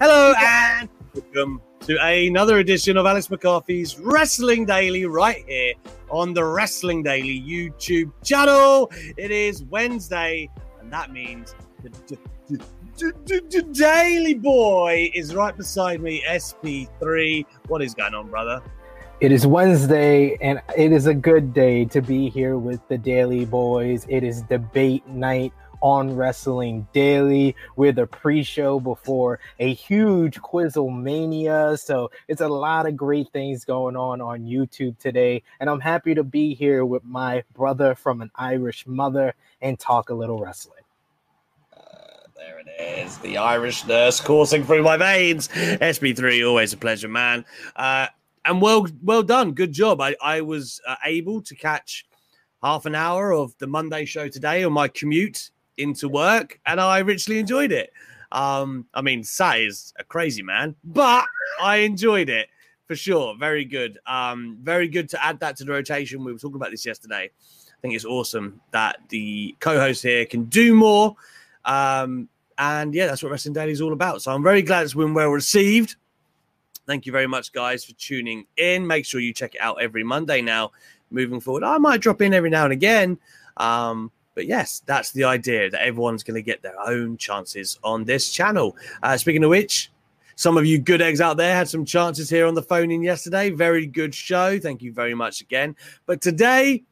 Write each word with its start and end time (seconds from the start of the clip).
Hello 0.00 0.32
and 0.40 0.88
welcome 1.12 1.60
to 1.80 2.00
another 2.00 2.58
edition 2.58 2.96
of 2.96 3.04
Alex 3.04 3.28
McCarthy's 3.30 3.98
Wrestling 3.98 4.64
Daily 4.64 5.06
right 5.06 5.44
here 5.48 5.74
on 6.08 6.32
the 6.32 6.44
Wrestling 6.44 7.02
Daily 7.02 7.42
YouTube 7.42 8.12
channel. 8.22 8.92
It 9.16 9.32
is 9.32 9.64
Wednesday, 9.64 10.48
and 10.80 10.92
that 10.92 11.10
means 11.10 11.52
the, 11.82 13.72
Daily 13.72 14.34
Boy 14.34 15.10
is 15.14 15.34
right 15.34 15.56
beside 15.56 16.00
me, 16.00 16.22
SB3. 16.28 17.44
What 17.66 17.82
is 17.82 17.92
going 17.92 18.14
on, 18.14 18.30
brother? 18.30 18.62
It 19.18 19.32
is 19.32 19.48
Wednesday, 19.48 20.36
and 20.40 20.62
it 20.76 20.92
is 20.92 21.06
a 21.06 21.14
good 21.14 21.52
day 21.52 21.84
to 21.86 22.00
be 22.00 22.30
here 22.30 22.56
with 22.56 22.86
the 22.86 22.98
Daily 22.98 23.44
Boys. 23.44 24.06
It 24.08 24.22
is 24.22 24.42
debate 24.42 25.04
night 25.08 25.52
on 25.80 26.14
Wrestling 26.14 26.86
Daily. 26.92 27.54
with 27.76 27.98
a 27.98 28.06
pre 28.06 28.42
show 28.42 28.80
before 28.80 29.40
a 29.58 29.72
huge 29.72 30.40
Quizzle 30.40 30.90
Mania. 30.90 31.76
So 31.76 32.10
it's 32.28 32.40
a 32.40 32.48
lot 32.48 32.86
of 32.86 32.96
great 32.96 33.30
things 33.32 33.64
going 33.64 33.96
on 33.96 34.20
on 34.20 34.40
YouTube 34.40 34.98
today. 34.98 35.42
And 35.60 35.70
I'm 35.70 35.80
happy 35.80 36.14
to 36.14 36.24
be 36.24 36.54
here 36.54 36.84
with 36.84 37.04
my 37.04 37.42
brother 37.54 37.94
from 37.94 38.20
an 38.20 38.30
Irish 38.36 38.86
mother 38.86 39.34
and 39.60 39.78
talk 39.78 40.10
a 40.10 40.14
little 40.14 40.38
wrestling. 40.38 40.82
There 42.36 42.60
it 42.60 43.04
is, 43.04 43.18
the 43.18 43.36
Irish 43.36 43.84
nurse 43.84 44.20
coursing 44.20 44.62
through 44.62 44.84
my 44.84 44.96
veins. 44.96 45.48
SB3, 45.48 46.48
always 46.48 46.72
a 46.72 46.76
pleasure, 46.76 47.08
man. 47.08 47.44
Uh, 47.74 48.06
and 48.44 48.62
well, 48.62 48.86
well 49.02 49.24
done, 49.24 49.52
good 49.52 49.72
job. 49.72 50.00
I, 50.00 50.14
I 50.22 50.40
was 50.40 50.80
uh, 50.86 50.94
able 51.04 51.42
to 51.42 51.54
catch 51.56 52.06
half 52.62 52.86
an 52.86 52.94
hour 52.94 53.32
of 53.32 53.56
the 53.58 53.66
Monday 53.66 54.04
show 54.04 54.28
today 54.28 54.64
on 54.64 54.72
my 54.72 54.88
commute 54.88 55.50
into 55.78 56.08
work, 56.08 56.60
and 56.66 56.80
I 56.80 56.98
richly 56.98 57.38
enjoyed 57.38 57.72
it. 57.72 57.92
Um, 58.32 58.86
I 58.92 59.00
mean, 59.00 59.24
Sat 59.24 59.60
is 59.60 59.94
a 59.98 60.04
crazy 60.04 60.42
man, 60.42 60.74
but 60.84 61.24
I 61.62 61.76
enjoyed 61.78 62.28
it 62.28 62.48
for 62.86 62.96
sure. 62.96 63.36
Very 63.38 63.64
good. 63.64 63.98
Um, 64.06 64.58
very 64.62 64.88
good 64.88 65.08
to 65.10 65.24
add 65.24 65.40
that 65.40 65.56
to 65.58 65.64
the 65.64 65.72
rotation. 65.72 66.24
We 66.24 66.32
were 66.32 66.38
talking 66.38 66.56
about 66.56 66.70
this 66.70 66.84
yesterday. 66.84 67.30
I 67.30 67.80
think 67.80 67.94
it's 67.94 68.04
awesome 68.04 68.60
that 68.72 68.98
the 69.08 69.54
co-host 69.60 70.02
here 70.02 70.26
can 70.26 70.44
do 70.44 70.74
more. 70.74 71.14
Um, 71.64 72.28
and 72.58 72.92
yeah, 72.94 73.06
that's 73.06 73.22
what 73.22 73.30
Wrestling 73.30 73.54
Daily 73.54 73.72
is 73.72 73.80
all 73.80 73.92
about. 73.92 74.22
So 74.22 74.32
I'm 74.32 74.42
very 74.42 74.62
glad 74.62 74.84
it's 74.84 74.94
been 74.94 75.14
well 75.14 75.28
received. 75.28 75.96
Thank 76.86 77.06
you 77.06 77.12
very 77.12 77.26
much, 77.26 77.52
guys, 77.52 77.84
for 77.84 77.92
tuning 77.92 78.46
in. 78.56 78.86
Make 78.86 79.04
sure 79.04 79.20
you 79.20 79.32
check 79.32 79.54
it 79.54 79.60
out 79.60 79.80
every 79.80 80.02
Monday 80.02 80.40
now. 80.42 80.72
Moving 81.10 81.40
forward, 81.40 81.62
I 81.62 81.78
might 81.78 82.00
drop 82.00 82.20
in 82.20 82.34
every 82.34 82.50
now 82.50 82.64
and 82.64 82.72
again. 82.72 83.18
Um, 83.56 84.10
but 84.38 84.46
yes, 84.46 84.84
that's 84.86 85.10
the 85.10 85.24
idea 85.24 85.68
that 85.68 85.84
everyone's 85.84 86.22
going 86.22 86.36
to 86.36 86.42
get 86.42 86.62
their 86.62 86.78
own 86.86 87.16
chances 87.16 87.76
on 87.82 88.04
this 88.04 88.30
channel. 88.30 88.76
Uh, 89.02 89.16
speaking 89.16 89.42
of 89.42 89.50
which, 89.50 89.90
some 90.36 90.56
of 90.56 90.64
you 90.64 90.78
good 90.78 91.02
eggs 91.02 91.20
out 91.20 91.36
there 91.36 91.56
had 91.56 91.68
some 91.68 91.84
chances 91.84 92.30
here 92.30 92.46
on 92.46 92.54
the 92.54 92.62
phone 92.62 92.92
in 92.92 93.02
yesterday. 93.02 93.50
Very 93.50 93.84
good 93.84 94.14
show. 94.14 94.56
Thank 94.60 94.80
you 94.80 94.92
very 94.92 95.12
much 95.12 95.40
again. 95.40 95.74
But 96.06 96.20
today 96.20 96.84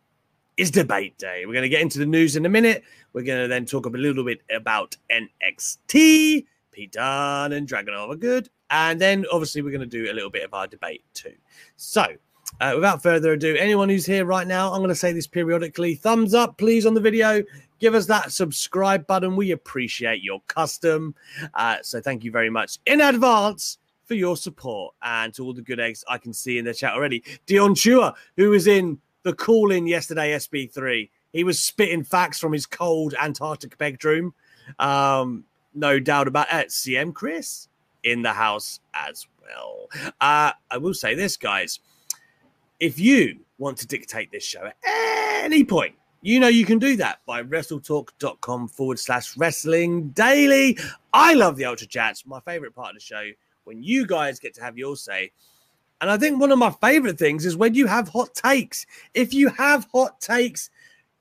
is 0.56 0.72
debate 0.72 1.16
day. 1.18 1.46
We're 1.46 1.52
going 1.52 1.62
to 1.62 1.68
get 1.68 1.82
into 1.82 2.00
the 2.00 2.06
news 2.06 2.34
in 2.34 2.44
a 2.46 2.48
minute. 2.48 2.82
We're 3.12 3.22
going 3.22 3.42
to 3.42 3.46
then 3.46 3.64
talk 3.64 3.86
a 3.86 3.90
little 3.90 4.24
bit 4.24 4.40
about 4.50 4.96
NXT. 5.08 6.46
Pete 6.72 6.92
Dunne 6.92 7.52
and 7.52 7.68
Dragunov 7.68 8.12
are 8.12 8.16
good. 8.16 8.50
And 8.70 9.00
then 9.00 9.24
obviously 9.30 9.62
we're 9.62 9.70
going 9.70 9.88
to 9.88 10.04
do 10.04 10.10
a 10.10 10.14
little 10.14 10.30
bit 10.30 10.42
of 10.42 10.52
our 10.52 10.66
debate 10.66 11.04
too. 11.14 11.34
So 11.76 12.06
uh, 12.60 12.72
without 12.74 13.02
further 13.02 13.32
ado, 13.32 13.56
anyone 13.56 13.88
who's 13.88 14.06
here 14.06 14.24
right 14.24 14.46
now, 14.46 14.72
I'm 14.72 14.78
going 14.78 14.88
to 14.88 14.94
say 14.94 15.12
this 15.12 15.26
periodically. 15.26 15.94
Thumbs 15.94 16.34
up, 16.34 16.56
please, 16.58 16.86
on 16.86 16.94
the 16.94 17.00
video. 17.00 17.42
Give 17.78 17.94
us 17.94 18.06
that 18.06 18.32
subscribe 18.32 19.06
button. 19.06 19.36
We 19.36 19.50
appreciate 19.50 20.22
your 20.22 20.40
custom. 20.46 21.14
Uh, 21.54 21.76
so 21.82 22.00
thank 22.00 22.24
you 22.24 22.30
very 22.30 22.48
much 22.48 22.78
in 22.86 23.00
advance 23.00 23.78
for 24.06 24.14
your 24.14 24.36
support 24.36 24.94
and 25.02 25.34
to 25.34 25.44
all 25.44 25.52
the 25.52 25.62
good 25.62 25.80
eggs 25.80 26.04
I 26.08 26.18
can 26.18 26.32
see 26.32 26.58
in 26.58 26.64
the 26.64 26.72
chat 26.72 26.94
already. 26.94 27.22
Dion 27.44 27.74
Chua, 27.74 28.14
who 28.36 28.50
was 28.50 28.66
in 28.66 28.98
the 29.24 29.34
call 29.34 29.72
in 29.72 29.86
yesterday, 29.86 30.32
SB3. 30.32 31.10
He 31.32 31.44
was 31.44 31.60
spitting 31.60 32.04
facts 32.04 32.38
from 32.38 32.52
his 32.52 32.64
cold 32.64 33.14
Antarctic 33.20 33.76
bedroom. 33.76 34.32
Um, 34.78 35.44
no 35.74 36.00
doubt 36.00 36.28
about 36.28 36.46
it. 36.50 36.68
CM 36.68 37.12
Chris 37.12 37.68
in 38.04 38.22
the 38.22 38.32
house 38.32 38.80
as 38.94 39.26
well. 39.42 39.88
Uh, 40.20 40.52
I 40.70 40.78
will 40.78 40.94
say 40.94 41.14
this, 41.14 41.36
guys. 41.36 41.80
If 42.78 42.98
you 42.98 43.40
want 43.58 43.78
to 43.78 43.86
dictate 43.86 44.30
this 44.30 44.44
show 44.44 44.66
at 44.66 44.74
any 44.84 45.64
point, 45.64 45.94
you 46.20 46.40
know 46.40 46.48
you 46.48 46.66
can 46.66 46.78
do 46.78 46.96
that 46.96 47.20
by 47.26 47.42
wrestletalk.com 47.42 48.68
forward 48.68 48.98
slash 48.98 49.36
wrestling 49.36 50.08
daily. 50.10 50.78
I 51.12 51.34
love 51.34 51.56
the 51.56 51.64
Ultra 51.64 51.86
Chats, 51.86 52.26
my 52.26 52.40
favorite 52.40 52.74
part 52.74 52.90
of 52.90 52.96
the 52.96 53.00
show, 53.00 53.30
when 53.64 53.82
you 53.82 54.06
guys 54.06 54.38
get 54.38 54.54
to 54.54 54.62
have 54.62 54.76
your 54.76 54.96
say. 54.96 55.32
And 56.00 56.10
I 56.10 56.18
think 56.18 56.38
one 56.38 56.52
of 56.52 56.58
my 56.58 56.70
favorite 56.70 57.18
things 57.18 57.46
is 57.46 57.56
when 57.56 57.74
you 57.74 57.86
have 57.86 58.08
hot 58.08 58.34
takes. 58.34 58.84
If 59.14 59.32
you 59.32 59.48
have 59.48 59.86
hot 59.92 60.20
takes, 60.20 60.68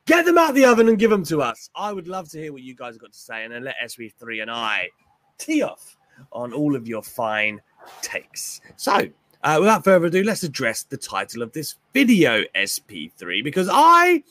get 0.06 0.26
them 0.26 0.38
out 0.38 0.56
the 0.56 0.66
oven 0.66 0.90
and 0.90 1.00
give 1.00 1.12
them 1.12 1.24
to 1.26 1.42
us. 1.42 1.70
I 1.76 1.94
would 1.94 2.08
love 2.08 2.30
to 2.32 2.40
hear 2.40 2.52
what 2.52 2.64
you 2.64 2.76
guys 2.76 2.96
have 2.96 3.02
got 3.02 3.14
to 3.14 3.20
say 3.20 3.46
and 3.46 3.54
then 3.54 3.64
let 3.64 3.76
SB3 3.86 4.42
and 4.42 4.52
I 4.52 4.90
tee 5.38 5.62
off 5.62 5.96
on 6.32 6.54
all 6.54 6.76
of 6.76 6.88
your 6.88 7.02
fine 7.02 7.62
takes. 8.02 8.62
So, 8.76 9.08
uh, 9.46 9.58
without 9.60 9.84
further 9.84 10.08
ado, 10.08 10.24
let's 10.24 10.42
address 10.42 10.84
the 10.84 10.98
title 10.98 11.44
of 11.44 11.52
this 11.54 11.76
video, 11.94 12.44
SB3, 12.56 13.44
because 13.44 13.70
I, 13.72 14.24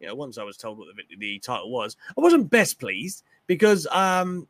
you 0.00 0.08
know, 0.08 0.16
once 0.16 0.38
I 0.38 0.42
was 0.42 0.56
told 0.56 0.78
what 0.78 0.88
the, 0.96 1.16
the 1.16 1.38
title 1.38 1.70
was, 1.70 1.96
I 2.18 2.20
wasn't 2.20 2.50
best 2.50 2.80
pleased 2.80 3.22
because 3.46 3.86
um, 3.92 4.48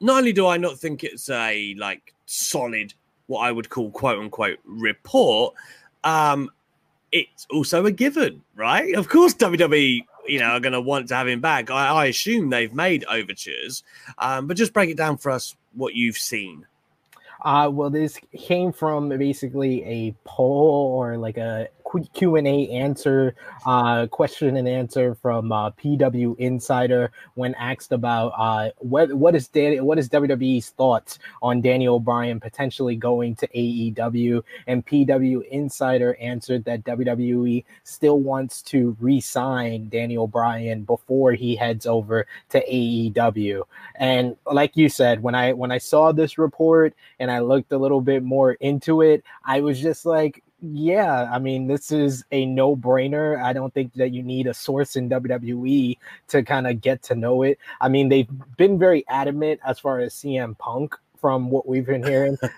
not 0.00 0.16
only 0.16 0.32
do 0.32 0.46
I 0.46 0.56
not 0.56 0.78
think 0.78 1.04
it's 1.04 1.28
a 1.28 1.74
like 1.78 2.14
solid, 2.24 2.94
what 3.26 3.40
I 3.40 3.52
would 3.52 3.68
call 3.68 3.90
quote 3.90 4.18
unquote 4.18 4.60
report, 4.64 5.54
um, 6.02 6.50
it's 7.12 7.46
also 7.50 7.84
a 7.84 7.92
given, 7.92 8.40
right? 8.56 8.94
Of 8.94 9.10
course, 9.10 9.34
WWE, 9.34 10.06
you 10.26 10.38
know, 10.38 10.46
are 10.46 10.60
going 10.60 10.72
to 10.72 10.80
want 10.80 11.08
to 11.08 11.14
have 11.14 11.28
him 11.28 11.42
back. 11.42 11.70
I, 11.70 11.88
I 11.88 12.06
assume 12.06 12.48
they've 12.48 12.72
made 12.72 13.04
overtures, 13.10 13.82
um, 14.16 14.46
but 14.46 14.56
just 14.56 14.72
break 14.72 14.88
it 14.88 14.96
down 14.96 15.18
for 15.18 15.30
us 15.30 15.54
what 15.74 15.94
you've 15.94 16.16
seen. 16.16 16.66
Uh, 17.44 17.68
well, 17.70 17.90
this 17.90 18.18
came 18.36 18.72
from 18.72 19.10
basically 19.10 19.84
a 19.84 20.14
poll 20.24 20.96
or 20.98 21.16
like 21.18 21.36
a 21.36 21.68
Q 22.12 22.36
and 22.36 22.46
A 22.46 22.68
answer, 22.68 23.34
uh, 23.66 24.06
question 24.06 24.56
and 24.56 24.68
answer 24.68 25.14
from 25.14 25.52
uh, 25.52 25.70
PW 25.72 26.36
Insider 26.38 27.12
when 27.34 27.54
asked 27.54 27.92
about 27.92 28.32
uh, 28.36 28.70
what 28.78 29.12
what 29.14 29.34
is 29.34 29.48
Dan- 29.48 29.84
what 29.84 29.98
is 29.98 30.08
WWE's 30.08 30.70
thoughts 30.70 31.18
on 31.42 31.60
Daniel 31.60 32.00
Bryan 32.00 32.40
potentially 32.40 32.96
going 32.96 33.36
to 33.36 33.48
AEW, 33.48 34.42
and 34.66 34.84
PW 34.86 35.46
Insider 35.48 36.16
answered 36.20 36.64
that 36.64 36.84
WWE 36.84 37.64
still 37.84 38.20
wants 38.20 38.62
to 38.62 38.96
re-sign 39.00 39.88
Daniel 39.88 40.26
Bryan 40.26 40.82
before 40.82 41.32
he 41.32 41.56
heads 41.56 41.86
over 41.86 42.26
to 42.50 42.64
AEW. 42.66 43.62
And 43.96 44.36
like 44.50 44.76
you 44.76 44.88
said, 44.88 45.22
when 45.22 45.34
I 45.34 45.52
when 45.52 45.70
I 45.70 45.78
saw 45.78 46.12
this 46.12 46.38
report 46.38 46.94
and 47.18 47.30
I 47.30 47.40
looked 47.40 47.72
a 47.72 47.78
little 47.78 48.00
bit 48.00 48.22
more 48.22 48.52
into 48.54 49.02
it, 49.02 49.24
I 49.44 49.60
was 49.60 49.80
just 49.80 50.06
like, 50.06 50.42
yeah, 50.72 51.28
I 51.30 51.38
mean, 51.38 51.66
this 51.66 51.92
is 51.92 52.24
a 52.30 52.46
no 52.46 52.74
brainer. 52.74 53.42
I 53.42 53.52
don't 53.52 53.72
think 53.74 53.92
that 53.94 54.12
you 54.12 54.22
need 54.22 54.46
a 54.46 54.54
source 54.54 54.96
in 54.96 55.10
WWE 55.10 55.98
to 56.28 56.42
kind 56.42 56.66
of 56.66 56.80
get 56.80 57.02
to 57.04 57.14
know 57.14 57.42
it. 57.42 57.58
I 57.80 57.88
mean, 57.88 58.08
they've 58.08 58.28
been 58.56 58.78
very 58.78 59.04
adamant 59.08 59.60
as 59.64 59.78
far 59.78 60.00
as 60.00 60.14
CM 60.14 60.56
Punk 60.58 60.96
from 61.20 61.50
what 61.50 61.66
we've 61.66 61.86
been 61.86 62.02
hearing 62.02 62.36
from, 62.38 62.50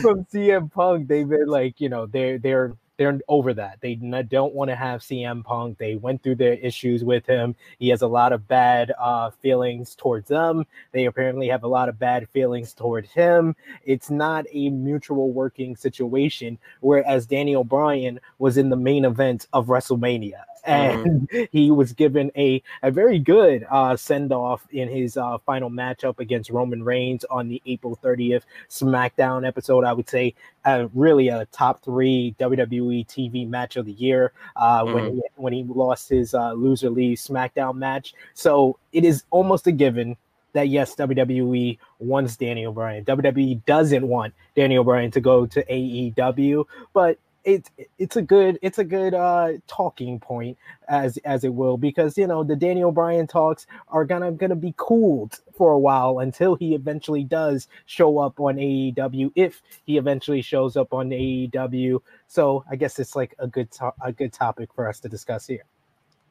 from 0.00 0.24
CM 0.26 0.72
Punk. 0.72 1.08
They've 1.08 1.28
been 1.28 1.46
like, 1.46 1.80
you 1.80 1.88
know, 1.88 2.06
they're 2.06 2.38
they're 2.38 2.72
they're 2.98 3.18
over 3.28 3.54
that. 3.54 3.78
They 3.80 3.94
don't 3.94 4.54
want 4.54 4.70
to 4.70 4.76
have 4.76 5.00
CM 5.00 5.44
Punk. 5.44 5.78
They 5.78 5.96
went 5.96 6.22
through 6.22 6.36
their 6.36 6.54
issues 6.54 7.04
with 7.04 7.26
him. 7.26 7.54
He 7.78 7.88
has 7.88 8.02
a 8.02 8.06
lot 8.06 8.32
of 8.32 8.46
bad 8.46 8.92
uh, 8.98 9.30
feelings 9.30 9.94
towards 9.94 10.28
them. 10.28 10.66
They 10.92 11.06
apparently 11.06 11.48
have 11.48 11.64
a 11.64 11.68
lot 11.68 11.88
of 11.88 11.98
bad 11.98 12.28
feelings 12.30 12.74
towards 12.74 13.10
him. 13.10 13.56
It's 13.84 14.10
not 14.10 14.44
a 14.52 14.70
mutual 14.70 15.32
working 15.32 15.76
situation. 15.76 16.58
Whereas 16.80 17.26
Daniel 17.26 17.64
Bryan 17.64 18.20
was 18.38 18.56
in 18.56 18.68
the 18.70 18.76
main 18.76 19.04
event 19.04 19.46
of 19.52 19.66
WrestleMania 19.66 20.42
and 20.64 21.28
mm-hmm. 21.28 21.42
he 21.52 21.70
was 21.70 21.92
given 21.92 22.30
a, 22.36 22.62
a 22.82 22.90
very 22.90 23.18
good 23.18 23.66
uh, 23.70 23.96
send 23.96 24.32
off 24.32 24.66
in 24.70 24.88
his 24.88 25.16
uh, 25.16 25.38
final 25.38 25.70
matchup 25.70 26.18
against 26.18 26.50
Roman 26.50 26.82
Reigns 26.82 27.24
on 27.24 27.48
the 27.48 27.60
April 27.66 27.98
30th 28.02 28.42
SmackDown 28.68 29.46
episode. 29.46 29.84
I 29.84 29.92
would 29.92 30.08
say 30.08 30.34
uh, 30.64 30.88
really 30.94 31.28
a 31.28 31.46
top 31.46 31.82
three 31.82 32.34
WWE 32.38 33.06
TV 33.06 33.48
match 33.48 33.76
of 33.76 33.86
the 33.86 33.92
year 33.92 34.32
uh, 34.56 34.84
mm-hmm. 34.84 34.94
when 34.94 35.12
he, 35.12 35.22
when 35.36 35.52
he 35.52 35.64
lost 35.64 36.08
his 36.08 36.34
uh, 36.34 36.52
loser 36.52 36.90
leave 36.90 37.18
SmackDown 37.18 37.76
match. 37.76 38.14
So 38.34 38.78
it 38.92 39.04
is 39.04 39.24
almost 39.30 39.66
a 39.66 39.72
given 39.72 40.16
that 40.52 40.68
yes, 40.68 40.94
WWE 40.96 41.78
wants 41.98 42.36
Daniel 42.36 42.72
Bryan. 42.72 43.04
WWE 43.04 43.64
doesn't 43.64 44.06
want 44.06 44.34
Daniel 44.54 44.84
Bryan 44.84 45.10
to 45.12 45.20
go 45.20 45.46
to 45.46 45.64
AEW, 45.64 46.66
but 46.92 47.18
it's 47.44 47.70
it's 47.98 48.16
a 48.16 48.22
good 48.22 48.58
it's 48.62 48.78
a 48.78 48.84
good 48.84 49.14
uh 49.14 49.52
talking 49.66 50.20
point 50.20 50.56
as 50.88 51.16
as 51.18 51.44
it 51.44 51.52
will 51.52 51.76
because 51.76 52.16
you 52.16 52.26
know 52.26 52.44
the 52.44 52.54
Daniel 52.56 52.92
Bryan 52.92 53.26
talks 53.26 53.66
are 53.88 54.04
gonna 54.04 54.32
gonna 54.32 54.56
be 54.56 54.74
cooled 54.76 55.40
for 55.52 55.72
a 55.72 55.78
while 55.78 56.20
until 56.20 56.54
he 56.54 56.74
eventually 56.74 57.24
does 57.24 57.68
show 57.86 58.18
up 58.18 58.38
on 58.38 58.56
AEW 58.56 59.32
if 59.34 59.62
he 59.84 59.98
eventually 59.98 60.42
shows 60.42 60.76
up 60.76 60.92
on 60.92 61.10
AEW 61.10 62.00
so 62.28 62.64
I 62.70 62.76
guess 62.76 62.98
it's 62.98 63.16
like 63.16 63.34
a 63.38 63.46
good 63.46 63.70
to- 63.72 63.94
a 64.00 64.12
good 64.12 64.32
topic 64.32 64.70
for 64.74 64.88
us 64.88 65.00
to 65.00 65.08
discuss 65.08 65.46
here. 65.46 65.64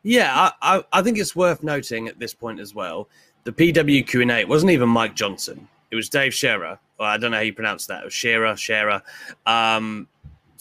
Yeah, 0.04 0.52
I, 0.62 0.78
I, 0.78 0.84
I 0.94 1.02
think 1.04 1.19
it's 1.19 1.36
worth 1.36 1.62
noting 1.62 2.08
at 2.08 2.18
this 2.18 2.34
point 2.34 2.60
as 2.60 2.74
well. 2.74 3.08
The 3.44 3.52
PW 3.52 4.08
Q 4.08 4.22
and 4.22 4.31
A 4.31 4.46
wasn't 4.46 4.72
even 4.72 4.90
Mike 4.90 5.16
Johnson; 5.16 5.68
it 5.92 5.96
was 5.96 6.10
Dave 6.10 6.34
Scherer. 6.34 6.80
Well, 6.98 7.10
I 7.10 7.18
don't 7.18 7.31
know 7.31 7.38
how 7.38 7.44
you 7.44 7.54
pronounce 7.54 7.86
that. 7.88 8.02
It 8.02 8.06
was 8.06 8.13
Shearer, 8.13 8.56
Scherer. 8.56 9.02
Um, 9.46 10.08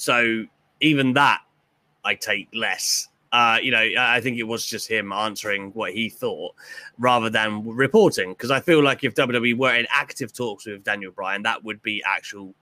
so 0.00 0.46
even 0.80 1.12
that, 1.12 1.42
I 2.02 2.14
take 2.14 2.48
less. 2.54 3.08
Uh, 3.32 3.58
you 3.62 3.70
know, 3.70 3.86
I 3.98 4.22
think 4.22 4.38
it 4.38 4.44
was 4.44 4.64
just 4.64 4.88
him 4.88 5.12
answering 5.12 5.72
what 5.72 5.92
he 5.92 6.08
thought 6.08 6.54
rather 6.98 7.28
than 7.28 7.68
reporting. 7.68 8.30
Because 8.30 8.50
I 8.50 8.60
feel 8.60 8.82
like 8.82 9.04
if 9.04 9.14
WWE 9.14 9.58
were 9.58 9.74
in 9.74 9.86
active 9.90 10.32
talks 10.32 10.64
with 10.64 10.82
Daniel 10.84 11.12
Bryan, 11.12 11.42
that 11.42 11.62
would 11.64 11.82
be 11.82 12.02
actual 12.02 12.54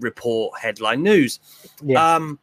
report 0.00 0.58
headline 0.58 1.04
news. 1.04 1.38
Yeah. 1.80 2.16
Um, 2.16 2.40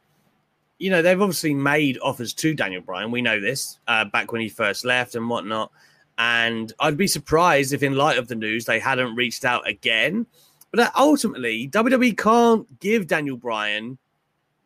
you 0.79 0.91
know, 0.91 1.01
they've 1.01 1.21
obviously 1.21 1.53
made 1.53 1.99
offers 2.01 2.33
to 2.35 2.53
Daniel 2.53 2.81
Bryan. 2.81 3.11
We 3.11 3.21
know 3.21 3.41
this 3.41 3.79
uh, 3.89 4.05
back 4.05 4.31
when 4.31 4.39
he 4.39 4.47
first 4.47 4.85
left 4.85 5.15
and 5.15 5.29
whatnot. 5.29 5.73
And 6.17 6.71
I'd 6.79 6.95
be 6.95 7.07
surprised 7.07 7.73
if, 7.73 7.83
in 7.83 7.95
light 7.95 8.17
of 8.17 8.29
the 8.29 8.35
news, 8.35 8.63
they 8.63 8.79
hadn't 8.79 9.13
reached 9.13 9.43
out 9.43 9.67
again. 9.67 10.25
But 10.71 10.93
ultimately, 10.97 11.67
WWE 11.67 12.17
can't 12.17 12.79
give 12.79 13.07
Daniel 13.07 13.35
Bryan 13.35 13.97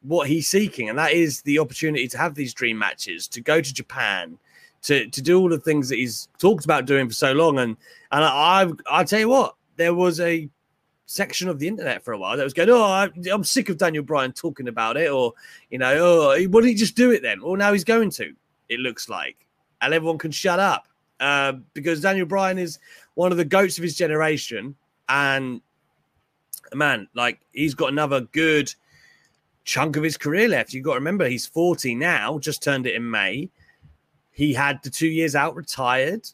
what 0.08 0.28
he's 0.28 0.48
seeking, 0.48 0.90
and 0.90 0.98
that 0.98 1.14
is 1.14 1.42
the 1.42 1.60
opportunity 1.60 2.08
to 2.08 2.18
have 2.18 2.36
these 2.36 2.54
dream 2.54 2.78
matches, 2.78 3.28
to 3.30 3.42
go 3.42 3.62
to 3.62 3.74
Japan, 3.74 4.38
to 4.84 5.08
to 5.08 5.22
do 5.22 5.40
all 5.40 5.50
the 5.50 5.60
things 5.60 5.90
that 5.90 5.96
he's 5.96 6.30
talked 6.38 6.66
about 6.66 6.86
doing 6.86 7.08
for 7.08 7.14
so 7.14 7.34
long. 7.34 7.60
And 7.60 7.78
and 8.12 8.24
I 8.24 8.64
I 8.64 8.72
I'll 8.90 9.06
tell 9.06 9.20
you 9.20 9.30
what, 9.30 9.56
there 9.78 9.94
was 9.94 10.20
a 10.20 10.50
section 11.08 11.48
of 11.48 11.60
the 11.60 11.68
internet 11.68 12.04
for 12.04 12.14
a 12.14 12.18
while 12.18 12.36
that 12.36 12.44
was 12.44 12.54
going, 12.54 12.70
oh, 12.70 12.84
I, 12.84 13.10
am 13.30 13.44
sick 13.44 13.70
of 13.70 13.78
Daniel 13.78 14.04
Bryan 14.04 14.32
talking 14.32 14.68
about 14.68 14.98
it, 14.98 15.12
or 15.12 15.34
you 15.70 15.78
know, 15.78 15.96
oh, 15.98 16.30
why 16.30 16.38
didn't 16.38 16.66
he 16.66 16.74
just 16.76 16.96
do 16.96 17.12
it 17.12 17.22
then? 17.22 17.42
Well, 17.42 17.56
now 17.56 17.74
he's 17.74 17.84
going 17.84 18.10
to. 18.12 18.34
It 18.70 18.80
looks 18.80 19.10
like, 19.10 19.38
and 19.82 19.94
everyone 19.94 20.18
can 20.18 20.32
shut 20.32 20.60
up 20.60 20.88
uh, 21.20 21.54
because 21.74 22.02
Daniel 22.02 22.26
Bryan 22.26 22.58
is 22.58 22.80
one 23.16 23.32
of 23.32 23.38
the 23.38 23.46
goats 23.46 23.78
of 23.78 23.84
his 23.84 23.96
generation, 23.96 24.76
and 25.10 25.62
man, 26.74 27.08
like 27.14 27.40
he's 27.52 27.74
got 27.74 27.92
another 27.92 28.22
good 28.22 28.74
chunk 29.66 29.98
of 29.98 30.04
his 30.04 30.16
career 30.16 30.48
left. 30.48 30.74
You've 30.74 30.86
got 30.86 30.94
to 30.94 31.00
remember 31.00 31.28
he's 31.28 31.48
40 31.48 31.96
now, 31.96 32.40
just 32.40 32.64
turned 32.64 32.88
it 32.88 32.96
in 32.96 33.10
May. 33.10 33.50
He 34.32 34.54
had 34.54 34.82
the 34.84 34.90
two 34.90 35.08
years 35.08 35.36
out 35.36 35.56
retired. 35.56 36.28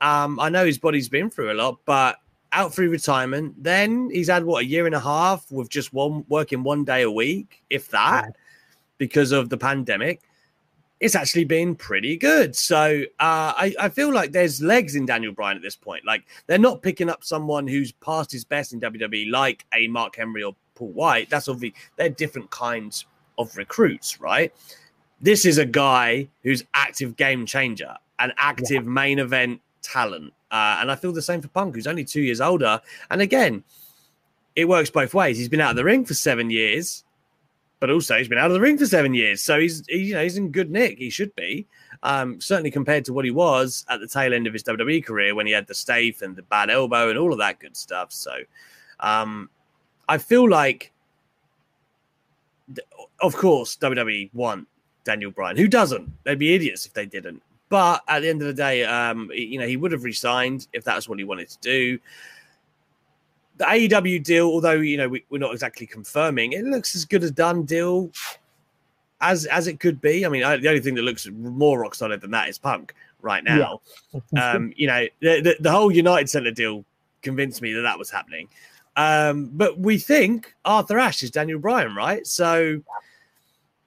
Um, 0.00 0.38
I 0.40 0.48
know 0.48 0.66
his 0.66 0.78
body's 0.78 1.08
been 1.08 1.30
through 1.30 1.52
a 1.52 1.54
lot, 1.54 1.78
but 1.84 2.16
out 2.50 2.74
through 2.74 2.90
retirement. 2.90 3.54
Then 3.62 4.10
he's 4.10 4.28
had 4.28 4.44
what 4.44 4.62
a 4.62 4.66
year 4.66 4.86
and 4.86 4.94
a 4.94 5.00
half 5.00 5.50
with 5.50 5.70
just 5.70 5.92
one 5.92 6.24
working 6.28 6.62
one 6.62 6.84
day 6.84 7.02
a 7.02 7.10
week, 7.10 7.62
if 7.70 7.88
that, 7.90 8.36
because 8.98 9.32
of 9.32 9.48
the 9.48 9.56
pandemic. 9.56 10.20
It's 10.98 11.14
actually 11.14 11.44
been 11.44 11.74
pretty 11.74 12.16
good. 12.16 12.54
So 12.54 13.02
uh, 13.18 13.52
I, 13.56 13.74
I 13.78 13.88
feel 13.88 14.12
like 14.12 14.30
there's 14.30 14.62
legs 14.62 14.94
in 14.94 15.04
Daniel 15.04 15.32
Bryan 15.32 15.56
at 15.56 15.62
this 15.62 15.74
point. 15.74 16.04
Like 16.04 16.24
they're 16.46 16.58
not 16.58 16.80
picking 16.80 17.10
up 17.10 17.24
someone 17.24 17.66
who's 17.66 17.90
past 17.90 18.30
his 18.30 18.44
best 18.44 18.72
in 18.72 18.80
WWE, 18.80 19.30
like 19.30 19.66
a 19.74 19.88
Mark 19.88 20.14
Henry 20.16 20.44
or 20.44 20.54
Paul 20.82 20.92
White, 20.92 21.30
that's 21.30 21.46
obviously 21.46 21.78
they're 21.96 22.08
different 22.08 22.50
kinds 22.50 23.06
of 23.38 23.56
recruits, 23.56 24.20
right? 24.20 24.52
This 25.20 25.44
is 25.44 25.58
a 25.58 25.64
guy 25.64 26.28
who's 26.42 26.64
active 26.74 27.16
game 27.16 27.46
changer, 27.46 27.94
an 28.18 28.32
active 28.36 28.84
yeah. 28.84 28.90
main 28.90 29.20
event 29.20 29.60
talent. 29.80 30.32
Uh, 30.50 30.78
and 30.80 30.90
I 30.90 30.96
feel 30.96 31.12
the 31.12 31.22
same 31.22 31.40
for 31.40 31.46
Punk, 31.46 31.76
who's 31.76 31.86
only 31.86 32.04
two 32.04 32.20
years 32.20 32.40
older. 32.40 32.80
And 33.10 33.20
again, 33.20 33.62
it 34.56 34.68
works 34.68 34.90
both 34.90 35.14
ways. 35.14 35.38
He's 35.38 35.48
been 35.48 35.60
out 35.60 35.70
of 35.70 35.76
the 35.76 35.84
ring 35.84 36.04
for 36.04 36.14
seven 36.14 36.50
years, 36.50 37.04
but 37.78 37.88
also 37.88 38.18
he's 38.18 38.28
been 38.28 38.38
out 38.38 38.48
of 38.48 38.54
the 38.54 38.60
ring 38.60 38.76
for 38.76 38.86
seven 38.86 39.14
years. 39.14 39.40
So 39.40 39.60
he's 39.60 39.84
he, 39.86 39.98
you 39.98 40.14
know 40.14 40.22
he's 40.24 40.36
in 40.36 40.50
good 40.50 40.70
nick. 40.70 40.98
He 40.98 41.10
should 41.10 41.34
be. 41.36 41.68
Um, 42.02 42.40
certainly 42.40 42.72
compared 42.72 43.04
to 43.04 43.12
what 43.12 43.24
he 43.24 43.30
was 43.30 43.86
at 43.88 44.00
the 44.00 44.08
tail 44.08 44.34
end 44.34 44.48
of 44.48 44.52
his 44.52 44.64
WWE 44.64 45.04
career 45.04 45.36
when 45.36 45.46
he 45.46 45.52
had 45.52 45.68
the 45.68 45.74
staph 45.74 46.22
and 46.22 46.34
the 46.34 46.42
bad 46.42 46.70
elbow 46.70 47.08
and 47.08 47.16
all 47.16 47.30
of 47.30 47.38
that 47.38 47.60
good 47.60 47.76
stuff. 47.76 48.10
So 48.10 48.32
um, 48.98 49.48
I 50.08 50.18
feel 50.18 50.48
like, 50.48 50.92
of 53.20 53.34
course, 53.34 53.76
WWE 53.76 54.30
want 54.34 54.68
Daniel 55.04 55.30
Bryan. 55.30 55.56
Who 55.56 55.68
doesn't? 55.68 56.10
They'd 56.24 56.38
be 56.38 56.54
idiots 56.54 56.86
if 56.86 56.92
they 56.92 57.06
didn't. 57.06 57.42
But 57.68 58.02
at 58.08 58.20
the 58.20 58.28
end 58.28 58.42
of 58.42 58.48
the 58.48 58.54
day, 58.54 58.84
um, 58.84 59.30
you 59.32 59.58
know, 59.58 59.66
he 59.66 59.76
would 59.76 59.92
have 59.92 60.04
resigned 60.04 60.68
if 60.72 60.84
that's 60.84 61.08
what 61.08 61.18
he 61.18 61.24
wanted 61.24 61.48
to 61.48 61.58
do. 61.60 61.98
The 63.56 63.64
AEW 63.64 64.22
deal, 64.22 64.46
although 64.46 64.72
you 64.72 64.96
know 64.96 65.08
we, 65.08 65.24
are 65.32 65.38
not 65.38 65.52
exactly 65.52 65.86
confirming, 65.86 66.52
it 66.52 66.64
looks 66.64 66.94
as 66.94 67.04
good 67.04 67.24
a 67.24 67.30
done 67.30 67.64
deal 67.64 68.10
as 69.22 69.46
as 69.46 69.68
it 69.68 69.80
could 69.80 70.00
be. 70.00 70.26
I 70.26 70.28
mean, 70.28 70.44
I, 70.44 70.56
the 70.58 70.68
only 70.68 70.80
thing 70.80 70.94
that 70.96 71.02
looks 71.02 71.26
more 71.30 71.80
rock 71.80 71.94
solid 71.94 72.20
than 72.20 72.30
that 72.32 72.48
is 72.48 72.58
Punk 72.58 72.94
right 73.22 73.42
now. 73.42 73.80
Yeah. 74.32 74.52
um, 74.52 74.72
you 74.76 74.86
know, 74.86 75.06
the, 75.20 75.40
the, 75.40 75.56
the 75.60 75.70
whole 75.70 75.90
United 75.90 76.28
Center 76.28 76.50
deal 76.50 76.84
convinced 77.22 77.62
me 77.62 77.72
that 77.72 77.82
that 77.82 77.98
was 77.98 78.10
happening. 78.10 78.48
Um, 78.96 79.50
but 79.52 79.78
we 79.78 79.98
think 79.98 80.54
Arthur 80.64 80.98
Ashe 80.98 81.22
is 81.22 81.30
Daniel 81.30 81.58
Bryan, 81.58 81.94
right? 81.94 82.26
So, 82.26 82.80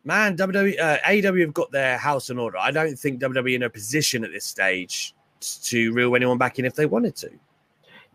man, 0.03 0.35
WWE, 0.35 0.79
uh, 0.79 0.97
AEW 1.05 1.41
have 1.41 1.53
got 1.53 1.71
their 1.71 1.97
house 1.97 2.29
in 2.29 2.39
order. 2.39 2.57
I 2.57 2.71
don't 2.71 2.97
think 2.97 3.21
WWE 3.21 3.55
in 3.55 3.63
a 3.63 3.69
position 3.69 4.23
at 4.23 4.31
this 4.31 4.45
stage 4.45 5.13
to 5.63 5.93
reel 5.93 6.15
anyone 6.15 6.37
back 6.37 6.57
in 6.59 6.65
if 6.65 6.75
they 6.75 6.85
wanted 6.85 7.15
to. 7.17 7.29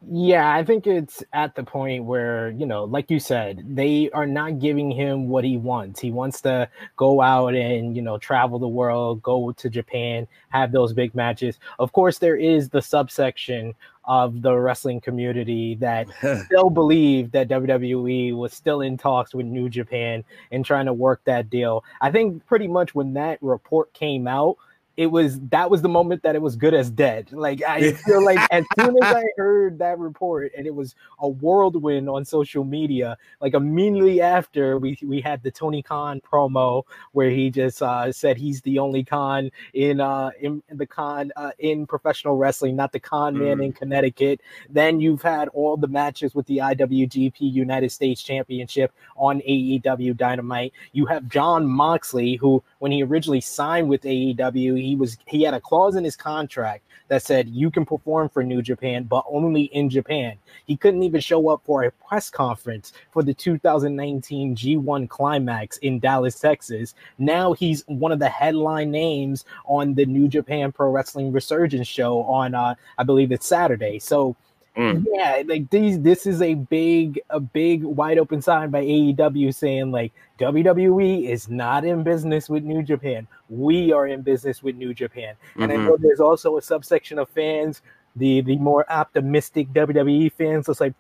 Yeah, 0.09 0.55
I 0.55 0.65
think 0.65 0.87
it's 0.87 1.23
at 1.35 1.55
the 1.55 1.63
point 1.63 2.05
where, 2.05 2.51
you 2.51 2.65
know, 2.65 2.85
like 2.85 3.11
you 3.11 3.21
said, 3.21 3.63
they 3.77 4.09
are 4.13 4.27
not 4.27 4.59
giving 4.59 4.91
him 4.91 5.29
what 5.29 5.45
he 5.45 5.59
wants. 5.59 6.01
He 6.01 6.11
wants 6.11 6.41
to 6.41 6.71
go 6.97 7.21
out 7.21 7.55
and, 7.55 7.95
you 7.95 8.01
know, 8.01 8.17
travel 8.17 8.59
the 8.59 8.67
world, 8.67 9.23
go 9.23 9.53
to 9.53 9.69
Japan, 9.69 10.27
have 10.49 10.73
those 10.73 10.95
big 10.95 11.15
matches. 11.15 11.59
Of 11.79 11.93
course, 11.93 12.17
there 12.17 12.37
is 12.37 12.71
the 12.71 12.81
subsection 12.81 13.75
of 14.07 14.41
the 14.41 14.57
wrestling 14.57 15.03
community 15.03 15.75
that 15.77 16.09
still 16.47 16.71
believe 16.71 17.31
that 17.33 17.49
WWE 17.49 18.35
was 18.35 18.55
still 18.55 18.81
in 18.81 18.97
talks 18.97 19.35
with 19.35 19.45
New 19.45 19.69
Japan 19.69 20.25
and 20.51 20.65
trying 20.65 20.87
to 20.87 20.95
work 20.95 21.21
that 21.25 21.51
deal. 21.51 21.85
I 22.01 22.11
think 22.11 22.47
pretty 22.47 22.69
much 22.69 22.95
when 22.95 23.13
that 23.15 23.39
report 23.43 23.93
came 23.93 24.27
out, 24.27 24.57
it 24.97 25.07
was 25.07 25.41
that 25.49 25.71
was 25.71 25.83
the 25.83 25.89
moment 25.89 26.23
that 26.23 26.35
it 26.35 26.43
was 26.43 26.57
good 26.57 26.75
as 26.75 26.91
dead. 26.91 27.31
Like 27.33 27.63
I 27.63 27.93
feel 27.93 28.25
like 28.25 28.39
as 28.51 28.65
soon 28.79 28.97
as 29.03 29.15
I 29.15 29.25
heard 29.37 29.79
that 29.79 29.99
report 29.99 30.53
and 30.57 30.67
it 30.67 30.75
was 30.75 30.95
a 31.21 31.29
whirlwind 31.29 32.09
on 32.09 32.25
social 32.25 32.65
media, 32.65 33.17
like 33.41 33.55
immediately 33.55 34.21
after 34.21 34.79
we 34.79 34.99
we 35.03 35.21
had 35.21 35.43
the 35.43 35.51
Tony 35.51 35.83
Khan 35.83 36.21
promo 36.21 36.83
where 37.13 37.31
he 37.31 37.51
just 37.51 37.83
uh, 37.83 38.11
said 38.13 38.37
he's 38.37 38.61
the 38.63 38.79
only 38.79 39.05
Khan 39.05 39.51
in 39.75 40.01
uh 40.01 40.31
in, 40.41 40.63
in 40.69 40.77
the 40.77 40.87
Khan 40.87 41.33
uh, 41.37 41.53
in 41.59 41.87
professional 41.87 42.37
wrestling, 42.37 42.77
not 42.77 42.93
the 42.93 43.01
Khan 43.01 43.39
man 43.39 43.59
mm. 43.59 43.67
in 43.67 43.73
Connecticut. 43.73 44.41
Then 44.69 45.01
you've 45.01 45.23
had 45.23 45.49
all 45.49 45.77
the 45.77 45.89
matches 45.89 46.35
with 46.35 46.47
the 46.47 46.59
IWGP 46.59 47.41
United 47.41 47.91
States 47.91 48.23
Championship 48.23 48.93
on 49.17 49.41
AEW 49.41 50.17
Dynamite. 50.17 50.73
You 50.93 51.07
have 51.07 51.29
Jon 51.29 51.67
Moxley 51.67 52.35
who 52.35 52.63
when 52.79 52.93
he 52.93 53.03
originally 53.03 53.41
signed 53.41 53.89
with 53.89 54.03
AEW, 54.03 54.81
he 54.81 54.90
was 54.97 55.19
he 55.27 55.43
had 55.43 55.55
a 55.55 55.61
clause 55.61 55.97
in 55.97 56.05
his 56.05 56.17
contract 56.17 56.85
that 57.09 57.23
said 57.23 57.49
you 57.49 57.71
can 57.71 57.85
perform 57.85 58.29
for 58.29 58.43
New 58.43 58.63
Japan, 58.63 59.05
but 59.05 59.25
only 59.29 59.63
in 59.63 59.91
Japan. 59.91 60.37
He 60.67 60.77
couldn't 60.77 61.03
even 61.03 61.21
show 61.21 61.49
up 61.49 61.61
for 61.65 61.83
a 61.83 61.91
press 61.91 62.31
conference 62.31 62.93
for 63.13 63.23
the 63.23 63.35
2019 63.35 64.55
G1 64.55 65.09
Climax 65.09 65.77
in 65.79 65.99
Dallas, 65.99 66.39
Texas. 66.39 66.95
Now 67.19 67.53
he's 67.53 67.83
one 67.87 68.13
of 68.13 68.21
the 68.21 68.29
headline 68.29 68.91
names 68.91 69.45
on 69.67 69.95
the 69.95 70.07
New 70.07 70.29
Japan 70.29 70.71
Pro 70.71 70.91
Wrestling 70.91 71.33
Resurgence 71.33 71.89
show 71.89 72.23
on 72.23 72.55
uh, 72.55 72.75
I 72.97 73.03
believe 73.03 73.33
it's 73.33 73.47
Saturday. 73.47 73.99
So 73.99 74.37
Mm. 74.77 75.05
Yeah, 75.13 75.43
like 75.47 75.69
these 75.71 76.01
this 76.01 76.27
is 76.27 76.41
a 76.41 76.55
big 76.55 77.21
a 77.31 77.41
big 77.41 77.83
wide 77.83 78.19
open 78.19 78.41
sign 78.41 78.71
by 78.71 78.83
AEW 78.83 79.53
saying 79.53 79.91
like 79.91 80.13
WWE 80.39 81.29
is 81.29 81.49
not 81.49 81.85
in 81.85 82.05
business 82.05 82.49
with 82.49 82.63
New 82.63 82.83
Japan. 82.83 83.27
We 83.49 83.93
are 83.93 84.07
in 84.07 84.23
business 84.23 84.63
with 84.63 84.77
New 84.77 84.95
Japan. 84.95 85.35
And 85.57 85.73
mm-hmm. 85.73 85.81
I 85.81 85.85
know 85.85 85.97
there's 85.99 86.21
also 86.21 86.57
a 86.57 86.63
subsection 86.63 87.19
of 87.19 87.29
fans, 87.31 87.83
the 88.15 88.43
the 88.43 88.57
more 88.57 88.91
optimistic 88.91 89.73
WWE 89.73 90.33
fans, 90.33 90.69
it's 90.69 90.81
like 90.81 90.95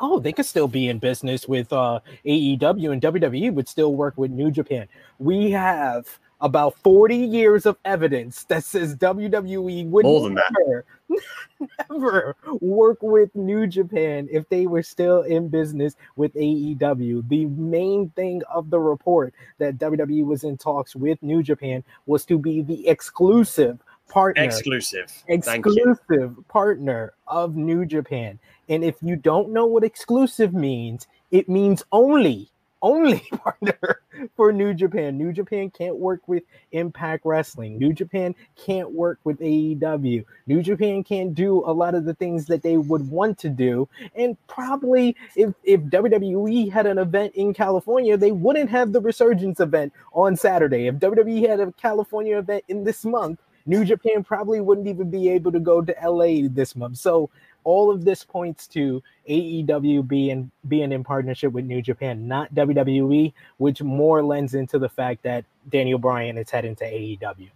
oh, 0.00 0.20
they 0.20 0.32
could 0.32 0.46
still 0.46 0.68
be 0.68 0.88
in 0.88 0.98
business 0.98 1.48
with 1.48 1.72
uh, 1.72 2.00
AEW 2.24 2.92
and 2.92 3.02
WWE 3.02 3.52
would 3.52 3.68
still 3.68 3.94
work 3.94 4.14
with 4.16 4.30
New 4.30 4.50
Japan. 4.50 4.86
We 5.18 5.50
have 5.50 6.18
about 6.40 6.76
40 6.78 7.16
years 7.16 7.66
of 7.66 7.76
evidence 7.84 8.44
that 8.44 8.64
says 8.64 8.94
WWE 8.96 9.86
would 9.88 10.04
never, 10.04 10.84
never 11.90 12.36
work 12.60 12.98
with 13.02 13.34
New 13.34 13.66
Japan 13.66 14.28
if 14.30 14.48
they 14.48 14.66
were 14.66 14.82
still 14.82 15.22
in 15.22 15.48
business 15.48 15.96
with 16.16 16.32
AEW. 16.34 17.28
The 17.28 17.46
main 17.46 18.10
thing 18.10 18.42
of 18.52 18.70
the 18.70 18.78
report 18.78 19.34
that 19.58 19.78
WWE 19.78 20.24
was 20.24 20.44
in 20.44 20.56
talks 20.56 20.94
with 20.94 21.20
New 21.22 21.42
Japan 21.42 21.82
was 22.06 22.24
to 22.26 22.38
be 22.38 22.62
the 22.62 22.86
exclusive 22.88 23.78
partner 24.08 24.42
exclusive 24.42 25.12
exclusive 25.28 26.34
partner 26.48 27.12
of 27.26 27.56
New 27.56 27.84
Japan. 27.84 28.38
And 28.68 28.82
if 28.82 28.96
you 29.02 29.16
don't 29.16 29.50
know 29.50 29.66
what 29.66 29.84
exclusive 29.84 30.54
means, 30.54 31.06
it 31.30 31.48
means 31.48 31.82
only 31.92 32.50
only 32.82 33.18
partner 33.32 34.00
for 34.36 34.52
New 34.52 34.74
Japan. 34.74 35.16
New 35.16 35.32
Japan 35.32 35.70
can't 35.70 35.96
work 35.96 36.20
with 36.26 36.42
Impact 36.72 37.24
Wrestling. 37.24 37.78
New 37.78 37.92
Japan 37.92 38.34
can't 38.56 38.90
work 38.92 39.18
with 39.24 39.38
AEW. 39.40 40.24
New 40.46 40.62
Japan 40.62 41.04
can't 41.04 41.34
do 41.34 41.62
a 41.66 41.72
lot 41.72 41.94
of 41.94 42.04
the 42.04 42.14
things 42.14 42.46
that 42.46 42.62
they 42.62 42.76
would 42.76 43.08
want 43.10 43.38
to 43.38 43.48
do. 43.48 43.88
And 44.14 44.36
probably 44.46 45.16
if, 45.36 45.54
if 45.64 45.80
WWE 45.82 46.70
had 46.70 46.86
an 46.86 46.98
event 46.98 47.34
in 47.34 47.54
California, 47.54 48.16
they 48.16 48.32
wouldn't 48.32 48.70
have 48.70 48.92
the 48.92 49.00
Resurgence 49.00 49.60
event 49.60 49.92
on 50.12 50.36
Saturday. 50.36 50.86
If 50.86 50.96
WWE 50.96 51.48
had 51.48 51.60
a 51.60 51.72
California 51.72 52.38
event 52.38 52.64
in 52.68 52.84
this 52.84 53.04
month, 53.04 53.40
New 53.68 53.84
Japan 53.84 54.24
probably 54.24 54.62
wouldn't 54.62 54.86
even 54.88 55.10
be 55.10 55.28
able 55.28 55.52
to 55.52 55.60
go 55.60 55.82
to 55.82 55.94
LA 56.02 56.48
this 56.50 56.74
month. 56.74 56.96
So 56.96 57.28
all 57.64 57.90
of 57.90 58.04
this 58.04 58.24
points 58.24 58.66
to 58.68 59.02
AEW 59.28 60.06
being 60.06 60.50
being 60.68 60.92
in 60.92 61.04
partnership 61.04 61.52
with 61.52 61.64
New 61.64 61.82
Japan, 61.82 62.26
not 62.26 62.54
WWE, 62.54 63.32
which 63.58 63.82
more 63.82 64.22
lends 64.22 64.54
into 64.54 64.78
the 64.78 64.88
fact 64.88 65.22
that 65.22 65.44
Daniel 65.68 65.98
Bryan 65.98 66.38
is 66.38 66.50
heading 66.50 66.76
to 66.76 66.84
AEW. 66.84 67.50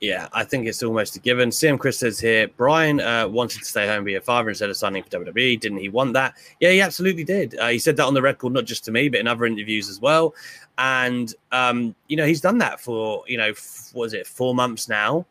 Yeah, 0.00 0.28
I 0.32 0.44
think 0.44 0.68
it's 0.68 0.82
almost 0.82 1.16
a 1.16 1.18
given. 1.18 1.50
Sam 1.50 1.76
Chris 1.76 1.98
says 1.98 2.20
here, 2.20 2.46
Bryan 2.46 3.00
uh, 3.00 3.26
wanted 3.26 3.58
to 3.58 3.64
stay 3.64 3.86
home 3.88 4.04
be 4.04 4.14
a 4.14 4.20
father 4.20 4.48
instead 4.48 4.70
of 4.70 4.76
signing 4.76 5.02
for 5.02 5.08
WWE. 5.08 5.58
Didn't 5.58 5.78
he 5.78 5.88
want 5.88 6.12
that? 6.12 6.34
Yeah, 6.60 6.70
he 6.70 6.80
absolutely 6.80 7.24
did. 7.24 7.58
Uh, 7.58 7.68
he 7.68 7.80
said 7.80 7.96
that 7.96 8.04
on 8.04 8.14
the 8.14 8.22
record, 8.22 8.52
not 8.52 8.64
just 8.64 8.84
to 8.84 8.92
me, 8.92 9.08
but 9.08 9.18
in 9.18 9.26
other 9.26 9.44
interviews 9.44 9.88
as 9.88 10.00
well. 10.00 10.36
And 10.78 11.34
um, 11.50 11.96
you 12.06 12.16
know, 12.16 12.26
he's 12.26 12.40
done 12.40 12.58
that 12.58 12.80
for 12.80 13.24
you 13.26 13.36
know, 13.36 13.48
f- 13.48 13.90
what 13.92 14.04
is 14.04 14.12
it, 14.12 14.26
four 14.26 14.54
months 14.54 14.88
now? 14.88 15.26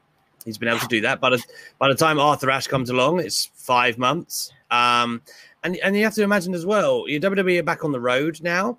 He's 0.47 0.57
been 0.57 0.69
able 0.69 0.79
to 0.79 0.87
do 0.87 1.01
that. 1.01 1.19
But 1.19 1.41
by 1.77 1.89
the 1.89 1.95
time 1.95 2.19
Arthur 2.19 2.49
Ashe 2.49 2.67
comes 2.67 2.89
along, 2.89 3.19
it's 3.19 3.51
five 3.53 3.97
months. 3.97 4.53
Um, 4.71 5.21
and 5.61 5.75
and 5.77 5.95
you 5.95 6.05
have 6.05 6.13
to 6.13 6.23
imagine 6.23 6.53
as 6.53 6.65
well, 6.65 7.03
your 7.05 7.19
WWE 7.19 7.59
are 7.59 7.63
back 7.63 7.83
on 7.83 7.91
the 7.91 7.99
road 7.99 8.39
now. 8.41 8.77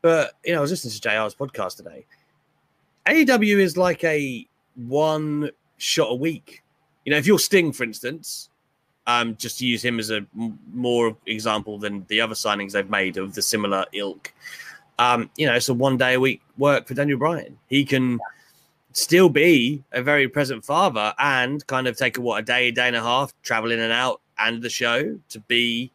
But 0.00 0.32
you 0.42 0.52
know, 0.54 0.58
I 0.58 0.62
was 0.62 0.70
listening 0.70 0.92
to 0.92 1.00
JR's 1.00 1.34
podcast 1.34 1.76
today. 1.76 2.06
AEW 3.06 3.58
is 3.58 3.76
like 3.76 4.02
a 4.04 4.46
one 4.74 5.50
shot 5.76 6.10
a 6.10 6.14
week. 6.14 6.62
You 7.04 7.12
know, 7.12 7.18
if 7.18 7.26
you're 7.26 7.38
Sting, 7.38 7.72
for 7.72 7.84
instance, 7.84 8.48
um, 9.06 9.36
just 9.36 9.58
to 9.58 9.66
use 9.66 9.84
him 9.84 9.98
as 9.98 10.10
a 10.10 10.26
more 10.72 11.14
example 11.26 11.76
than 11.78 12.06
the 12.08 12.22
other 12.22 12.34
signings 12.34 12.72
they've 12.72 12.88
made 12.88 13.18
of 13.18 13.34
the 13.34 13.42
similar 13.42 13.84
ilk. 13.92 14.32
Um, 14.98 15.28
you 15.36 15.46
know, 15.46 15.54
it's 15.54 15.68
a 15.68 15.74
one 15.74 15.98
day 15.98 16.14
a 16.14 16.20
week 16.20 16.40
work 16.56 16.86
for 16.86 16.94
Daniel 16.94 17.18
Bryan. 17.18 17.58
He 17.68 17.84
can 17.84 18.18
still 18.92 19.28
be 19.28 19.82
a 19.92 20.02
very 20.02 20.28
present 20.28 20.64
father 20.64 21.14
and 21.18 21.66
kind 21.66 21.86
of 21.86 21.96
take 21.96 22.18
a 22.18 22.20
what 22.20 22.40
a 22.40 22.42
day, 22.42 22.68
a 22.68 22.72
day 22.72 22.86
and 22.86 22.96
a 22.96 23.02
half, 23.02 23.32
travel 23.42 23.70
in 23.70 23.80
and 23.80 23.92
out 23.92 24.20
and 24.38 24.62
the 24.62 24.70
show 24.70 25.18
to 25.28 25.40
be 25.40 25.90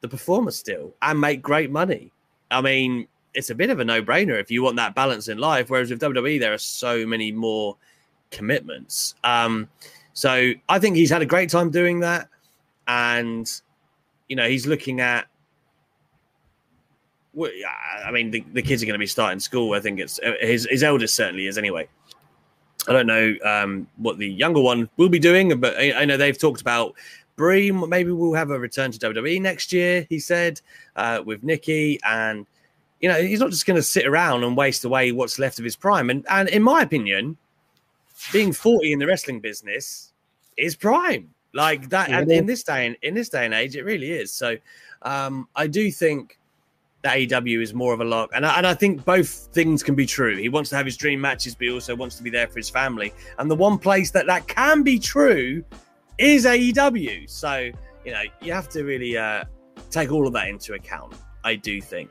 the 0.00 0.08
performer 0.08 0.50
still 0.50 0.94
and 1.02 1.20
make 1.20 1.42
great 1.42 1.70
money. 1.70 2.12
I 2.50 2.60
mean, 2.60 3.08
it's 3.34 3.50
a 3.50 3.54
bit 3.54 3.70
of 3.70 3.80
a 3.80 3.84
no-brainer 3.84 4.38
if 4.40 4.50
you 4.50 4.62
want 4.62 4.76
that 4.76 4.94
balance 4.94 5.28
in 5.28 5.38
life. 5.38 5.70
Whereas 5.70 5.90
with 5.90 6.00
WWE, 6.00 6.38
there 6.38 6.52
are 6.52 6.58
so 6.58 7.06
many 7.06 7.32
more 7.32 7.76
commitments. 8.30 9.14
Um, 9.24 9.68
so 10.12 10.52
I 10.68 10.78
think 10.78 10.96
he's 10.96 11.10
had 11.10 11.22
a 11.22 11.26
great 11.26 11.50
time 11.50 11.70
doing 11.70 12.00
that, 12.00 12.28
and 12.86 13.50
you 14.28 14.36
know 14.36 14.48
he's 14.48 14.66
looking 14.66 15.00
at 15.00 15.26
I 18.04 18.10
mean, 18.12 18.30
the, 18.30 18.44
the 18.52 18.62
kids 18.62 18.82
are 18.82 18.86
going 18.86 18.94
to 18.94 18.98
be 18.98 19.06
starting 19.06 19.40
school. 19.40 19.74
I 19.74 19.80
think 19.80 19.98
it's 20.00 20.18
uh, 20.20 20.34
his 20.40 20.66
his 20.70 20.82
eldest 20.82 21.14
certainly 21.14 21.46
is 21.46 21.58
anyway. 21.58 21.88
I 22.86 22.92
don't 22.92 23.06
know 23.06 23.34
um, 23.44 23.86
what 23.96 24.18
the 24.18 24.28
younger 24.28 24.60
one 24.60 24.88
will 24.96 25.08
be 25.08 25.18
doing, 25.18 25.58
but 25.58 25.76
I, 25.76 26.02
I 26.02 26.04
know 26.04 26.16
they've 26.16 26.38
talked 26.38 26.60
about 26.60 26.94
Brie. 27.36 27.70
Maybe 27.70 28.12
we'll 28.12 28.34
have 28.34 28.50
a 28.50 28.58
return 28.58 28.92
to 28.92 28.98
WWE 28.98 29.40
next 29.40 29.72
year. 29.72 30.06
He 30.08 30.18
said 30.18 30.60
uh, 30.96 31.22
with 31.24 31.42
Nikki, 31.42 31.98
and 32.04 32.46
you 33.00 33.08
know 33.08 33.20
he's 33.20 33.40
not 33.40 33.50
just 33.50 33.66
going 33.66 33.76
to 33.76 33.82
sit 33.82 34.06
around 34.06 34.44
and 34.44 34.56
waste 34.56 34.84
away 34.84 35.12
what's 35.12 35.38
left 35.38 35.58
of 35.58 35.64
his 35.64 35.76
prime. 35.76 36.10
And 36.10 36.24
and 36.28 36.48
in 36.48 36.62
my 36.62 36.82
opinion, 36.82 37.36
being 38.32 38.52
forty 38.52 38.92
in 38.92 38.98
the 38.98 39.06
wrestling 39.06 39.40
business 39.40 40.12
is 40.56 40.76
prime. 40.76 41.30
Like 41.52 41.88
that, 41.90 42.10
and 42.10 42.30
in 42.30 42.46
this 42.46 42.64
day 42.64 42.86
and 42.86 42.96
in 43.02 43.14
this 43.14 43.28
day 43.28 43.44
and 43.44 43.54
age, 43.54 43.76
it 43.76 43.84
really 43.84 44.10
is. 44.10 44.32
So 44.32 44.56
um, 45.02 45.48
I 45.54 45.68
do 45.68 45.90
think 45.90 46.36
that 47.04 47.18
AEW 47.18 47.62
is 47.62 47.74
more 47.74 47.92
of 47.92 48.00
a 48.00 48.04
lock. 48.04 48.30
And 48.34 48.44
I, 48.44 48.56
and 48.56 48.66
I 48.66 48.72
think 48.72 49.04
both 49.04 49.28
things 49.52 49.82
can 49.82 49.94
be 49.94 50.06
true. 50.06 50.36
He 50.36 50.48
wants 50.48 50.70
to 50.70 50.76
have 50.76 50.86
his 50.86 50.96
dream 50.96 51.20
matches, 51.20 51.54
but 51.54 51.66
he 51.66 51.72
also 51.72 51.94
wants 51.94 52.16
to 52.16 52.22
be 52.22 52.30
there 52.30 52.48
for 52.48 52.56
his 52.56 52.70
family. 52.70 53.12
And 53.38 53.50
the 53.50 53.54
one 53.54 53.78
place 53.78 54.10
that 54.12 54.26
that 54.26 54.48
can 54.48 54.82
be 54.82 54.98
true 54.98 55.62
is 56.16 56.46
AEW. 56.46 57.28
So, 57.28 57.70
you 58.04 58.12
know, 58.12 58.22
you 58.40 58.52
have 58.54 58.70
to 58.70 58.84
really 58.84 59.18
uh, 59.18 59.44
take 59.90 60.10
all 60.10 60.26
of 60.26 60.32
that 60.32 60.48
into 60.48 60.72
account, 60.72 61.14
I 61.44 61.56
do 61.56 61.80
think. 61.80 62.10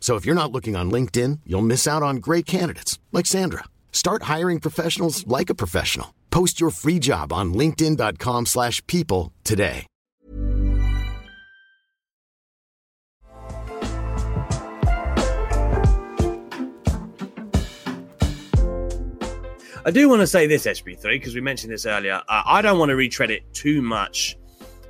So 0.00 0.16
if 0.16 0.24
you're 0.24 0.34
not 0.34 0.52
looking 0.52 0.74
on 0.74 0.90
LinkedIn, 0.90 1.40
you'll 1.44 1.60
miss 1.60 1.86
out 1.86 2.02
on 2.02 2.16
great 2.16 2.46
candidates 2.46 2.98
like 3.12 3.26
Sandra. 3.26 3.64
Start 3.92 4.22
hiring 4.22 4.58
professionals 4.58 5.26
like 5.26 5.50
a 5.50 5.54
professional. 5.54 6.14
Post 6.30 6.62
your 6.62 6.70
free 6.70 6.98
job 6.98 7.30
on 7.30 7.52
linkedin.com/people 7.52 9.32
today. 9.44 9.86
I 19.84 19.90
do 19.90 20.06
want 20.06 20.20
to 20.20 20.26
say 20.26 20.46
this, 20.46 20.66
SB3, 20.66 21.02
because 21.12 21.34
we 21.34 21.40
mentioned 21.40 21.72
this 21.72 21.86
earlier. 21.86 22.20
I 22.28 22.60
don't 22.60 22.78
want 22.78 22.90
to 22.90 22.96
retread 22.96 23.30
it 23.30 23.42
too 23.54 23.80
much 23.80 24.36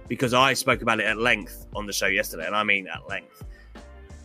because 0.08 0.34
I 0.34 0.54
spoke 0.54 0.82
about 0.82 0.98
it 0.98 1.04
at 1.04 1.18
length 1.18 1.66
on 1.76 1.86
the 1.86 1.92
show 1.92 2.06
yesterday, 2.06 2.46
and 2.46 2.56
I 2.56 2.64
mean 2.64 2.88
at 2.88 3.08
length. 3.08 3.44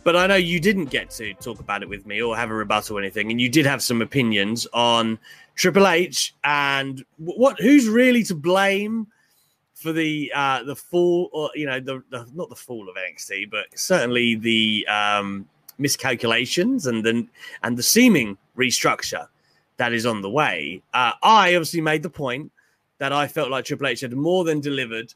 But 0.04 0.16
I 0.16 0.26
know 0.26 0.34
you 0.36 0.60
didn't 0.60 0.86
get 0.86 1.10
to 1.12 1.32
talk 1.34 1.60
about 1.60 1.82
it 1.82 1.88
with 1.88 2.06
me 2.06 2.20
or 2.20 2.36
have 2.36 2.50
a 2.50 2.54
rebuttal 2.54 2.98
or 2.98 3.00
anything, 3.00 3.30
and 3.30 3.40
you 3.40 3.48
did 3.48 3.64
have 3.64 3.82
some 3.82 4.02
opinions 4.02 4.66
on 4.74 5.18
Triple 5.54 5.88
H 5.88 6.34
and 6.44 7.02
what 7.16 7.58
who's 7.58 7.88
really 7.88 8.22
to 8.24 8.34
blame 8.34 9.06
for 9.72 9.92
the 9.92 10.30
uh, 10.34 10.62
the 10.62 10.76
fall, 10.76 11.30
or 11.32 11.50
you 11.54 11.66
know, 11.66 11.80
the, 11.80 12.02
the 12.10 12.26
not 12.34 12.48
the 12.48 12.56
fall 12.56 12.88
of 12.88 12.96
NXT, 12.96 13.50
but 13.50 13.66
certainly 13.74 14.34
the 14.34 14.86
um, 14.88 15.46
miscalculations 15.78 16.86
and 16.86 17.04
the 17.04 17.26
and 17.62 17.76
the 17.76 17.82
seeming 17.82 18.36
restructure 18.56 19.26
that 19.76 19.92
is 19.92 20.06
on 20.06 20.22
the 20.22 20.30
way. 20.30 20.82
Uh, 20.92 21.12
I 21.22 21.54
obviously 21.54 21.80
made 21.80 22.02
the 22.02 22.10
point 22.10 22.52
that 22.98 23.12
I 23.12 23.26
felt 23.26 23.50
like 23.50 23.64
Triple 23.64 23.86
H 23.86 24.00
had 24.00 24.12
more 24.12 24.44
than 24.44 24.60
delivered 24.60 25.12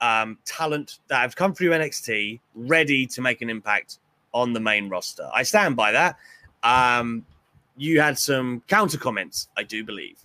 um, 0.00 0.38
talent 0.44 1.00
that 1.08 1.20
have 1.20 1.36
come 1.36 1.54
through 1.54 1.70
NXT 1.70 2.40
ready 2.54 3.06
to 3.06 3.20
make 3.20 3.42
an 3.42 3.50
impact 3.50 3.98
on 4.32 4.52
the 4.52 4.60
main 4.60 4.88
roster. 4.88 5.28
I 5.34 5.42
stand 5.42 5.76
by 5.76 5.92
that. 5.92 6.16
Um, 6.62 7.24
you 7.76 8.00
had 8.00 8.18
some 8.18 8.62
counter 8.68 8.98
comments, 8.98 9.48
I 9.56 9.62
do 9.62 9.84
believe. 9.84 10.18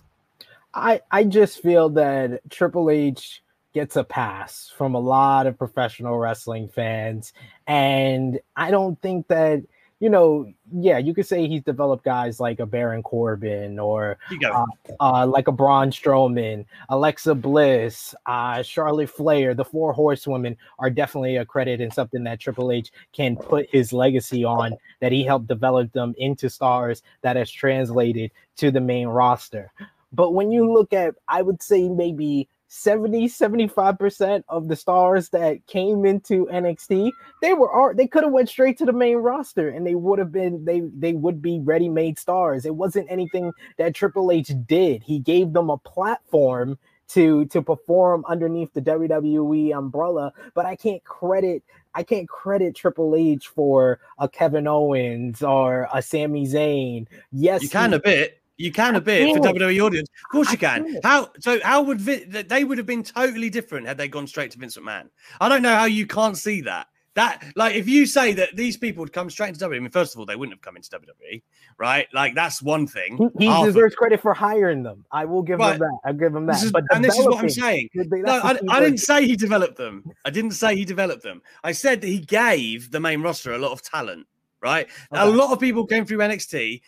I 0.74 1.00
I 1.10 1.24
just 1.24 1.62
feel 1.62 1.88
that 1.90 2.40
Triple 2.50 2.90
H 2.90 3.42
gets 3.72 3.96
a 3.96 4.04
pass 4.04 4.72
from 4.76 4.94
a 4.94 5.00
lot 5.00 5.46
of 5.46 5.58
professional 5.58 6.18
wrestling 6.18 6.68
fans, 6.68 7.32
and 7.66 8.40
I 8.56 8.70
don't 8.70 9.00
think 9.00 9.28
that 9.28 9.62
you 9.98 10.10
know, 10.10 10.52
yeah, 10.72 10.98
you 10.98 11.14
could 11.14 11.26
say 11.26 11.48
he's 11.48 11.62
developed 11.62 12.04
guys 12.04 12.38
like 12.38 12.60
a 12.60 12.66
Baron 12.66 13.02
Corbin 13.02 13.78
or 13.78 14.18
uh, 14.44 14.66
uh, 15.00 15.26
like 15.26 15.48
a 15.48 15.52
Braun 15.52 15.90
Strowman, 15.90 16.66
Alexa 16.90 17.34
Bliss, 17.34 18.14
uh, 18.26 18.62
Charlotte 18.62 19.08
Flair. 19.08 19.54
The 19.54 19.64
four 19.64 19.94
horsewomen 19.94 20.56
are 20.78 20.90
definitely 20.90 21.36
a 21.36 21.46
credit 21.46 21.80
and 21.80 21.92
something 21.92 22.24
that 22.24 22.40
Triple 22.40 22.72
H 22.72 22.92
can 23.12 23.36
put 23.36 23.68
his 23.70 23.92
legacy 23.92 24.44
on, 24.44 24.76
that 25.00 25.12
he 25.12 25.24
helped 25.24 25.46
develop 25.46 25.92
them 25.92 26.14
into 26.18 26.50
stars 26.50 27.02
that 27.22 27.36
has 27.36 27.50
translated 27.50 28.30
to 28.56 28.70
the 28.70 28.80
main 28.80 29.08
roster. 29.08 29.72
But 30.12 30.32
when 30.32 30.52
you 30.52 30.70
look 30.70 30.92
at, 30.92 31.14
I 31.26 31.40
would 31.40 31.62
say 31.62 31.88
maybe 31.88 32.48
70 32.68 33.28
75% 33.28 34.42
of 34.48 34.68
the 34.68 34.76
stars 34.76 35.28
that 35.30 35.64
came 35.66 36.04
into 36.04 36.46
NXT 36.46 37.12
they 37.40 37.52
were 37.52 37.94
they 37.94 38.06
could 38.06 38.24
have 38.24 38.32
went 38.32 38.48
straight 38.48 38.76
to 38.78 38.84
the 38.84 38.92
main 38.92 39.18
roster 39.18 39.68
and 39.68 39.86
they 39.86 39.94
would 39.94 40.18
have 40.18 40.32
been 40.32 40.64
they 40.64 40.82
they 40.96 41.12
would 41.12 41.40
be 41.40 41.60
ready-made 41.60 42.18
stars. 42.18 42.64
It 42.66 42.74
wasn't 42.74 43.10
anything 43.10 43.52
that 43.78 43.94
Triple 43.94 44.30
H 44.30 44.52
did. 44.66 45.02
He 45.02 45.18
gave 45.18 45.52
them 45.52 45.70
a 45.70 45.78
platform 45.78 46.78
to 47.08 47.44
to 47.46 47.62
perform 47.62 48.24
underneath 48.28 48.72
the 48.74 48.82
WWE 48.82 49.76
umbrella 49.76 50.32
but 50.54 50.66
I 50.66 50.74
can't 50.74 51.04
credit 51.04 51.62
I 51.94 52.02
can't 52.02 52.28
credit 52.28 52.74
Triple 52.74 53.14
H 53.14 53.46
for 53.46 54.00
a 54.18 54.28
Kevin 54.28 54.66
Owens 54.66 55.40
or 55.42 55.88
a 55.94 56.02
Sami 56.02 56.46
Zayn. 56.46 57.06
Yes 57.30 57.62
you 57.62 57.68
he, 57.92 57.96
a 57.96 58.00
bit 58.00 58.40
you 58.56 58.72
can 58.72 58.96
a 58.96 59.00
bit 59.00 59.34
for 59.34 59.42
WWE 59.42 59.84
audience. 59.84 60.08
Of 60.24 60.30
course 60.30 60.50
you 60.50 60.58
can. 60.58 60.98
How 61.02 61.30
so? 61.40 61.60
How 61.62 61.82
would 61.82 62.00
Vin, 62.00 62.46
they 62.48 62.64
would 62.64 62.78
have 62.78 62.86
been 62.86 63.02
totally 63.02 63.50
different 63.50 63.86
had 63.86 63.98
they 63.98 64.08
gone 64.08 64.26
straight 64.26 64.50
to 64.52 64.58
Vince 64.58 64.76
McMahon? 64.76 65.08
I 65.40 65.48
don't 65.48 65.62
know 65.62 65.74
how 65.74 65.84
you 65.84 66.06
can't 66.06 66.36
see 66.36 66.62
that. 66.62 66.88
That 67.16 67.42
like 67.56 67.74
if 67.74 67.88
you 67.88 68.04
say 68.04 68.34
that 68.34 68.54
these 68.56 68.76
people 68.76 69.00
would 69.00 69.12
come 69.12 69.30
straight 69.30 69.48
into 69.48 69.66
WWE, 69.66 69.76
I 69.76 69.80
mean, 69.80 69.90
first 69.90 70.14
of 70.14 70.20
all, 70.20 70.26
they 70.26 70.36
wouldn't 70.36 70.54
have 70.54 70.60
come 70.60 70.76
into 70.76 70.90
WWE, 70.90 71.42
right? 71.78 72.06
Like 72.12 72.34
that's 72.34 72.60
one 72.62 72.86
thing. 72.86 73.16
He, 73.38 73.46
he 73.46 73.64
deserves 73.64 73.94
credit 73.94 74.20
for 74.20 74.34
hiring 74.34 74.82
them. 74.82 75.06
I 75.10 75.24
will 75.24 75.42
give 75.42 75.58
him 75.58 75.78
that. 75.78 75.98
I'll 76.04 76.12
give 76.12 76.36
him 76.36 76.44
that. 76.44 76.62
Is, 76.62 76.70
but 76.70 76.84
and 76.94 77.02
this 77.02 77.18
is 77.18 77.24
what 77.24 77.38
I'm 77.38 77.48
saying. 77.48 77.88
No, 77.94 78.40
I, 78.42 78.58
I 78.68 78.80
didn't 78.80 78.98
say 78.98 79.26
he 79.26 79.34
developed 79.34 79.78
them. 79.78 80.04
I 80.26 80.30
didn't 80.30 80.50
say 80.50 80.76
he 80.76 80.84
developed 80.84 81.22
them. 81.22 81.40
I 81.64 81.72
said 81.72 82.02
that 82.02 82.06
he 82.06 82.18
gave 82.18 82.90
the 82.90 83.00
main 83.00 83.22
roster 83.22 83.52
a 83.52 83.58
lot 83.58 83.72
of 83.72 83.80
talent. 83.80 84.26
Right, 84.62 84.88
okay. 85.12 85.22
a 85.22 85.26
lot 85.26 85.52
of 85.52 85.60
people 85.60 85.86
came 85.86 86.06
through 86.06 86.18
NXT 86.18 86.80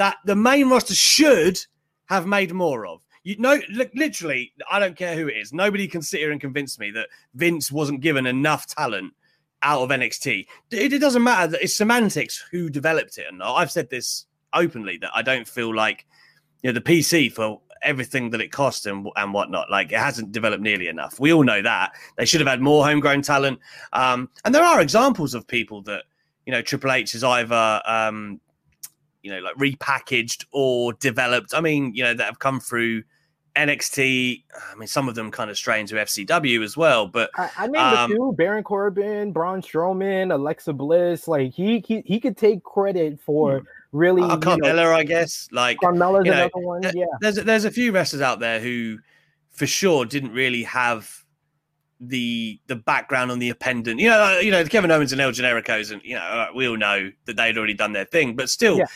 that 0.00 0.16
the 0.24 0.34
main 0.34 0.70
roster 0.70 0.94
should 0.94 1.60
have 2.06 2.26
made 2.26 2.54
more 2.54 2.86
of. 2.86 3.06
You 3.22 3.36
know, 3.36 3.60
literally, 3.94 4.50
I 4.70 4.78
don't 4.78 4.96
care 4.96 5.14
who 5.14 5.28
it 5.28 5.36
is. 5.36 5.52
Nobody 5.52 5.86
can 5.86 6.00
sit 6.00 6.20
here 6.20 6.32
and 6.32 6.40
convince 6.40 6.78
me 6.78 6.90
that 6.92 7.08
Vince 7.34 7.70
wasn't 7.70 8.00
given 8.00 8.24
enough 8.24 8.66
talent 8.66 9.12
out 9.60 9.82
of 9.82 9.90
NXT. 9.90 10.46
It, 10.70 10.94
it 10.94 11.00
doesn't 11.00 11.22
matter 11.22 11.48
that 11.48 11.62
it's 11.62 11.76
semantics 11.76 12.42
who 12.50 12.70
developed 12.70 13.18
it, 13.18 13.26
and 13.30 13.42
I've 13.42 13.70
said 13.70 13.90
this 13.90 14.24
openly 14.54 14.96
that 15.02 15.10
I 15.14 15.20
don't 15.20 15.46
feel 15.46 15.74
like 15.74 16.06
you 16.62 16.72
know 16.72 16.74
the 16.74 16.80
PC 16.80 17.30
for 17.30 17.60
everything 17.82 18.30
that 18.30 18.40
it 18.40 18.50
cost 18.50 18.86
and 18.86 19.06
and 19.16 19.34
whatnot. 19.34 19.70
Like 19.70 19.92
it 19.92 19.98
hasn't 19.98 20.32
developed 20.32 20.62
nearly 20.62 20.88
enough. 20.88 21.20
We 21.20 21.30
all 21.34 21.44
know 21.44 21.60
that 21.60 21.92
they 22.16 22.24
should 22.24 22.40
have 22.40 22.48
had 22.48 22.62
more 22.62 22.86
homegrown 22.86 23.20
talent. 23.20 23.60
Um, 23.92 24.30
and 24.46 24.54
there 24.54 24.64
are 24.64 24.80
examples 24.80 25.34
of 25.34 25.46
people 25.46 25.82
that 25.82 26.04
you 26.46 26.52
know 26.52 26.62
Triple 26.62 26.90
H 26.90 27.14
is 27.14 27.22
either 27.22 27.82
um, 27.84 28.40
you 29.22 29.30
know, 29.30 29.40
like 29.40 29.56
repackaged 29.56 30.44
or 30.52 30.92
developed. 30.94 31.54
I 31.54 31.60
mean, 31.60 31.94
you 31.94 32.02
know, 32.02 32.14
that 32.14 32.24
have 32.24 32.38
come 32.38 32.60
through 32.60 33.02
NXT. 33.56 34.44
I 34.72 34.74
mean, 34.76 34.86
some 34.86 35.08
of 35.08 35.14
them 35.14 35.30
kind 35.30 35.50
of 35.50 35.56
stray 35.56 35.80
into 35.80 35.96
FCW 35.96 36.62
as 36.62 36.76
well. 36.76 37.06
But 37.06 37.30
I, 37.36 37.50
I 37.58 37.66
named 37.66 37.76
um, 37.78 38.12
a 38.12 38.14
few: 38.14 38.34
Baron 38.36 38.64
Corbin, 38.64 39.32
Braun 39.32 39.62
Strowman, 39.62 40.32
Alexa 40.32 40.72
Bliss. 40.72 41.28
Like 41.28 41.52
he 41.52 41.80
he, 41.86 42.02
he 42.04 42.20
could 42.20 42.36
take 42.36 42.62
credit 42.62 43.20
for. 43.20 43.60
Hmm. 43.60 43.64
Really, 43.92 44.22
uh, 44.22 44.36
Carmella, 44.36 44.76
know, 44.76 44.92
I 44.92 45.02
guess. 45.02 45.48
Like 45.50 45.78
Carmella's 45.80 46.24
you 46.24 46.30
know, 46.30 46.48
another 46.54 46.64
one. 46.64 46.82
Yeah, 46.94 47.06
there's 47.20 47.36
there's 47.36 47.64
a 47.64 47.72
few 47.72 47.90
wrestlers 47.90 48.22
out 48.22 48.38
there 48.38 48.60
who, 48.60 48.98
for 49.50 49.66
sure, 49.66 50.04
didn't 50.04 50.32
really 50.32 50.62
have 50.62 51.24
the 51.98 52.60
the 52.68 52.76
background 52.76 53.32
on 53.32 53.40
the 53.40 53.48
appendant. 53.48 53.98
You 53.98 54.10
know, 54.10 54.38
you 54.38 54.52
know, 54.52 54.64
Kevin 54.64 54.92
Owens 54.92 55.10
and 55.10 55.20
El 55.20 55.32
Genericos, 55.32 55.90
and 55.90 56.00
you 56.04 56.14
know, 56.14 56.50
we 56.54 56.68
all 56.68 56.76
know 56.76 57.10
that 57.24 57.36
they'd 57.36 57.58
already 57.58 57.74
done 57.74 57.92
their 57.92 58.04
thing, 58.04 58.36
but 58.36 58.48
still, 58.48 58.78
yeah 58.78 58.86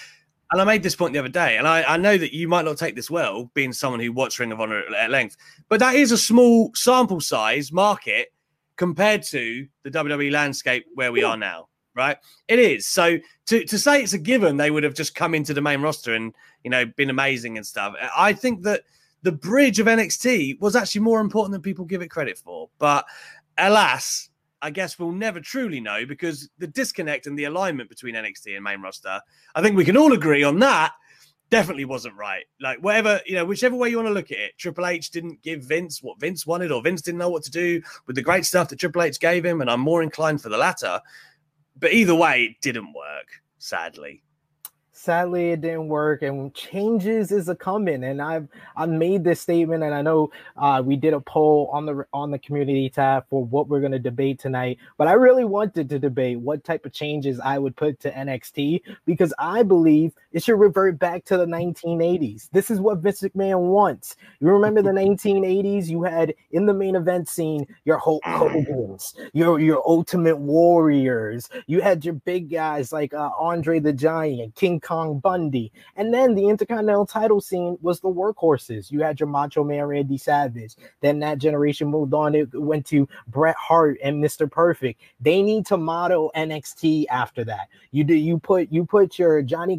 and 0.52 0.60
I 0.60 0.64
made 0.64 0.82
this 0.82 0.96
point 0.96 1.12
the 1.12 1.18
other 1.18 1.28
day, 1.28 1.56
and 1.56 1.66
I, 1.66 1.82
I 1.82 1.96
know 1.96 2.16
that 2.16 2.34
you 2.34 2.48
might 2.48 2.64
not 2.64 2.76
take 2.76 2.94
this 2.94 3.10
well, 3.10 3.50
being 3.54 3.72
someone 3.72 4.00
who 4.00 4.12
watched 4.12 4.38
Ring 4.38 4.52
of 4.52 4.60
Honor 4.60 4.80
at, 4.80 4.94
at 4.94 5.10
length, 5.10 5.36
but 5.68 5.80
that 5.80 5.94
is 5.94 6.12
a 6.12 6.18
small 6.18 6.70
sample 6.74 7.20
size 7.20 7.72
market 7.72 8.28
compared 8.76 9.22
to 9.22 9.66
the 9.82 9.90
WWE 9.90 10.30
landscape 10.30 10.84
where 10.94 11.12
we 11.12 11.22
are 11.22 11.36
now, 11.36 11.68
right? 11.94 12.16
It 12.48 12.58
is. 12.58 12.86
So 12.86 13.18
to, 13.46 13.64
to 13.64 13.78
say 13.78 14.02
it's 14.02 14.12
a 14.12 14.18
given, 14.18 14.56
they 14.56 14.70
would 14.70 14.84
have 14.84 14.94
just 14.94 15.14
come 15.14 15.34
into 15.34 15.54
the 15.54 15.60
main 15.60 15.80
roster 15.80 16.14
and, 16.14 16.34
you 16.64 16.70
know, 16.70 16.84
been 16.84 17.10
amazing 17.10 17.56
and 17.56 17.66
stuff. 17.66 17.94
I 18.16 18.32
think 18.32 18.62
that 18.62 18.82
the 19.22 19.32
bridge 19.32 19.78
of 19.78 19.86
NXT 19.86 20.60
was 20.60 20.76
actually 20.76 21.02
more 21.02 21.20
important 21.20 21.52
than 21.52 21.62
people 21.62 21.84
give 21.84 22.02
it 22.02 22.08
credit 22.08 22.36
for. 22.36 22.68
But 22.78 23.06
alas, 23.58 24.28
I 24.64 24.70
guess 24.70 24.98
we'll 24.98 25.12
never 25.12 25.40
truly 25.40 25.78
know 25.78 26.06
because 26.06 26.48
the 26.56 26.66
disconnect 26.66 27.26
and 27.26 27.38
the 27.38 27.44
alignment 27.44 27.90
between 27.90 28.14
NXT 28.14 28.54
and 28.54 28.64
main 28.64 28.80
roster, 28.80 29.20
I 29.54 29.60
think 29.60 29.76
we 29.76 29.84
can 29.84 29.98
all 29.98 30.14
agree 30.14 30.42
on 30.42 30.58
that. 30.60 30.92
Definitely 31.50 31.84
wasn't 31.84 32.16
right. 32.16 32.44
Like 32.62 32.78
whatever, 32.78 33.20
you 33.26 33.34
know, 33.34 33.44
whichever 33.44 33.76
way 33.76 33.90
you 33.90 33.96
want 33.96 34.08
to 34.08 34.14
look 34.14 34.32
at 34.32 34.38
it, 34.38 34.56
Triple 34.56 34.86
H 34.86 35.10
didn't 35.10 35.42
give 35.42 35.64
Vince 35.64 36.02
what 36.02 36.18
Vince 36.18 36.46
wanted, 36.46 36.72
or 36.72 36.80
Vince 36.80 37.02
didn't 37.02 37.18
know 37.18 37.28
what 37.28 37.42
to 37.42 37.50
do 37.50 37.82
with 38.06 38.16
the 38.16 38.22
great 38.22 38.46
stuff 38.46 38.70
that 38.70 38.78
Triple 38.78 39.02
H 39.02 39.20
gave 39.20 39.44
him, 39.44 39.60
and 39.60 39.70
I'm 39.70 39.80
more 39.80 40.02
inclined 40.02 40.40
for 40.40 40.48
the 40.48 40.56
latter. 40.56 40.98
But 41.78 41.92
either 41.92 42.14
way, 42.14 42.44
it 42.44 42.56
didn't 42.62 42.94
work, 42.94 43.42
sadly 43.58 44.22
sadly 45.04 45.50
it 45.50 45.60
didn't 45.60 45.88
work 45.88 46.22
and 46.22 46.54
changes 46.54 47.30
is 47.30 47.50
a 47.50 47.54
coming 47.54 48.04
and 48.04 48.22
i've 48.22 48.48
i 48.74 48.86
made 48.86 49.22
this 49.22 49.38
statement 49.38 49.82
and 49.82 49.94
i 49.94 50.00
know 50.00 50.30
uh, 50.56 50.82
we 50.82 50.96
did 50.96 51.12
a 51.12 51.20
poll 51.20 51.68
on 51.72 51.84
the 51.84 52.06
on 52.14 52.30
the 52.30 52.38
community 52.38 52.88
tab 52.88 53.22
for 53.28 53.44
what 53.44 53.68
we're 53.68 53.80
going 53.80 53.92
to 53.92 53.98
debate 53.98 54.38
tonight 54.38 54.78
but 54.96 55.06
i 55.06 55.12
really 55.12 55.44
wanted 55.44 55.90
to 55.90 55.98
debate 55.98 56.40
what 56.40 56.64
type 56.64 56.86
of 56.86 56.92
changes 56.92 57.38
i 57.40 57.58
would 57.58 57.76
put 57.76 58.00
to 58.00 58.10
nxt 58.12 58.80
because 59.04 59.34
i 59.38 59.62
believe 59.62 60.12
it 60.34 60.42
should 60.42 60.60
revert 60.60 60.98
back 60.98 61.24
to 61.24 61.38
the 61.38 61.46
1980s 61.46 62.50
this 62.52 62.70
is 62.70 62.80
what 62.80 62.98
vince 62.98 63.22
mcmahon 63.22 63.60
wants 63.60 64.16
you 64.40 64.48
remember 64.48 64.82
the 64.82 64.90
1980s 65.00 65.88
you 65.88 66.02
had 66.02 66.34
in 66.50 66.66
the 66.66 66.74
main 66.74 66.94
event 66.94 67.28
scene 67.28 67.66
your 67.86 67.96
hulk 67.96 68.22
hogan's 68.24 69.14
your 69.32 69.58
your 69.58 69.82
ultimate 69.88 70.36
warriors 70.36 71.48
you 71.66 71.80
had 71.80 72.04
your 72.04 72.14
big 72.14 72.50
guys 72.50 72.92
like 72.92 73.14
uh, 73.14 73.30
andre 73.40 73.80
the 73.80 73.92
giant 73.92 74.54
king 74.54 74.74
Kong 74.80 75.18
Bundy. 75.18 75.72
And 75.96 76.12
then 76.12 76.34
the 76.34 76.48
Intercontinental 76.48 77.06
title 77.06 77.40
scene 77.40 77.76
was 77.80 78.00
the 78.00 78.08
workhorses. 78.08 78.90
You 78.90 79.02
had 79.02 79.18
your 79.18 79.28
Macho 79.28 79.64
Man 79.64 79.84
Randy 79.84 80.18
Savage. 80.18 80.76
Then 81.00 81.18
that 81.20 81.38
generation 81.38 81.88
moved 81.88 82.14
on. 82.14 82.34
It 82.34 82.48
went 82.54 82.86
to 82.86 83.08
Bret 83.28 83.56
Hart 83.56 83.98
and 84.02 84.22
Mr. 84.22 84.50
Perfect. 84.50 85.00
They 85.20 85.42
need 85.42 85.66
to 85.66 85.76
model 85.76 86.30
NXT 86.36 87.06
after 87.10 87.44
that. 87.44 87.68
You 87.90 88.04
do 88.04 88.14
you 88.14 88.38
put 88.38 88.70
you 88.70 88.84
put 88.84 89.18
your 89.18 89.42
Johnny 89.42 89.76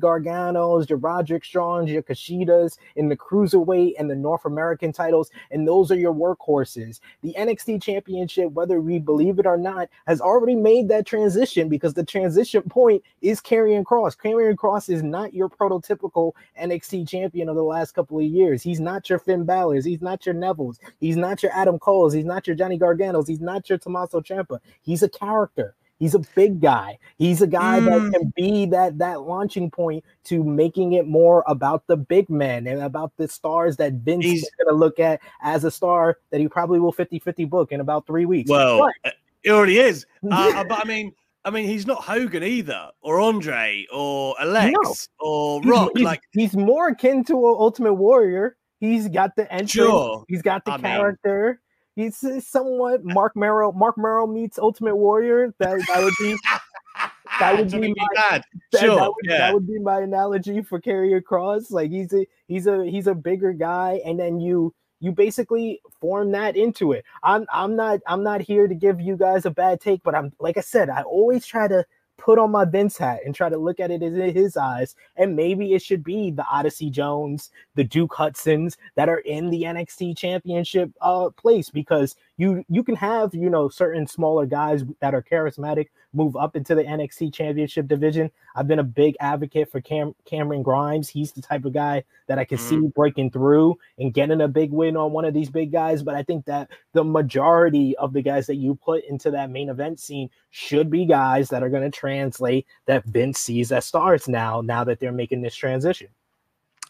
Your 0.54 0.98
Roderick 0.98 1.46
Strongs, 1.46 1.92
your 1.92 2.04
Kushidas 2.04 2.78
in 2.96 3.10
the 3.10 3.16
cruiserweight 3.16 3.94
and 3.98 4.10
the 4.10 4.16
North 4.16 4.46
American 4.46 4.92
titles, 4.92 5.30
and 5.52 5.68
those 5.68 5.92
are 5.92 5.98
your 5.98 6.14
workhorses. 6.14 7.00
The 7.22 7.34
NXT 7.38 7.82
championship, 7.82 8.52
whether 8.52 8.82
we 8.82 9.00
believe 9.00 9.40
it 9.40 9.46
or 9.46 9.58
not, 9.58 9.90
has 10.08 10.20
already 10.20 10.56
made 10.56 10.90
that 10.90 11.06
transition 11.06 11.70
because 11.70 11.94
the 11.94 12.04
transition 12.04 12.62
point 12.70 13.04
is 13.22 13.40
Karrion 13.40 13.84
Kross. 13.84 14.18
Karrion 14.18 14.56
Kross 14.56 14.90
is 14.90 14.96
is 14.96 15.04
not 15.04 15.34
your 15.34 15.50
prototypical 15.50 16.32
NXT 16.60 17.08
champion 17.08 17.50
of 17.50 17.56
the 17.56 17.64
last 17.64 17.92
couple 17.92 18.18
of 18.18 18.26
years. 18.26 18.64
He's 18.64 18.80
not 18.80 19.10
your 19.10 19.20
Finn 19.20 19.44
Balor's. 19.46 19.86
He's 19.86 20.02
not 20.02 20.26
your 20.26 20.34
Neville's. 20.34 20.80
He's 21.00 21.18
not 21.18 21.44
your 21.44 21.52
Adam 21.54 21.78
Cole's. 21.78 22.14
He's 22.14 22.26
not 22.26 22.48
your 22.48 22.56
Johnny 22.56 22.80
Gargano's. 22.80 23.28
He's 23.28 23.42
not 23.42 23.70
your 23.70 23.78
Tommaso 23.78 24.22
Ciampa. 24.22 24.60
He's 24.82 25.04
a 25.04 25.10
character. 25.10 25.76
He's 26.00 26.14
a 26.14 26.20
big 26.36 26.62
guy. 26.62 26.98
He's 27.18 27.42
a 27.42 27.48
guy 27.48 27.80
mm. 27.80 27.86
that 27.86 28.20
can 28.20 28.34
be 28.36 28.66
that 28.68 28.98
that 28.98 29.22
launching 29.22 29.72
point 29.72 30.04
to 30.26 30.44
making 30.44 30.94
it 30.94 31.08
more 31.08 31.44
about 31.48 31.88
the 31.88 31.96
big 31.96 32.30
men 32.30 32.68
and 32.68 32.82
about 32.82 33.14
the 33.18 33.28
stars 33.28 33.78
that 33.78 33.94
Vince 33.94 34.26
He's, 34.26 34.44
is 34.44 34.50
going 34.58 34.74
to 34.74 34.78
look 34.78 35.00
at 35.00 35.22
as 35.42 35.64
a 35.64 35.72
star 35.72 36.18
that 36.32 36.40
he 36.42 36.48
probably 36.48 36.80
will 36.80 36.94
50-50 36.94 37.50
book 37.50 37.72
in 37.72 37.80
about 37.80 38.06
three 38.06 38.26
weeks. 38.26 38.50
Well, 38.50 38.80
but, 38.80 39.10
uh, 39.10 39.14
it 39.44 39.52
already 39.52 39.80
is. 39.80 40.06
Uh, 40.30 40.64
but 40.64 40.84
I 40.84 40.88
mean, 40.88 41.14
I 41.46 41.52
mean, 41.52 41.68
he's 41.68 41.86
not 41.86 42.04
Hogan 42.04 42.44
either, 42.44 42.90
or 43.02 43.20
Andre, 43.22 43.86
or 43.94 44.36
Alex, 44.42 45.10
no. 45.22 45.28
or 45.28 45.62
Rock. 45.62 45.92
He's, 45.96 46.04
like 46.04 46.22
he's 46.32 46.56
more 46.56 46.90
akin 46.90 47.24
to 47.26 47.34
an 47.34 47.56
Ultimate 47.60 47.94
Warrior. 47.94 48.58
He's 48.80 49.08
got 49.08 49.36
the 49.36 49.44
entrance. 49.54 49.72
Sure. 49.72 50.26
He's 50.28 50.42
got 50.42 50.66
the 50.66 50.72
I 50.74 50.78
character. 50.80 51.48
Mean, 51.48 51.58
he's 51.96 52.24
somewhat 52.48 53.04
Mark 53.04 53.36
Mero. 53.36 53.72
Mark 53.72 53.98
Mero 53.98 54.28
meets 54.28 54.60
Ultimate 54.60 54.96
Warrior. 54.96 55.54
That 55.60 55.82
that 55.88 56.04
would 56.04 56.14
be 56.20 56.38
that 57.40 57.58
would 57.58 57.72
be 57.72 57.94
my. 57.96 58.08
That, 58.16 58.44
sure, 58.80 58.96
that, 58.96 59.08
would, 59.08 59.16
yeah. 59.24 59.38
that 59.40 59.54
would 59.54 59.68
be 59.68 59.80
my 59.80 60.02
analogy 60.02 60.62
for 60.62 60.80
Karrion 60.80 61.22
Kross. 61.22 61.72
Like 61.72 61.92
he's 61.92 62.14
a 62.14 62.26
he's 62.48 62.68
a 62.68 62.86
he's 62.86 63.08
a 63.08 63.16
bigger 63.16 63.54
guy, 63.54 64.02
and 64.06 64.20
then 64.20 64.40
you 64.40 64.74
you 65.00 65.12
basically 65.12 65.82
form 66.00 66.32
that 66.32 66.56
into 66.56 66.92
it. 66.92 67.06
I'm 67.24 67.46
I'm 67.52 67.76
not 67.76 68.00
I'm 68.08 68.24
not 68.24 68.42
here 68.42 68.68
to 68.68 68.76
give 68.76 69.02
you 69.02 69.18
guys 69.18 69.46
a 69.46 69.52
bad 69.52 69.82
take, 69.82 70.04
but 70.04 70.16
I'm 70.16 70.34
like 70.40 70.58
I 70.58 70.62
said, 70.62 70.90
I 70.90 71.02
always 71.04 71.46
try 71.46 71.68
to 71.68 71.86
put 72.18 72.40
on 72.40 72.52
my 72.52 72.66
Vince 72.66 72.98
hat 72.98 73.20
and 73.26 73.36
try 73.36 73.50
to 73.50 73.58
look 73.58 73.80
at 73.80 73.92
it 73.92 74.02
in 74.02 74.16
his 74.34 74.58
eyes. 74.58 74.96
And 75.16 75.36
maybe 75.36 75.74
it 75.74 75.82
should 75.82 76.04
be 76.04 76.32
the 76.32 76.46
Odyssey 76.46 76.90
Jones, 76.90 77.52
the 77.76 77.84
Duke 77.84 78.14
Hudsons 78.14 78.78
that 78.96 79.10
are 79.10 79.20
in 79.20 79.50
the 79.50 79.64
NXT 79.64 80.18
championship 80.18 80.92
uh, 81.02 81.30
place 81.30 81.70
because 81.70 82.16
you 82.38 82.64
you 82.68 82.84
can 82.84 82.96
have 82.96 83.34
you 83.34 83.50
know 83.50 83.70
certain 83.70 84.08
smaller 84.08 84.46
guys 84.46 84.84
that 85.00 85.14
are 85.14 85.22
charismatic 85.22 85.88
move 86.14 86.36
up 86.36 86.56
into 86.56 86.76
the 86.76 86.84
NXT 86.84 87.34
championship 87.34 87.88
division. 87.88 88.32
I've 88.56 88.68
been 88.68 88.80
a 88.80 88.84
big 88.84 89.16
advocate 89.20 89.72
for 89.72 89.82
Cam- 89.82 90.16
Cameron 90.26 90.64
Grimes. 90.64 91.10
He's 91.10 91.32
the 91.32 91.42
type 91.42 91.66
of 91.66 91.74
guy 91.74 92.04
that 92.28 92.40
I 92.40 92.46
can 92.46 92.58
mm-hmm. 92.58 92.82
see 92.82 92.88
breaking 92.96 93.32
through 93.32 93.78
and 94.00 94.14
getting 94.14 94.42
a 94.42 94.48
big 94.48 94.72
win 94.72 94.98
on 94.98 95.12
one 95.12 95.26
of 95.26 95.34
these 95.34 95.50
big 95.50 95.72
guys. 95.72 96.04
But 96.04 96.16
I 96.16 96.24
think 96.24 96.46
that 96.46 96.70
the 96.94 97.04
majority 97.04 97.96
of 97.98 98.14
the 98.14 98.22
guys 98.22 98.48
that 98.48 98.56
you 98.56 98.76
put 98.76 99.04
into 99.06 99.32
that 99.32 99.50
main 99.50 99.70
event 99.70 100.00
scene 100.00 100.30
should 100.52 100.90
be 100.90 101.06
guys 101.06 101.50
that 101.50 101.64
are 101.64 101.70
going 101.70 101.90
to 101.90 101.98
translate 101.98 102.66
that 102.86 103.06
Vince 103.06 103.40
sees 103.40 103.72
as 103.72 103.86
stars 103.86 104.28
now, 104.28 104.62
now 104.62 104.84
that 104.84 105.00
they're 105.00 105.12
making 105.12 105.42
this 105.42 105.56
transition. 105.56 106.08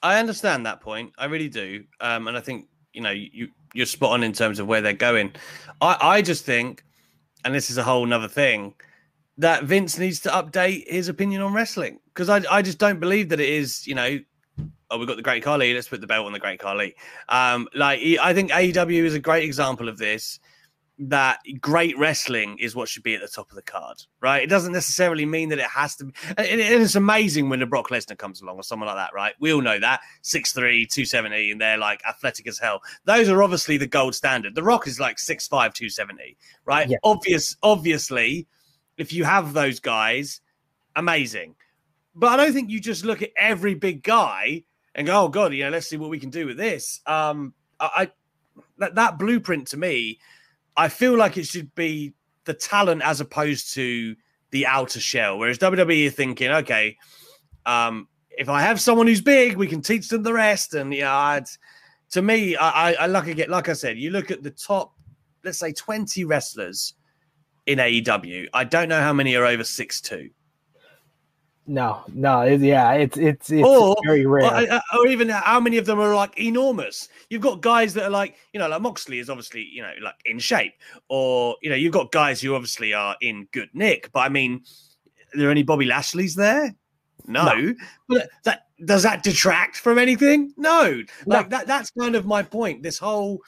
I 0.03 0.19
understand 0.19 0.65
that 0.65 0.81
point. 0.81 1.13
I 1.17 1.25
really 1.25 1.49
do. 1.49 1.83
Um, 1.99 2.27
and 2.27 2.37
I 2.37 2.41
think, 2.41 2.67
you 2.95 3.01
know, 3.01 3.11
you, 3.11 3.49
you're 3.73 3.85
spot 3.85 4.11
on 4.11 4.23
in 4.23 4.33
terms 4.33 4.59
of 4.59 4.67
where 4.67 4.81
they're 4.81 4.93
going. 4.93 5.33
I, 5.81 5.97
I 6.01 6.21
just 6.21 6.45
think, 6.45 6.83
and 7.43 7.53
this 7.53 7.69
is 7.69 7.77
a 7.77 7.83
whole 7.83 8.05
nother 8.05 8.27
thing, 8.27 8.73
that 9.37 9.63
Vince 9.63 9.99
needs 9.99 10.21
to 10.21 10.29
update 10.29 10.87
his 10.87 11.09
opinion 11.09 11.41
on 11.41 11.53
wrestling 11.53 11.99
because 12.13 12.29
I, 12.29 12.41
I 12.49 12.61
just 12.61 12.79
don't 12.79 12.99
believe 12.99 13.29
that 13.29 13.39
it 13.39 13.49
is, 13.49 13.85
you 13.85 13.93
know, 13.93 14.19
oh, 14.89 14.97
we've 14.97 15.07
got 15.07 15.17
the 15.17 15.23
Great 15.23 15.43
Khali, 15.43 15.73
let's 15.73 15.89
put 15.89 15.99
the 16.01 16.07
belt 16.07 16.25
on 16.25 16.31
the 16.31 16.39
Great 16.39 16.59
Khali. 16.59 16.95
Um, 17.27 17.67
like, 17.75 17.99
I 18.21 18.33
think 18.33 18.51
AEW 18.51 19.03
is 19.03 19.13
a 19.13 19.19
great 19.19 19.43
example 19.43 19.89
of 19.89 19.97
this 19.97 20.39
that 20.97 21.39
great 21.59 21.97
wrestling 21.97 22.57
is 22.57 22.73
what 22.75 22.87
should 22.87 23.03
be 23.03 23.15
at 23.15 23.21
the 23.21 23.27
top 23.27 23.49
of 23.49 23.55
the 23.55 23.61
card, 23.61 24.01
right? 24.21 24.43
It 24.43 24.49
doesn't 24.49 24.71
necessarily 24.71 25.25
mean 25.25 25.49
that 25.49 25.59
it 25.59 25.65
has 25.65 25.95
to 25.97 26.05
be. 26.05 26.13
And 26.37 26.61
it's 26.61 26.95
amazing 26.95 27.49
when 27.49 27.59
the 27.59 27.65
Brock 27.65 27.89
Lesnar 27.89 28.17
comes 28.17 28.41
along 28.41 28.57
or 28.57 28.63
someone 28.63 28.87
like 28.87 28.95
that, 28.95 29.13
right? 29.13 29.33
We 29.39 29.53
all 29.53 29.61
know 29.61 29.79
that 29.79 30.01
6'3, 30.23 30.87
270, 30.87 31.51
and 31.51 31.59
they're 31.59 31.77
like 31.77 32.01
athletic 32.07 32.47
as 32.47 32.59
hell. 32.59 32.81
Those 33.03 33.27
are 33.27 33.43
obviously 33.43 33.77
the 33.77 33.87
gold 33.87 34.15
standard. 34.15 34.55
The 34.55 34.63
Rock 34.63 34.87
is 34.87 34.99
like 34.99 35.17
6'5, 35.17 35.49
270, 35.49 36.37
right? 36.65 36.89
Yeah. 36.89 36.97
Obvious, 37.03 37.57
obviously, 37.61 38.47
if 38.97 39.11
you 39.11 39.25
have 39.25 39.53
those 39.53 39.81
guys, 39.81 40.39
amazing. 40.95 41.55
But 42.15 42.39
I 42.39 42.45
don't 42.45 42.53
think 42.53 42.69
you 42.69 42.79
just 42.79 43.03
look 43.03 43.21
at 43.21 43.31
every 43.37 43.75
big 43.75 44.01
guy 44.01 44.63
and 44.93 45.07
go, 45.07 45.25
oh 45.25 45.27
God, 45.27 45.53
you 45.53 45.65
know, 45.65 45.71
let's 45.71 45.87
see 45.87 45.97
what 45.97 46.09
we 46.09 46.19
can 46.19 46.29
do 46.29 46.45
with 46.45 46.55
this. 46.55 47.01
Um, 47.05 47.53
I, 47.81 47.89
I 47.95 48.11
that, 48.77 48.95
that 48.95 49.19
blueprint 49.19 49.67
to 49.69 49.77
me 49.77 50.19
I 50.77 50.89
feel 50.89 51.17
like 51.17 51.37
it 51.37 51.45
should 51.45 51.73
be 51.75 52.13
the 52.45 52.53
talent 52.53 53.01
as 53.01 53.21
opposed 53.21 53.73
to 53.73 54.15
the 54.51 54.65
outer 54.65 54.99
shell. 54.99 55.37
Whereas 55.37 55.57
WWE 55.57 56.07
are 56.07 56.11
thinking, 56.11 56.51
okay, 56.51 56.97
um, 57.65 58.07
if 58.37 58.49
I 58.49 58.61
have 58.61 58.79
someone 58.79 59.07
who's 59.07 59.21
big, 59.21 59.57
we 59.57 59.67
can 59.67 59.81
teach 59.81 60.09
them 60.09 60.23
the 60.23 60.33
rest. 60.33 60.73
And 60.73 60.93
yeah, 60.93 61.39
to 62.11 62.21
me, 62.21 62.55
I, 62.55 62.91
I, 62.91 62.93
I 62.93 63.05
like 63.07 63.27
again, 63.27 63.49
like 63.49 63.69
I 63.69 63.73
said, 63.73 63.97
you 63.97 64.11
look 64.11 64.31
at 64.31 64.43
the 64.43 64.51
top, 64.51 64.93
let's 65.43 65.59
say, 65.59 65.71
twenty 65.71 66.23
wrestlers 66.25 66.93
in 67.65 67.79
AEW. 67.79 68.47
I 68.53 68.63
don't 68.63 68.89
know 68.89 69.01
how 69.01 69.13
many 69.13 69.35
are 69.35 69.45
over 69.45 69.63
six 69.63 70.01
two. 70.01 70.29
No, 71.67 72.03
no, 72.13 72.43
yeah, 72.43 72.93
it's 72.93 73.17
it's 73.17 73.49
it's 73.49 73.67
or, 73.67 73.95
very 74.05 74.27
rare. 74.27 74.71
Or, 74.71 74.81
or, 74.99 75.07
even 75.07 75.29
how 75.29 75.59
many 75.59 75.77
of 75.77 75.87
them 75.87 75.99
are 75.99 76.13
like 76.13 76.39
enormous? 76.39 77.09
You've 77.31 77.41
got 77.41 77.61
guys 77.61 77.95
that 77.95 78.03
are 78.03 78.11
like, 78.11 78.35
you 78.53 78.59
know, 78.59 78.67
like 78.67 78.81
Moxley 78.81 79.17
is 79.17 79.31
obviously, 79.31 79.67
you 79.73 79.81
know, 79.81 79.91
like 80.03 80.13
in 80.25 80.37
shape, 80.37 80.73
or 81.09 81.55
you 81.63 81.71
know, 81.71 81.75
you've 81.75 81.93
got 81.93 82.11
guys 82.11 82.39
who 82.39 82.53
obviously 82.53 82.93
are 82.93 83.15
in 83.19 83.47
good 83.51 83.69
nick. 83.73 84.11
But 84.11 84.19
I 84.19 84.29
mean, 84.29 84.61
are 85.33 85.39
there 85.39 85.49
any 85.49 85.63
Bobby 85.63 85.85
Lashley's 85.85 86.35
there? 86.35 86.75
No. 87.25 87.45
no. 87.45 87.73
But 88.07 88.29
that 88.43 88.67
does 88.85 89.01
that 89.01 89.23
detract 89.23 89.77
from 89.77 89.97
anything? 89.97 90.53
No. 90.57 91.01
Like 91.25 91.49
no. 91.49 91.57
that 91.57 91.65
that's 91.65 91.89
kind 91.91 92.15
of 92.15 92.27
my 92.27 92.43
point. 92.43 92.83
This 92.83 92.99
whole 92.99 93.41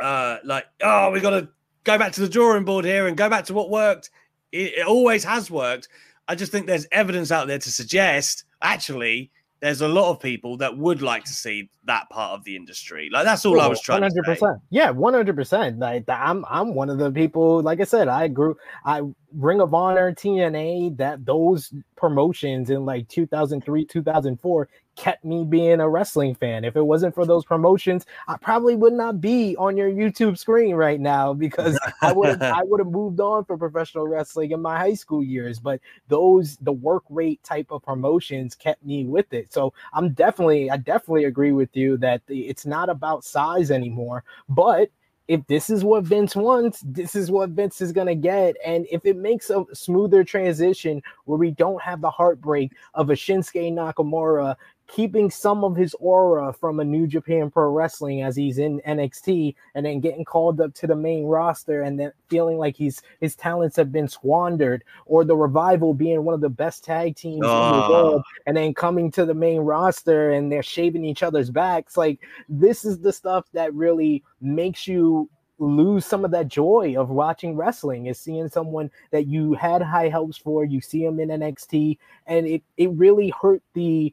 uh 0.00 0.38
like, 0.44 0.64
oh, 0.82 1.10
we 1.10 1.20
gotta 1.20 1.50
go 1.84 1.98
back 1.98 2.12
to 2.12 2.22
the 2.22 2.28
drawing 2.28 2.64
board 2.64 2.86
here 2.86 3.06
and 3.06 3.18
go 3.18 3.28
back 3.28 3.44
to 3.46 3.54
what 3.54 3.68
worked. 3.68 4.08
It, 4.50 4.78
it 4.78 4.86
always 4.86 5.24
has 5.24 5.50
worked 5.50 5.88
I 6.28 6.34
just 6.34 6.52
think 6.52 6.66
there's 6.66 6.86
evidence 6.92 7.30
out 7.30 7.46
there 7.46 7.58
to 7.58 7.70
suggest 7.70 8.44
actually, 8.62 9.30
there's 9.60 9.80
a 9.80 9.88
lot 9.88 10.10
of 10.10 10.20
people 10.20 10.56
that 10.58 10.76
would 10.76 11.00
like 11.00 11.24
to 11.24 11.32
see 11.32 11.70
that 11.84 12.08
part 12.10 12.32
of 12.32 12.44
the 12.44 12.56
industry. 12.56 13.08
Like 13.10 13.24
that's 13.24 13.46
all 13.46 13.60
I 13.60 13.66
was 13.66 13.80
trying 13.80 14.02
100%. 14.02 14.24
to 14.24 14.36
say. 14.36 14.46
Yeah, 14.70 14.92
100%. 14.92 15.78
Like 15.78 16.04
I'm 16.08 16.44
I'm 16.48 16.74
one 16.74 16.90
of 16.90 16.98
the 16.98 17.10
people 17.10 17.62
like 17.62 17.80
I 17.80 17.84
said, 17.84 18.08
I 18.08 18.28
grew 18.28 18.56
I 18.84 19.02
Ring 19.32 19.60
of 19.60 19.72
Honor, 19.72 20.12
TNA, 20.12 20.96
that 20.98 21.24
those 21.24 21.72
promotions 21.96 22.70
in 22.70 22.84
like 22.84 23.08
2003, 23.08 23.86
2004 23.86 24.68
kept 24.96 25.24
me 25.24 25.44
being 25.44 25.80
a 25.80 25.88
wrestling 25.88 26.34
fan. 26.34 26.64
If 26.64 26.74
it 26.74 26.82
wasn't 26.82 27.14
for 27.14 27.26
those 27.26 27.44
promotions, 27.44 28.04
I 28.26 28.36
probably 28.36 28.74
would 28.74 28.92
not 28.92 29.20
be 29.20 29.54
on 29.56 29.76
your 29.76 29.90
YouTube 29.90 30.38
screen 30.38 30.74
right 30.74 31.00
now 31.00 31.32
because 31.32 31.78
I 32.02 32.12
would 32.12 32.42
I 32.42 32.62
would 32.64 32.80
have 32.80 32.90
moved 32.90 33.20
on 33.20 33.44
for 33.44 33.56
professional 33.56 34.08
wrestling 34.08 34.50
in 34.50 34.60
my 34.60 34.78
high 34.78 34.94
school 34.94 35.22
years. 35.22 35.60
But 35.60 35.80
those 36.08 36.56
the 36.56 36.72
work 36.72 37.04
rate 37.08 37.42
type 37.42 37.70
of 37.70 37.82
promotions 37.82 38.54
kept 38.54 38.84
me 38.84 39.04
with 39.04 39.32
it. 39.32 39.52
So 39.52 39.72
I'm 39.92 40.12
definitely 40.12 40.70
I 40.70 40.78
definitely 40.78 41.24
agree 41.24 41.52
with 41.52 41.76
you 41.76 41.96
that 41.98 42.26
the, 42.26 42.48
it's 42.48 42.66
not 42.66 42.88
about 42.88 43.24
size 43.24 43.70
anymore, 43.70 44.24
but 44.48 44.90
if 45.28 45.44
this 45.48 45.70
is 45.70 45.82
what 45.82 46.04
Vince 46.04 46.36
wants, 46.36 46.82
this 46.84 47.16
is 47.16 47.30
what 47.30 47.50
Vince 47.50 47.80
is 47.80 47.92
going 47.92 48.06
to 48.06 48.14
get. 48.14 48.56
And 48.64 48.86
if 48.90 49.04
it 49.04 49.16
makes 49.16 49.50
a 49.50 49.64
smoother 49.72 50.22
transition 50.22 51.02
where 51.24 51.38
we 51.38 51.50
don't 51.50 51.82
have 51.82 52.00
the 52.00 52.10
heartbreak 52.10 52.72
of 52.94 53.10
a 53.10 53.14
Shinsuke 53.14 53.72
Nakamura 53.72 54.56
keeping 54.88 55.30
some 55.30 55.64
of 55.64 55.74
his 55.74 55.94
aura 55.98 56.52
from 56.52 56.80
a 56.80 56.84
New 56.84 57.06
Japan 57.06 57.50
Pro 57.50 57.70
Wrestling 57.70 58.22
as 58.22 58.36
he's 58.36 58.58
in 58.58 58.80
NXT 58.86 59.54
and 59.74 59.84
then 59.84 60.00
getting 60.00 60.24
called 60.24 60.60
up 60.60 60.74
to 60.74 60.86
the 60.86 60.94
main 60.94 61.24
roster 61.24 61.82
and 61.82 61.98
then 61.98 62.12
feeling 62.28 62.56
like 62.56 62.76
he's 62.76 63.02
his 63.20 63.34
talents 63.34 63.76
have 63.76 63.90
been 63.90 64.08
squandered 64.08 64.84
or 65.06 65.24
the 65.24 65.36
revival 65.36 65.92
being 65.92 66.24
one 66.24 66.34
of 66.34 66.40
the 66.40 66.48
best 66.48 66.84
tag 66.84 67.16
teams 67.16 67.42
oh. 67.44 67.66
in 67.66 67.72
the 67.72 67.84
ah. 67.84 67.90
world 67.90 68.22
and 68.46 68.56
then 68.56 68.72
coming 68.72 69.10
to 69.10 69.24
the 69.24 69.34
main 69.34 69.60
roster 69.60 70.30
and 70.30 70.50
they're 70.50 70.62
shaving 70.62 71.04
each 71.04 71.22
other's 71.22 71.50
backs 71.50 71.96
like 71.96 72.20
this 72.48 72.84
is 72.84 72.98
the 72.98 73.12
stuff 73.12 73.46
that 73.52 73.74
really 73.74 74.22
makes 74.40 74.86
you 74.86 75.28
lose 75.58 76.04
some 76.04 76.24
of 76.24 76.30
that 76.30 76.48
joy 76.48 76.94
of 76.98 77.08
watching 77.08 77.56
wrestling 77.56 78.06
is 78.06 78.20
seeing 78.20 78.48
someone 78.48 78.90
that 79.10 79.26
you 79.26 79.54
had 79.54 79.80
high 79.80 80.08
hopes 80.08 80.36
for 80.36 80.64
you 80.64 80.80
see 80.80 81.04
them 81.04 81.18
in 81.18 81.28
NXT 81.30 81.98
and 82.26 82.46
it 82.46 82.62
it 82.76 82.90
really 82.90 83.32
hurt 83.40 83.62
the 83.72 84.12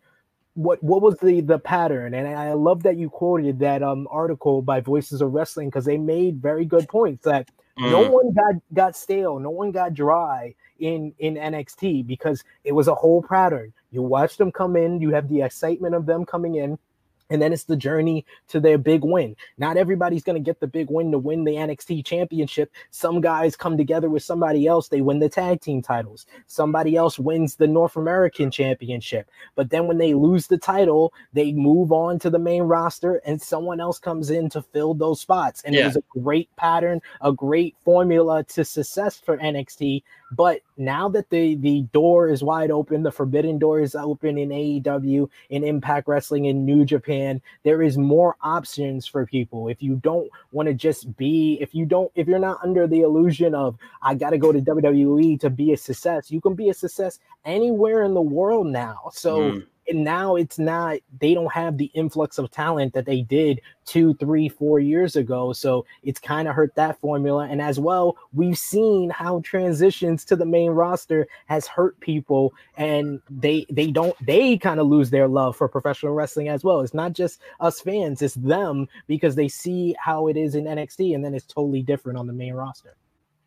what 0.55 0.81
what 0.83 1.01
was 1.01 1.15
the 1.17 1.41
the 1.41 1.57
pattern 1.57 2.13
and 2.13 2.27
i 2.27 2.53
love 2.53 2.83
that 2.83 2.97
you 2.97 3.09
quoted 3.09 3.57
that 3.59 3.81
um 3.81 4.07
article 4.11 4.61
by 4.61 4.79
voices 4.79 5.21
of 5.21 5.33
wrestling 5.33 5.67
because 5.67 5.85
they 5.85 5.97
made 5.97 6.41
very 6.41 6.63
good 6.63 6.87
points 6.87 7.23
that 7.25 7.49
mm. 7.79 7.89
no 7.89 8.09
one 8.09 8.31
got 8.33 8.55
got 8.73 8.95
stale 8.95 9.39
no 9.39 9.49
one 9.49 9.71
got 9.71 9.93
dry 9.93 10.53
in 10.79 11.11
in 11.17 11.35
nxt 11.35 12.05
because 12.05 12.43
it 12.63 12.71
was 12.71 12.87
a 12.87 12.93
whole 12.93 13.23
pattern 13.23 13.73
you 13.91 14.03
watch 14.03 14.37
them 14.37 14.51
come 14.51 14.75
in 14.75 15.01
you 15.01 15.09
have 15.09 15.27
the 15.27 15.41
excitement 15.41 15.95
of 15.95 16.05
them 16.05 16.23
coming 16.23 16.55
in 16.55 16.77
and 17.29 17.41
then 17.41 17.53
it's 17.53 17.63
the 17.63 17.75
journey 17.75 18.25
to 18.49 18.59
their 18.59 18.77
big 18.77 19.03
win. 19.03 19.35
Not 19.57 19.77
everybody's 19.77 20.23
going 20.23 20.35
to 20.35 20.45
get 20.45 20.59
the 20.59 20.67
big 20.67 20.89
win 20.89 21.11
to 21.11 21.17
win 21.17 21.43
the 21.43 21.53
NXT 21.53 22.05
championship. 22.05 22.71
Some 22.91 23.21
guys 23.21 23.55
come 23.55 23.77
together 23.77 24.09
with 24.09 24.23
somebody 24.23 24.67
else, 24.67 24.87
they 24.87 25.01
win 25.01 25.19
the 25.19 25.29
tag 25.29 25.61
team 25.61 25.81
titles. 25.81 26.25
Somebody 26.47 26.95
else 26.95 27.17
wins 27.17 27.55
the 27.55 27.67
North 27.67 27.95
American 27.95 28.51
championship. 28.51 29.29
But 29.55 29.69
then 29.69 29.87
when 29.87 29.97
they 29.97 30.13
lose 30.13 30.47
the 30.47 30.57
title, 30.57 31.13
they 31.33 31.51
move 31.51 31.91
on 31.91 32.19
to 32.19 32.29
the 32.29 32.39
main 32.39 32.63
roster 32.63 33.21
and 33.25 33.41
someone 33.41 33.79
else 33.79 33.99
comes 33.99 34.29
in 34.29 34.49
to 34.49 34.61
fill 34.61 34.93
those 34.93 35.21
spots. 35.21 35.61
And 35.63 35.73
yeah. 35.73 35.81
it 35.81 35.85
was 35.87 35.97
a 35.97 36.19
great 36.19 36.49
pattern, 36.55 37.01
a 37.21 37.31
great 37.31 37.75
formula 37.83 38.43
to 38.43 38.65
success 38.65 39.19
for 39.19 39.37
NXT. 39.37 40.03
But 40.35 40.61
now 40.77 41.09
that 41.09 41.29
the 41.29 41.55
the 41.55 41.81
door 41.93 42.29
is 42.29 42.43
wide 42.43 42.71
open, 42.71 43.03
the 43.03 43.11
forbidden 43.11 43.59
door 43.59 43.79
is 43.79 43.95
open 43.95 44.37
in 44.37 44.49
AEW, 44.49 45.29
in 45.49 45.63
Impact 45.63 46.07
Wrestling, 46.07 46.45
in 46.45 46.65
New 46.65 46.85
Japan, 46.85 47.41
there 47.63 47.81
is 47.81 47.97
more 47.97 48.35
options 48.41 49.05
for 49.05 49.25
people. 49.25 49.67
If 49.67 49.81
you 49.83 49.95
don't 49.95 50.29
want 50.51 50.67
to 50.67 50.73
just 50.73 51.15
be, 51.17 51.57
if 51.61 51.75
you 51.75 51.85
don't, 51.85 52.11
if 52.15 52.27
you're 52.27 52.39
not 52.39 52.59
under 52.63 52.87
the 52.87 53.01
illusion 53.01 53.53
of 53.53 53.77
I 54.01 54.15
got 54.15 54.31
to 54.31 54.37
go 54.37 54.51
to 54.51 54.59
WWE 54.59 55.39
to 55.41 55.49
be 55.49 55.73
a 55.73 55.77
success, 55.77 56.31
you 56.31 56.41
can 56.41 56.55
be 56.55 56.69
a 56.69 56.73
success 56.73 57.19
anywhere 57.45 58.03
in 58.03 58.13
the 58.13 58.21
world 58.21 58.67
now. 58.67 59.09
So. 59.11 59.39
Mm 59.39 59.67
and 59.87 60.03
now 60.03 60.35
it's 60.35 60.57
not 60.57 60.97
they 61.19 61.33
don't 61.33 61.51
have 61.51 61.77
the 61.77 61.91
influx 61.93 62.37
of 62.37 62.49
talent 62.51 62.93
that 62.93 63.05
they 63.05 63.21
did 63.21 63.59
two 63.85 64.13
three 64.15 64.47
four 64.47 64.79
years 64.79 65.15
ago. 65.15 65.53
So 65.53 65.85
it's 66.03 66.19
kind 66.19 66.47
of 66.47 66.55
hurt 66.55 66.73
that 66.75 66.99
formula. 66.99 67.47
And 67.49 67.61
as 67.61 67.79
well 67.79 68.17
we've 68.33 68.57
seen 68.57 69.09
how 69.09 69.41
transitions 69.41 70.23
to 70.25 70.35
the 70.35 70.45
main 70.45 70.71
roster 70.71 71.27
has 71.47 71.67
hurt 71.67 71.99
people. 71.99 72.53
And 72.77 73.21
they 73.29 73.65
they 73.69 73.91
don't 73.91 74.15
they 74.25 74.57
kind 74.57 74.79
of 74.79 74.87
lose 74.87 75.09
their 75.09 75.27
love 75.27 75.57
for 75.57 75.67
professional 75.67 76.13
wrestling 76.13 76.47
as 76.47 76.63
well. 76.63 76.81
It's 76.81 76.93
not 76.93 77.13
just 77.13 77.41
us 77.59 77.79
fans 77.79 78.21
it's 78.21 78.35
them 78.35 78.87
because 79.07 79.35
they 79.35 79.47
see 79.47 79.95
how 79.99 80.27
it 80.27 80.37
is 80.37 80.55
in 80.55 80.65
nxt 80.65 81.13
and 81.13 81.23
then 81.23 81.33
it's 81.33 81.45
totally 81.45 81.81
different 81.81 82.17
on 82.17 82.27
the 82.27 82.33
main 82.33 82.53
roster. 82.53 82.95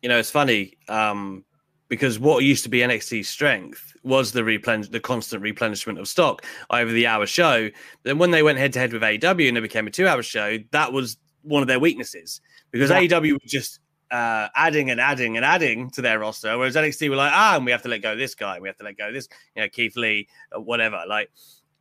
You 0.01 0.09
know 0.09 0.19
it's 0.19 0.31
funny 0.31 0.77
um 0.87 1.43
because 1.89 2.19
what 2.19 2.43
used 2.43 2.63
to 2.63 2.69
be 2.69 2.79
NXT's 2.79 3.27
strength 3.27 3.93
was 4.03 4.31
the 4.31 4.43
replenish 4.43 4.89
the 4.89 4.99
constant 4.99 5.41
replenishment 5.41 5.99
of 5.99 6.07
stock 6.07 6.43
over 6.69 6.91
the 6.91 7.07
hour 7.07 7.25
show. 7.25 7.69
Then 8.03 8.17
when 8.17 8.31
they 8.31 8.43
went 8.43 8.57
head 8.57 8.73
to 8.73 8.79
head 8.79 8.93
with 8.93 9.01
AEW 9.01 9.47
and 9.47 9.57
it 9.57 9.61
became 9.61 9.87
a 9.87 9.91
two 9.91 10.07
hour 10.07 10.23
show, 10.23 10.57
that 10.71 10.93
was 10.93 11.17
one 11.41 11.61
of 11.61 11.67
their 11.67 11.79
weaknesses 11.79 12.41
because 12.71 12.89
yeah. 12.89 13.01
AEW 13.01 13.33
was 13.33 13.51
just 13.51 13.79
uh, 14.11 14.47
adding 14.55 14.89
and 14.89 15.01
adding 15.01 15.35
and 15.35 15.45
adding 15.45 15.89
to 15.91 16.01
their 16.01 16.19
roster, 16.19 16.57
whereas 16.57 16.75
NXT 16.75 17.09
were 17.09 17.15
like, 17.15 17.31
ah, 17.33 17.55
and 17.55 17.65
we 17.65 17.71
have 17.71 17.81
to 17.83 17.89
let 17.89 18.01
go 18.01 18.13
of 18.13 18.17
this 18.17 18.35
guy, 18.35 18.59
we 18.59 18.69
have 18.69 18.77
to 18.77 18.83
let 18.83 18.97
go 18.97 19.07
of 19.07 19.13
this, 19.13 19.27
you 19.55 19.61
know, 19.61 19.69
Keith 19.69 19.95
Lee, 19.95 20.27
whatever. 20.53 21.03
Like, 21.07 21.29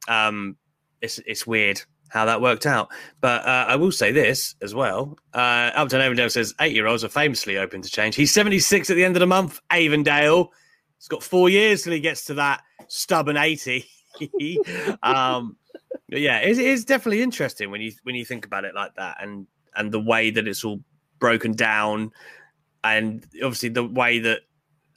um, 0.09 0.57
it's 1.01 1.19
it's 1.27 1.47
weird 1.47 1.83
how 2.09 2.25
that 2.25 2.41
worked 2.41 2.67
out. 2.67 2.89
But 3.21 3.45
uh, 3.47 3.67
I 3.69 3.77
will 3.77 3.93
say 3.93 4.13
this 4.13 4.55
as 4.63 4.75
well. 4.75 5.19
Uh, 5.35 5.71
Upton 5.75 6.01
Avondale 6.01 6.31
says 6.31 6.55
eight 6.61 6.75
year 6.75 6.87
olds 6.87 7.05
are 7.05 7.09
famously 7.09 7.59
open 7.59 7.83
to 7.83 7.89
change. 7.89 8.15
He's 8.15 8.33
76 8.33 8.91
at 8.91 8.97
the 8.97 9.05
end 9.05 9.17
of 9.17 9.21
the 9.21 9.27
month. 9.27 9.61
Avondale. 9.71 10.53
He's 10.99 11.09
got 11.09 11.23
four 11.23 11.49
years 11.49 11.83
till 11.83 11.93
he 11.93 12.01
gets 12.01 12.25
to 12.27 12.35
that 12.35 12.63
stubborn 12.89 13.37
80. 13.37 13.87
um, 15.03 15.57
yeah, 16.09 16.39
it 16.39 16.59
is 16.59 16.85
definitely 16.85 17.23
interesting 17.23 17.71
when 17.71 17.81
you 17.81 17.93
when 18.05 18.15
you 18.15 18.25
think 18.25 18.47
about 18.47 18.65
it 18.65 18.75
like 18.75 18.95
that, 18.95 19.17
and 19.21 19.47
and 19.75 19.93
the 19.93 20.01
way 20.01 20.31
that 20.31 20.47
it's 20.49 20.65
all 20.65 20.81
broken 21.19 21.53
down, 21.53 22.13
and 22.85 23.27
obviously 23.43 23.69
the 23.69 23.85
way 23.85 24.21
that 24.21 24.41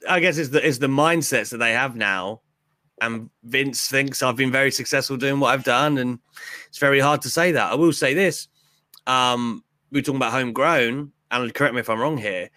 I 0.08 0.20
guess 0.20 0.38
is 0.38 0.50
the 0.50 0.64
is 0.64 0.78
the 0.78 0.86
mindsets 0.86 1.50
that 1.50 1.58
they 1.58 1.72
have 1.72 1.96
now 1.96 2.40
and 3.00 3.30
Vince 3.44 3.88
thinks 3.88 4.22
I've 4.22 4.36
been 4.36 4.52
very 4.52 4.70
successful 4.70 5.16
doing 5.16 5.40
what 5.40 5.52
I've 5.52 5.64
done, 5.64 5.98
and 5.98 6.18
it's 6.68 6.78
very 6.78 7.00
hard 7.00 7.22
to 7.22 7.30
say 7.30 7.52
that. 7.52 7.72
I 7.72 7.74
will 7.74 7.92
say 7.92 8.14
this: 8.14 8.48
um, 9.06 9.64
we 9.90 10.00
are 10.00 10.02
talking 10.02 10.16
about 10.16 10.32
homegrown, 10.32 11.12
and 11.30 11.54
correct 11.54 11.74
me 11.74 11.80
if 11.80 11.90
I'm 11.90 12.00
wrong 12.00 12.18
here, 12.18 12.50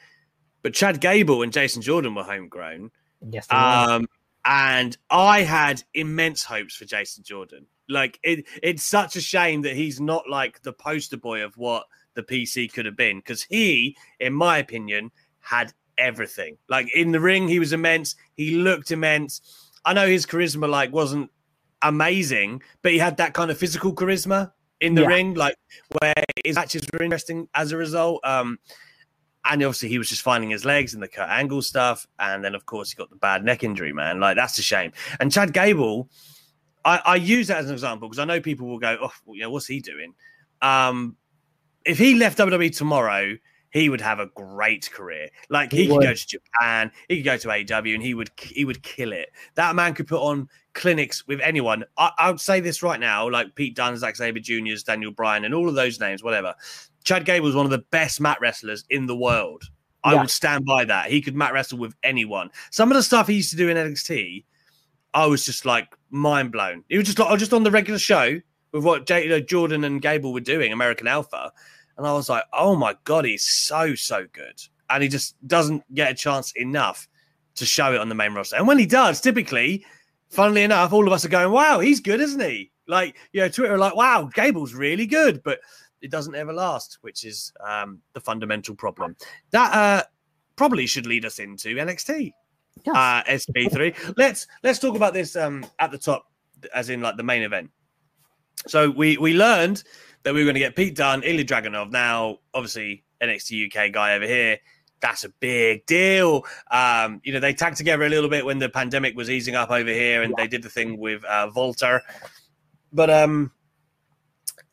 but 0.62 0.74
Chad 0.74 1.00
Gable 1.00 1.42
and 1.42 1.54
Jason 1.54 1.82
Jordan 1.82 2.16
were 2.16 2.24
homegrown. 2.24 2.92
Yes, 3.30 3.48
um, 3.50 4.08
and 4.46 4.98
I 5.10 5.42
had 5.42 5.84
immense 5.94 6.44
hopes 6.44 6.76
for 6.76 6.86
Jason 6.86 7.24
Jordan. 7.24 7.66
Like 7.90 8.20
it, 8.24 8.46
it's 8.62 8.84
such 8.84 9.16
a 9.16 9.22
shame 9.22 9.62
that 9.64 9.76
he's 9.76 10.00
not 10.00 10.30
like 10.30 10.62
the 10.64 10.74
poster 10.74 11.18
boy 11.18 11.44
of 11.44 11.58
what 11.58 11.86
the 12.16 12.24
PC 12.24 12.72
could 12.72 12.86
have 12.86 12.98
been, 12.98 13.18
because 13.18 13.44
he, 13.44 13.98
in 14.20 14.34
my 14.34 14.58
opinion, 14.58 15.12
had 15.40 15.74
everything. 15.98 16.58
Like 16.70 16.94
in 16.96 17.12
the 17.12 17.20
ring, 17.20 17.48
he 17.48 17.60
was 17.60 17.74
immense. 17.74 18.16
He 18.36 18.56
looked 18.56 18.92
immense 18.92 19.63
I 19.86 19.94
know 19.94 20.08
his 20.08 20.26
charisma 20.26 20.70
like 20.70 20.92
wasn't 20.92 21.30
amazing, 21.82 22.62
but 22.82 22.92
he 22.92 22.98
had 22.98 23.18
that 23.18 23.34
kind 23.34 23.52
of 23.52 23.58
physical 23.58 23.94
charisma 23.94 24.52
in 24.80 24.96
the 24.96 25.02
yeah. 25.04 25.08
ring, 25.08 25.34
like 25.34 25.56
where 26.02 26.14
his 26.44 26.56
matches 26.56 26.84
were 26.92 27.04
interesting 27.04 27.48
as 27.54 27.72
a 27.72 27.78
result. 27.78 28.22
Um, 28.24 28.60
and 29.46 29.62
obviously 29.62 29.90
he 29.90 29.98
was 29.98 30.10
just 30.10 30.22
finding 30.22 30.50
his 30.50 30.64
legs 30.66 30.94
and 30.94 31.04
the 31.04 31.08
Kurt 31.08 31.30
Angle 31.30 31.62
stuff, 31.62 32.08
and 32.20 32.44
then 32.44 32.56
of 32.56 32.66
course 32.66 32.92
he 32.92 32.96
got 32.96 33.10
the 33.10 33.16
bad 33.18 33.44
neck 33.44 33.64
injury, 33.64 33.94
man. 33.94 34.20
Like 34.20 34.38
that's 34.38 34.58
a 34.58 34.62
shame. 34.62 34.92
And 35.20 35.32
Chad 35.32 35.54
Gable, 35.54 36.10
I, 36.86 37.02
I 37.06 37.16
use 37.16 37.48
that 37.48 37.58
as 37.58 37.68
an 37.68 37.74
example 37.74 38.08
because 38.08 38.20
I 38.20 38.26
know 38.26 38.40
people 38.40 38.68
will 38.68 38.80
go, 38.80 38.98
"Oh, 39.02 39.12
well, 39.26 39.38
know, 39.38 39.50
what's 39.50 39.68
he 39.68 39.82
doing?" 39.82 40.14
Um, 40.62 41.18
if 41.86 41.98
he 41.98 42.16
left 42.16 42.38
WWE 42.38 42.76
tomorrow, 42.76 43.36
he 43.74 43.90
would 43.90 44.02
have 44.02 44.20
a 44.20 44.28
great 44.28 44.90
career. 44.92 45.30
Like 45.50 45.72
he, 45.72 45.80
he 45.80 45.88
could 45.88 45.98
would. 45.98 46.04
go 46.04 46.14
to 46.14 46.28
Japan, 46.28 46.92
he 47.10 47.18
could 47.18 47.26
go 47.26 47.38
to 47.38 47.48
AEW, 47.48 47.96
and 47.96 48.04
he 48.04 48.14
would 48.14 48.30
he 48.40 48.64
would 48.64 48.84
kill 48.84 49.12
it. 49.12 49.32
That 49.56 49.76
man 49.76 49.96
could 49.96 50.08
put 50.08 50.22
on 50.22 50.48
clinics 50.74 51.28
with 51.28 51.42
anyone. 51.42 51.84
I, 51.98 52.30
would 52.30 52.40
say 52.40 52.60
this 52.60 52.84
right 52.84 53.00
now, 53.00 53.30
like 53.30 53.56
Pete 53.56 53.76
Dunne, 53.76 53.98
Zack 53.98 54.16
Sabre 54.16 54.40
Jr.'s, 54.40 54.84
Daniel 54.84 55.12
Bryan, 55.12 55.44
and 55.44 55.56
all 55.56 55.68
of 55.68 55.76
those 55.76 56.00
names, 56.00 56.24
whatever. 56.24 56.54
Chad 57.04 57.26
Gable 57.26 57.48
was 57.48 57.56
one 57.56 57.66
of 57.66 57.72
the 57.72 57.84
best 57.90 58.22
mat 58.22 58.38
wrestlers 58.40 58.86
in 58.90 59.08
the 59.08 59.18
world. 59.18 59.64
I 60.06 60.16
would 60.16 60.30
stand 60.30 60.66
by 60.66 60.86
that. 60.86 61.10
He 61.10 61.22
could 61.22 61.36
mat 61.36 61.54
wrestle 61.54 61.78
with 61.78 61.96
anyone. 62.04 62.50
Some 62.72 62.92
of 62.92 62.96
the 62.96 63.04
stuff 63.04 63.28
he 63.28 63.36
used 63.36 63.52
to 63.52 63.56
do 63.56 63.70
in 63.70 63.78
NXT, 63.78 64.44
I 65.14 65.26
was 65.28 65.46
just 65.46 65.66
like 65.66 65.88
mind 66.10 66.52
blown. 66.52 66.84
It 66.90 66.98
was 66.98 67.06
just 67.08 67.20
like 67.20 67.30
I 67.30 67.32
was 67.32 67.40
just 67.40 67.54
on 67.54 67.64
the 67.64 67.72
regular 67.72 68.00
show 68.00 68.40
with 68.72 68.84
what 68.84 69.08
J- 69.08 69.32
uh, 69.32 69.40
Jordan 69.40 69.84
and 69.84 70.02
Gable 70.02 70.34
were 70.34 70.42
doing, 70.42 70.74
American 70.74 71.08
Alpha. 71.08 71.54
And 71.98 72.08
I 72.08 72.14
was 72.14 72.30
like, 72.30 72.44
oh 72.54 72.76
my 72.76 72.96
God, 73.04 73.26
he's 73.26 73.46
so, 73.46 73.96
so 73.96 74.26
good. 74.34 74.60
And 74.90 75.04
he 75.04 75.10
just 75.10 75.36
doesn't 75.48 75.84
get 75.94 76.12
a 76.12 76.16
chance 76.16 76.52
enough 76.56 77.08
to 77.56 77.66
show 77.66 77.94
it 77.94 78.00
on 78.02 78.10
the 78.10 78.16
main 78.16 78.34
roster. 78.34 78.56
And 78.56 78.68
when 78.68 78.80
he 78.80 78.86
does, 78.86 79.22
typically 79.22 79.86
funnily 80.30 80.64
enough, 80.64 80.92
all 80.92 81.06
of 81.06 81.14
us 81.14 81.24
are 81.24 81.30
going, 81.30 81.52
"Wow, 81.52 81.80
he's 81.80 82.00
good, 82.00 82.20
isn't 82.20 82.42
he?" 82.42 82.72
Like, 82.88 83.16
you 83.32 83.42
know, 83.42 83.50
Twitter 83.50 83.76
are 83.76 83.78
like, 83.78 83.96
"Wow, 83.96 84.30
Gable's 84.34 84.74
really 84.74 85.06
good," 85.06 85.42
but 85.44 85.60
it 86.02 86.12
doesn't 86.12 86.36
ever 86.36 86.52
last, 86.52 86.98
which 87.02 87.24
is 87.24 87.54
um, 87.66 88.00
the 88.14 88.20
fundamental 88.20 88.76
problem. 88.76 89.16
That 89.52 89.74
uh, 89.74 90.04
probably 90.56 90.86
should 90.86 91.06
lead 91.06 91.26
us 91.26 91.40
into 91.40 91.76
NXT 91.76 92.32
Yes. 92.86 92.96
uh, 92.96 93.24
SB3. 93.30 94.16
let's 94.18 94.48
let's 94.64 94.80
talk 94.80 94.96
about 94.96 95.14
this 95.14 95.36
um, 95.36 95.66
at 95.80 95.92
the 95.92 95.98
top, 95.98 96.26
as 96.74 96.90
in 96.90 97.02
like 97.02 97.16
the 97.18 97.24
main 97.24 97.44
event. 97.44 97.70
So 98.68 98.90
we 98.90 99.18
we 99.18 99.34
learned 99.34 99.84
that 100.24 100.34
we 100.34 100.40
were 100.42 100.46
going 100.46 100.56
to 100.56 100.60
get 100.60 100.76
Pete 100.76 100.96
Dunne, 100.96 101.24
Ilya 101.24 101.46
Dragunov. 101.46 101.92
Now, 101.92 102.40
obviously, 102.54 103.04
NXT 103.22 103.68
UK 103.68 103.92
guy 103.92 104.16
over 104.16 104.26
here. 104.26 104.58
That's 105.02 105.26
a 105.26 105.30
big 105.30 105.86
deal. 105.86 106.46
Um, 106.72 107.20
you 107.24 107.34
know, 107.34 107.40
they 107.40 107.54
tagged 107.54 107.78
together 107.78 108.04
a 108.04 108.10
little 108.10 108.30
bit 108.30 108.46
when 108.46 108.60
the 108.60 108.70
pandemic 108.70 109.16
was 109.18 109.30
easing 109.30 109.56
up 109.56 109.70
over 109.70 109.90
here, 109.90 110.24
and 110.24 110.34
they 110.38 110.48
did 110.48 110.64
the 110.64 110.70
thing 110.70 110.98
with 110.98 111.26
uh, 111.26 111.50
Walter. 111.54 112.02
But 112.94 113.10
um, 113.10 113.52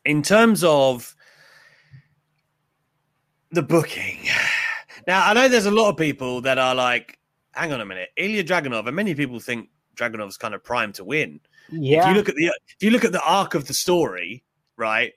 in 0.05 0.21
terms 0.21 0.63
of 0.63 1.15
the 3.51 3.61
booking, 3.61 4.19
now 5.07 5.27
I 5.27 5.33
know 5.33 5.49
there's 5.49 5.65
a 5.65 5.71
lot 5.71 5.89
of 5.89 5.97
people 5.97 6.39
that 6.41 6.57
are 6.57 6.75
like, 6.75 7.19
"Hang 7.51 7.73
on 7.73 7.81
a 7.81 7.85
minute, 7.85 8.09
Ilya 8.15 8.45
Dragunov," 8.45 8.87
and 8.87 8.95
many 8.95 9.13
people 9.13 9.41
think 9.41 9.67
Dragunov's 9.95 10.37
kind 10.37 10.53
of 10.53 10.63
primed 10.63 10.95
to 10.95 11.03
win. 11.03 11.41
yeah. 11.69 12.03
If 12.03 12.07
you 12.07 12.13
look 12.13 12.29
at 12.29 12.35
the 12.35 12.45
if 12.45 12.81
you 12.81 12.91
look 12.91 13.03
at 13.03 13.11
the 13.11 13.21
arc 13.21 13.53
of 13.53 13.67
the 13.67 13.73
story, 13.73 14.45
right? 14.77 15.11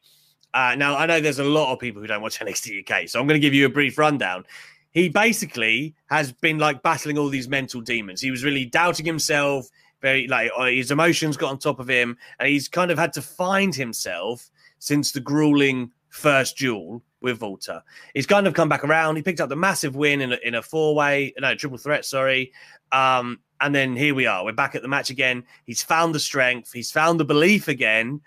Uh, 0.54 0.76
now 0.76 0.96
I 0.96 1.04
know 1.04 1.20
there's 1.20 1.40
a 1.40 1.44
lot 1.44 1.72
of 1.72 1.80
people 1.80 2.00
who 2.00 2.08
don't 2.08 2.22
watch 2.22 2.38
NXT 2.40 2.88
UK, 2.88 3.08
so 3.08 3.20
I'm 3.20 3.26
going 3.26 3.40
to 3.40 3.44
give 3.46 3.54
you 3.54 3.66
a 3.66 3.70
brief 3.70 3.98
rundown. 3.98 4.44
He 4.92 5.08
basically 5.08 5.94
has 6.06 6.32
been 6.32 6.58
like 6.58 6.82
battling 6.82 7.18
all 7.18 7.28
these 7.28 7.48
mental 7.48 7.80
demons. 7.80 8.20
He 8.20 8.30
was 8.30 8.44
really 8.44 8.64
doubting 8.64 9.04
himself, 9.04 9.68
very 10.00 10.28
like 10.28 10.52
uh, 10.56 10.66
his 10.66 10.92
emotions 10.92 11.36
got 11.36 11.50
on 11.50 11.58
top 11.58 11.80
of 11.80 11.90
him, 11.90 12.16
and 12.38 12.48
he's 12.48 12.68
kind 12.68 12.92
of 12.92 12.98
had 12.98 13.12
to 13.14 13.22
find 13.22 13.74
himself 13.74 14.50
since 14.78 15.10
the 15.10 15.20
grueling 15.20 15.90
first 16.08 16.56
duel 16.56 17.02
with 17.20 17.40
Walter. 17.40 17.82
He's 18.14 18.26
kind 18.26 18.46
of 18.46 18.54
come 18.54 18.68
back 18.68 18.84
around. 18.84 19.16
He 19.16 19.22
picked 19.22 19.40
up 19.40 19.48
the 19.48 19.56
massive 19.56 19.96
win 19.96 20.20
in 20.20 20.32
a, 20.32 20.38
in 20.44 20.54
a 20.54 20.62
four 20.62 20.94
way, 20.94 21.34
no 21.40 21.56
triple 21.56 21.78
threat, 21.78 22.04
sorry. 22.04 22.52
Um, 22.92 23.40
and 23.60 23.74
then 23.74 23.96
here 23.96 24.14
we 24.14 24.26
are. 24.26 24.44
We're 24.44 24.52
back 24.52 24.76
at 24.76 24.82
the 24.82 24.88
match 24.88 25.10
again. 25.10 25.42
He's 25.64 25.82
found 25.82 26.14
the 26.14 26.20
strength. 26.20 26.72
He's 26.72 26.92
found 26.92 27.18
the 27.18 27.24
belief 27.24 27.66
again, 27.66 28.20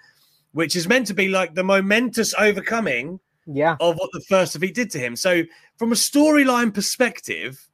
which 0.58 0.76
is 0.76 0.88
meant 0.88 1.06
to 1.06 1.14
be 1.14 1.28
like 1.28 1.54
the 1.54 1.64
momentous 1.64 2.34
overcoming 2.34 3.20
yeah. 3.46 3.78
of 3.80 3.96
what 3.96 4.10
the 4.12 4.22
first 4.22 4.54
defeat 4.54 4.74
did 4.74 4.90
to 4.90 4.98
him. 4.98 5.16
So, 5.16 5.44
from 5.78 5.92
a 5.92 5.96
storyline 5.96 6.74
perspective, 6.74 7.70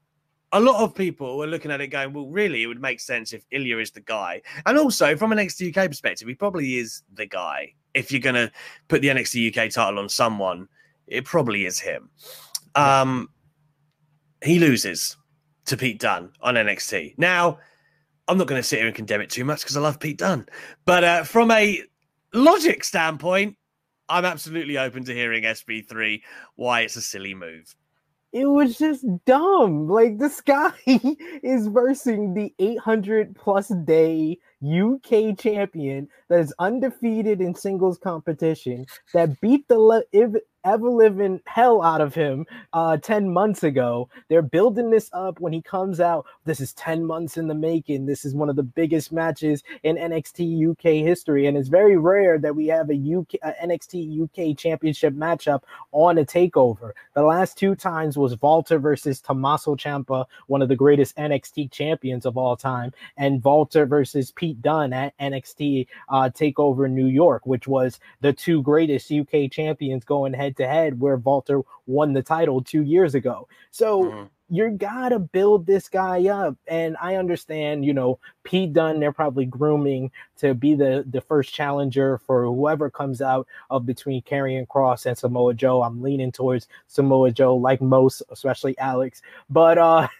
a 0.51 0.59
lot 0.59 0.83
of 0.83 0.93
people 0.93 1.37
were 1.37 1.47
looking 1.47 1.71
at 1.71 1.79
it 1.79 1.87
going, 1.87 2.11
well, 2.11 2.27
really, 2.27 2.61
it 2.61 2.67
would 2.67 2.81
make 2.81 2.99
sense 2.99 3.31
if 3.31 3.45
Ilya 3.51 3.77
is 3.77 3.91
the 3.91 4.01
guy. 4.01 4.41
And 4.65 4.77
also, 4.77 5.15
from 5.15 5.31
an 5.31 5.37
NXT 5.37 5.69
UK 5.69 5.87
perspective, 5.87 6.27
he 6.27 6.35
probably 6.35 6.75
is 6.75 7.03
the 7.13 7.25
guy. 7.25 7.73
If 7.93 8.11
you're 8.11 8.19
going 8.19 8.35
to 8.35 8.51
put 8.89 9.01
the 9.01 9.07
NXT 9.07 9.47
UK 9.47 9.71
title 9.71 9.97
on 9.97 10.09
someone, 10.09 10.67
it 11.07 11.23
probably 11.23 11.65
is 11.65 11.79
him. 11.79 12.09
Um, 12.75 13.29
he 14.43 14.59
loses 14.59 15.15
to 15.67 15.77
Pete 15.77 16.01
Dunne 16.01 16.31
on 16.41 16.55
NXT. 16.55 17.17
Now, 17.17 17.59
I'm 18.27 18.37
not 18.37 18.47
going 18.47 18.59
to 18.59 18.67
sit 18.67 18.79
here 18.79 18.87
and 18.87 18.95
condemn 18.95 19.21
it 19.21 19.29
too 19.29 19.45
much 19.45 19.61
because 19.61 19.77
I 19.77 19.79
love 19.79 20.01
Pete 20.01 20.17
Dunne. 20.17 20.47
But 20.83 21.03
uh, 21.05 21.23
from 21.23 21.49
a 21.49 21.81
logic 22.33 22.83
standpoint, 22.83 23.57
I'm 24.09 24.25
absolutely 24.25 24.77
open 24.77 25.03
to 25.05 25.13
hearing 25.13 25.43
SB3 25.43 26.21
why 26.55 26.81
it's 26.81 26.95
a 26.95 27.01
silly 27.01 27.33
move. 27.33 27.73
it 28.33 28.47
was 28.47 28.77
just 28.79 29.05
dumb. 29.25 29.87
Like 29.87 30.17
this 30.17 30.41
guy 30.53 30.73
is 30.85 31.67
versing 31.67 32.33
the 32.33 32.53
800 32.59 33.35
plus 33.35 33.69
day 33.85 34.39
UK 34.63 35.37
champion 35.37 36.07
that 36.29 36.39
is 36.39 36.53
undefeated 36.59 37.41
in 37.41 37.53
singles 37.53 37.97
competition 37.97 38.85
that 39.13 39.39
beat 39.39 39.67
the 39.67 39.77
le- 39.77 40.03
ever 40.63 40.89
living 40.89 41.39
hell 41.45 41.81
out 41.81 42.01
of 42.01 42.13
him 42.13 42.45
uh 42.73 42.97
10 42.97 43.31
months 43.31 43.63
ago. 43.63 44.09
They're 44.29 44.41
building 44.41 44.89
this 44.89 45.09
up 45.13 45.39
when 45.39 45.53
he 45.53 45.61
comes 45.61 45.99
out. 45.99 46.25
This 46.45 46.59
is 46.59 46.73
10 46.73 47.05
months 47.05 47.37
in 47.37 47.47
the 47.47 47.55
making. 47.55 48.05
This 48.05 48.25
is 48.25 48.35
one 48.35 48.49
of 48.49 48.55
the 48.55 48.63
biggest 48.63 49.11
matches 49.11 49.63
in 49.83 49.95
NXT 49.97 50.71
UK 50.71 51.05
history 51.05 51.47
and 51.47 51.57
it's 51.57 51.69
very 51.69 51.97
rare 51.97 52.37
that 52.39 52.55
we 52.55 52.67
have 52.67 52.89
a 52.89 52.95
UK 52.95 53.35
a 53.43 53.53
NXT 53.65 54.23
UK 54.23 54.57
championship 54.57 55.13
matchup 55.13 55.61
on 55.91 56.17
a 56.17 56.25
takeover. 56.25 56.91
The 57.13 57.23
last 57.23 57.57
two 57.57 57.75
times 57.75 58.17
was 58.17 58.39
Walter 58.41 58.79
versus 58.79 59.21
Tommaso 59.21 59.75
Ciampa, 59.75 60.25
one 60.47 60.61
of 60.61 60.69
the 60.69 60.75
greatest 60.75 61.15
NXT 61.17 61.71
champions 61.71 62.25
of 62.25 62.37
all 62.37 62.55
time, 62.55 62.93
and 63.17 63.43
Walter 63.43 63.85
versus 63.85 64.31
Pete 64.31 64.61
Dunne 64.61 64.93
at 64.93 65.17
NXT 65.19 65.87
uh, 66.09 66.29
Takeover 66.33 66.89
New 66.89 67.07
York, 67.07 67.45
which 67.45 67.67
was 67.67 67.99
the 68.21 68.33
two 68.33 68.61
greatest 68.61 69.11
UK 69.11 69.51
champions 69.51 70.03
going 70.03 70.33
head 70.33 70.52
to 70.57 70.67
head, 70.67 70.99
where 70.99 71.17
Walter 71.17 71.61
won 71.87 72.13
the 72.13 72.23
title 72.23 72.61
two 72.61 72.83
years 72.83 73.15
ago. 73.15 73.47
So 73.71 74.03
Mhm. 74.03 74.29
you 74.49 74.69
gotta 74.71 75.17
build 75.17 75.65
this 75.65 75.89
guy 75.89 76.27
up. 76.27 76.55
And 76.67 76.95
I 77.01 77.15
understand, 77.15 77.85
you 77.85 77.93
know, 77.93 78.19
Pete 78.43 78.73
Dunne, 78.73 78.99
they're 78.99 79.11
probably 79.11 79.45
grooming 79.45 80.11
to 80.37 80.53
be 80.53 80.75
the, 80.75 81.03
the 81.09 81.21
first 81.21 81.53
challenger 81.53 82.19
for 82.19 82.45
whoever 82.45 82.89
comes 82.91 83.21
out 83.21 83.47
of 83.71 83.85
between 83.85 84.21
Karrion 84.21 84.67
Kross 84.67 85.05
and 85.07 85.17
Samoa 85.17 85.53
Joe. 85.55 85.81
I'm 85.81 86.01
leaning 86.03 86.31
towards 86.31 86.67
Samoa 86.87 87.31
Joe, 87.31 87.55
like 87.55 87.81
most, 87.81 88.21
especially 88.29 88.77
Alex. 88.77 89.21
But 89.49 89.77
uh 89.79 90.07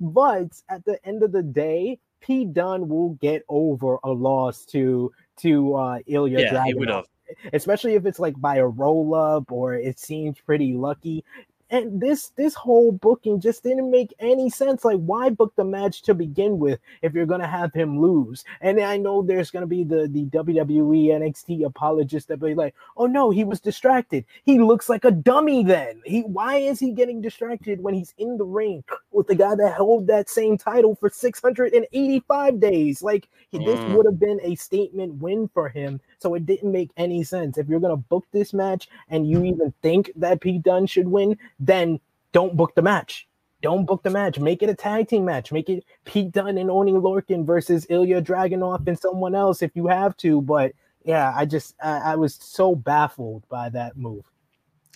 but 0.00 0.60
at 0.68 0.84
the 0.84 0.98
end 1.04 1.22
of 1.22 1.32
the 1.32 1.42
day, 1.42 1.98
Pete 2.20 2.52
Dunne 2.52 2.88
will 2.88 3.10
get 3.20 3.44
over 3.48 3.98
a 4.02 4.10
loss 4.10 4.64
to 4.66 5.12
to 5.38 5.74
uh 5.74 5.98
Ilya 6.06 6.40
Yeah, 6.40 6.52
Dragunov. 6.54 7.04
Especially 7.52 7.94
if 7.94 8.06
it's 8.06 8.18
like 8.18 8.40
by 8.40 8.56
a 8.56 8.66
roll 8.66 9.14
up 9.14 9.50
or 9.52 9.74
it 9.74 9.98
seems 9.98 10.38
pretty 10.40 10.74
lucky. 10.74 11.24
And 11.70 11.98
this 12.00 12.28
this 12.36 12.54
whole 12.54 12.92
booking 12.92 13.40
just 13.40 13.62
didn't 13.64 13.90
make 13.90 14.14
any 14.20 14.50
sense. 14.50 14.84
Like, 14.84 14.98
why 14.98 15.30
book 15.30 15.54
the 15.56 15.64
match 15.64 16.02
to 16.02 16.14
begin 16.14 16.58
with 16.58 16.78
if 17.02 17.14
you're 17.14 17.26
gonna 17.26 17.48
have 17.48 17.72
him 17.72 17.98
lose? 18.00 18.44
And 18.60 18.78
I 18.80 18.98
know 18.98 19.22
there's 19.22 19.50
gonna 19.50 19.66
be 19.66 19.82
the 19.82 20.06
the 20.06 20.26
WWE 20.26 21.06
NXT 21.08 21.64
apologists 21.64 22.28
that 22.28 22.38
be 22.38 22.54
like, 22.54 22.74
"Oh 22.98 23.06
no, 23.06 23.30
he 23.30 23.44
was 23.44 23.60
distracted. 23.60 24.24
He 24.44 24.60
looks 24.60 24.88
like 24.90 25.04
a 25.04 25.10
dummy." 25.10 25.64
Then 25.64 26.02
he 26.04 26.20
why 26.22 26.58
is 26.58 26.78
he 26.78 26.92
getting 26.92 27.20
distracted 27.22 27.82
when 27.82 27.94
he's 27.94 28.14
in 28.18 28.36
the 28.36 28.44
ring 28.44 28.84
with 29.10 29.26
the 29.26 29.34
guy 29.34 29.54
that 29.56 29.74
held 29.74 30.06
that 30.08 30.28
same 30.28 30.58
title 30.58 30.94
for 30.94 31.08
685 31.08 32.60
days? 32.60 33.02
Like 33.02 33.28
this 33.52 33.84
Mm. 33.84 33.94
would 33.94 34.06
have 34.06 34.20
been 34.20 34.38
a 34.42 34.54
statement 34.56 35.14
win 35.14 35.48
for 35.48 35.68
him. 35.70 36.00
So 36.18 36.34
it 36.34 36.46
didn't 36.46 36.72
make 36.72 36.90
any 36.96 37.22
sense. 37.22 37.58
If 37.58 37.68
you're 37.68 37.80
gonna 37.80 37.96
book 37.96 38.26
this 38.32 38.52
match 38.52 38.88
and 39.08 39.28
you 39.28 39.44
even 39.44 39.72
think 39.82 40.10
that 40.16 40.40
Pete 40.40 40.62
Dunne 40.62 40.86
should 40.86 41.08
win, 41.08 41.38
then 41.58 42.00
don't 42.32 42.56
book 42.56 42.74
the 42.74 42.82
match. 42.82 43.28
Don't 43.62 43.86
book 43.86 44.02
the 44.02 44.10
match. 44.10 44.38
Make 44.38 44.62
it 44.62 44.68
a 44.68 44.74
tag 44.74 45.08
team 45.08 45.24
match. 45.24 45.50
Make 45.50 45.70
it 45.70 45.84
Pete 46.04 46.32
Dunne 46.32 46.58
and 46.58 46.70
Oney 46.70 46.92
Lorcan 46.92 47.46
versus 47.46 47.86
Ilya 47.88 48.20
Dragunov 48.20 48.86
and 48.86 48.98
someone 48.98 49.34
else 49.34 49.62
if 49.62 49.74
you 49.74 49.86
have 49.86 50.16
to. 50.18 50.42
But 50.42 50.72
yeah, 51.04 51.32
I 51.34 51.46
just 51.46 51.74
I, 51.82 52.12
I 52.12 52.16
was 52.16 52.34
so 52.34 52.74
baffled 52.74 53.48
by 53.48 53.68
that 53.70 53.96
move. 53.96 54.30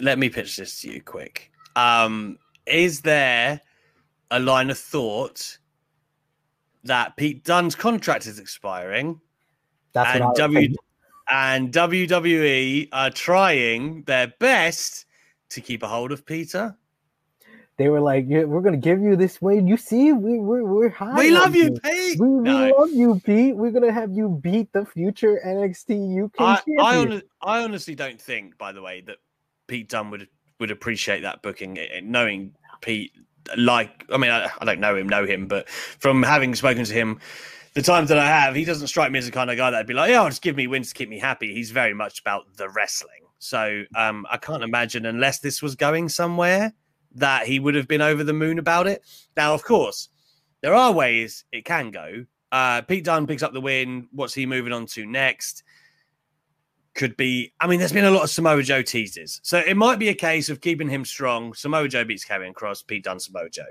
Let 0.01 0.19
me 0.19 0.29
pitch 0.29 0.57
this 0.57 0.81
to 0.83 0.93
you 0.93 1.03
quick. 1.03 1.51
Um, 1.77 2.39
is 2.67 3.01
there 3.01 3.61
a 4.31 4.39
line 4.39 4.71
of 4.71 4.79
thought 4.79 5.59
that 6.85 7.17
Pete 7.17 7.45
Dunne's 7.45 7.75
contract 7.75 8.27
is 8.27 8.39
expiring 8.39 9.21
That's 9.93 10.11
and 10.15 10.25
what 10.25 10.41
I 10.41 10.47
was 10.47 10.57
W. 10.57 10.75
and 11.31 11.73
WWE 11.73 12.89
are 12.93 13.11
trying 13.11 14.03
their 14.05 14.33
best 14.39 15.07
to 15.51 15.61
keep 15.61 15.83
a 15.83 15.89
hold 15.89 16.13
of 16.13 16.25
Peter? 16.27 16.77
They 17.79 17.89
were 17.89 18.01
like, 18.01 18.25
yeah, 18.27 18.43
"We're 18.43 18.61
gonna 18.61 18.77
give 18.77 19.01
you 19.01 19.15
this 19.15 19.41
win. 19.41 19.69
You 19.69 19.77
see, 19.77 20.13
we 20.13 20.41
we're 20.41 20.65
we're 20.65 20.89
high. 20.89 21.17
We 21.17 21.31
love 21.31 21.55
you, 21.55 21.71
Pete. 21.71 22.19
We, 22.19 22.27
we 22.27 22.41
No. 22.41 22.75
love 22.77 22.91
you, 22.91 23.21
Pete. 23.25 23.57
We're 23.57 23.71
gonna 23.71 23.93
have 23.93 24.11
you 24.11 24.41
beat 24.43 24.73
the 24.73 24.85
future 24.85 25.41
NXT 25.47 26.25
UK 26.25 26.41
I, 26.41 26.55
champion." 26.57 27.23
I, 27.41 27.61
I 27.61 27.65
honestly 27.65 27.95
don't 27.95 28.21
think, 28.21 28.59
by 28.59 28.73
the 28.73 28.83
way, 28.83 29.03
that 29.03 29.19
Pete 29.69 29.89
Dunne 29.89 30.11
would 30.11 30.29
would 30.59 30.73
appreciate 30.73 31.23
that 31.23 31.41
booking, 31.43 31.79
eh, 31.79 31.87
eh, 31.93 32.01
knowing 32.03 32.53
Pete. 32.81 33.13
Like, 33.57 34.05
I 34.13 34.19
mean, 34.19 34.33
I, 34.33 34.51
I 34.59 34.65
don't 34.65 34.81
know 34.81 34.97
him, 34.97 35.09
know 35.09 35.25
him, 35.25 35.47
but 35.47 35.69
from 35.69 36.25
having 36.25 36.57
spoken 36.57 36.85
to 36.85 36.93
him, 36.93 37.21
the 37.79 37.85
times 37.85 38.09
that 38.09 38.19
I 38.19 38.27
have, 38.27 38.57
he 38.57 38.65
doesn't 38.65 38.89
strike 38.89 39.13
me 39.13 39.21
as 39.21 39.27
the 39.27 39.31
kind 39.31 39.53
of 39.53 39.57
guy 39.57 39.71
that'd 39.71 39.87
be 39.87 39.95
like, 39.95 40.11
"Yeah, 40.11 40.29
just 40.29 40.43
give 40.43 40.57
me 40.57 40.67
wins 40.67 40.89
to 40.89 40.95
keep 40.95 41.09
me 41.09 41.17
happy." 41.17 41.55
He's 41.55 41.71
very 41.71 41.95
much 41.95 42.19
about 42.19 42.57
the 42.57 42.69
wrestling, 42.69 43.23
so 43.39 43.85
um, 43.95 44.27
I 44.29 44.37
can't 44.37 44.65
imagine 44.65 45.07
unless 45.07 45.39
this 45.39 45.63
was 45.63 45.77
going 45.77 46.09
somewhere 46.09 46.73
that 47.15 47.47
he 47.47 47.61
would 47.61 47.77
have 47.77 47.87
been 47.87 48.01
over 48.01 48.25
the 48.25 48.33
moon 48.33 48.59
about 48.59 48.89
it. 48.89 49.05
Now, 49.37 49.55
of 49.55 49.63
course, 49.63 50.09
there 50.61 50.75
are 50.75 50.91
ways 50.91 51.45
it 51.53 51.65
can 51.65 51.93
go. 51.93 52.27
Uh, 52.51 52.83
Pete 52.83 53.05
Dunne 53.05 53.29
picks 53.29 53.45
up 53.45 53.53
the 53.53 53.61
win. 53.61 54.09
What's 54.11 54.35
he 54.35 54.45
moving 54.45 54.73
on 54.73 54.87
to 54.87 55.07
next? 55.07 55.63
Could 56.97 57.17
be. 57.17 57.53
I 57.61 57.69
mean, 57.69 57.79
there's 57.79 57.93
been 57.93 58.07
a 58.07 58.11
lot 58.11 58.25
of 58.25 58.31
Samoa 58.31 58.65
Joe 58.65 58.83
teases, 58.83 59.39
so 59.45 59.59
it 59.59 59.77
might 59.77 60.01
be 60.01 60.09
a 60.09 60.15
case 60.15 60.49
of 60.49 60.61
keeping 60.61 60.89
him 60.89 61.05
strong. 61.05 61.55
Samoa 61.55 61.87
Joe 61.87 62.05
beats 62.05 62.25
Karrion 62.25 62.55
Kross. 62.55 62.85
Pete 62.85 63.05
Dunne, 63.05 63.21
Samoa 63.21 63.49
Joe. 63.49 63.63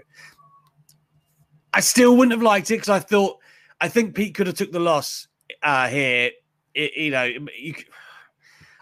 I 1.74 1.82
still 1.82 2.16
wouldn't 2.16 2.32
have 2.32 2.42
liked 2.42 2.72
it 2.72 2.76
because 2.76 2.88
I 2.88 3.00
thought 3.00 3.40
I 3.80 3.88
think 3.90 4.16
Pete 4.16 4.36
could 4.36 4.48
have 4.48 4.56
took 4.56 4.72
the 4.72 4.80
loss 4.80 5.28
uh, 5.62 5.88
here. 5.88 6.32
It, 6.74 6.96
you 6.96 7.12
know, 7.12 7.24
you, 7.24 7.76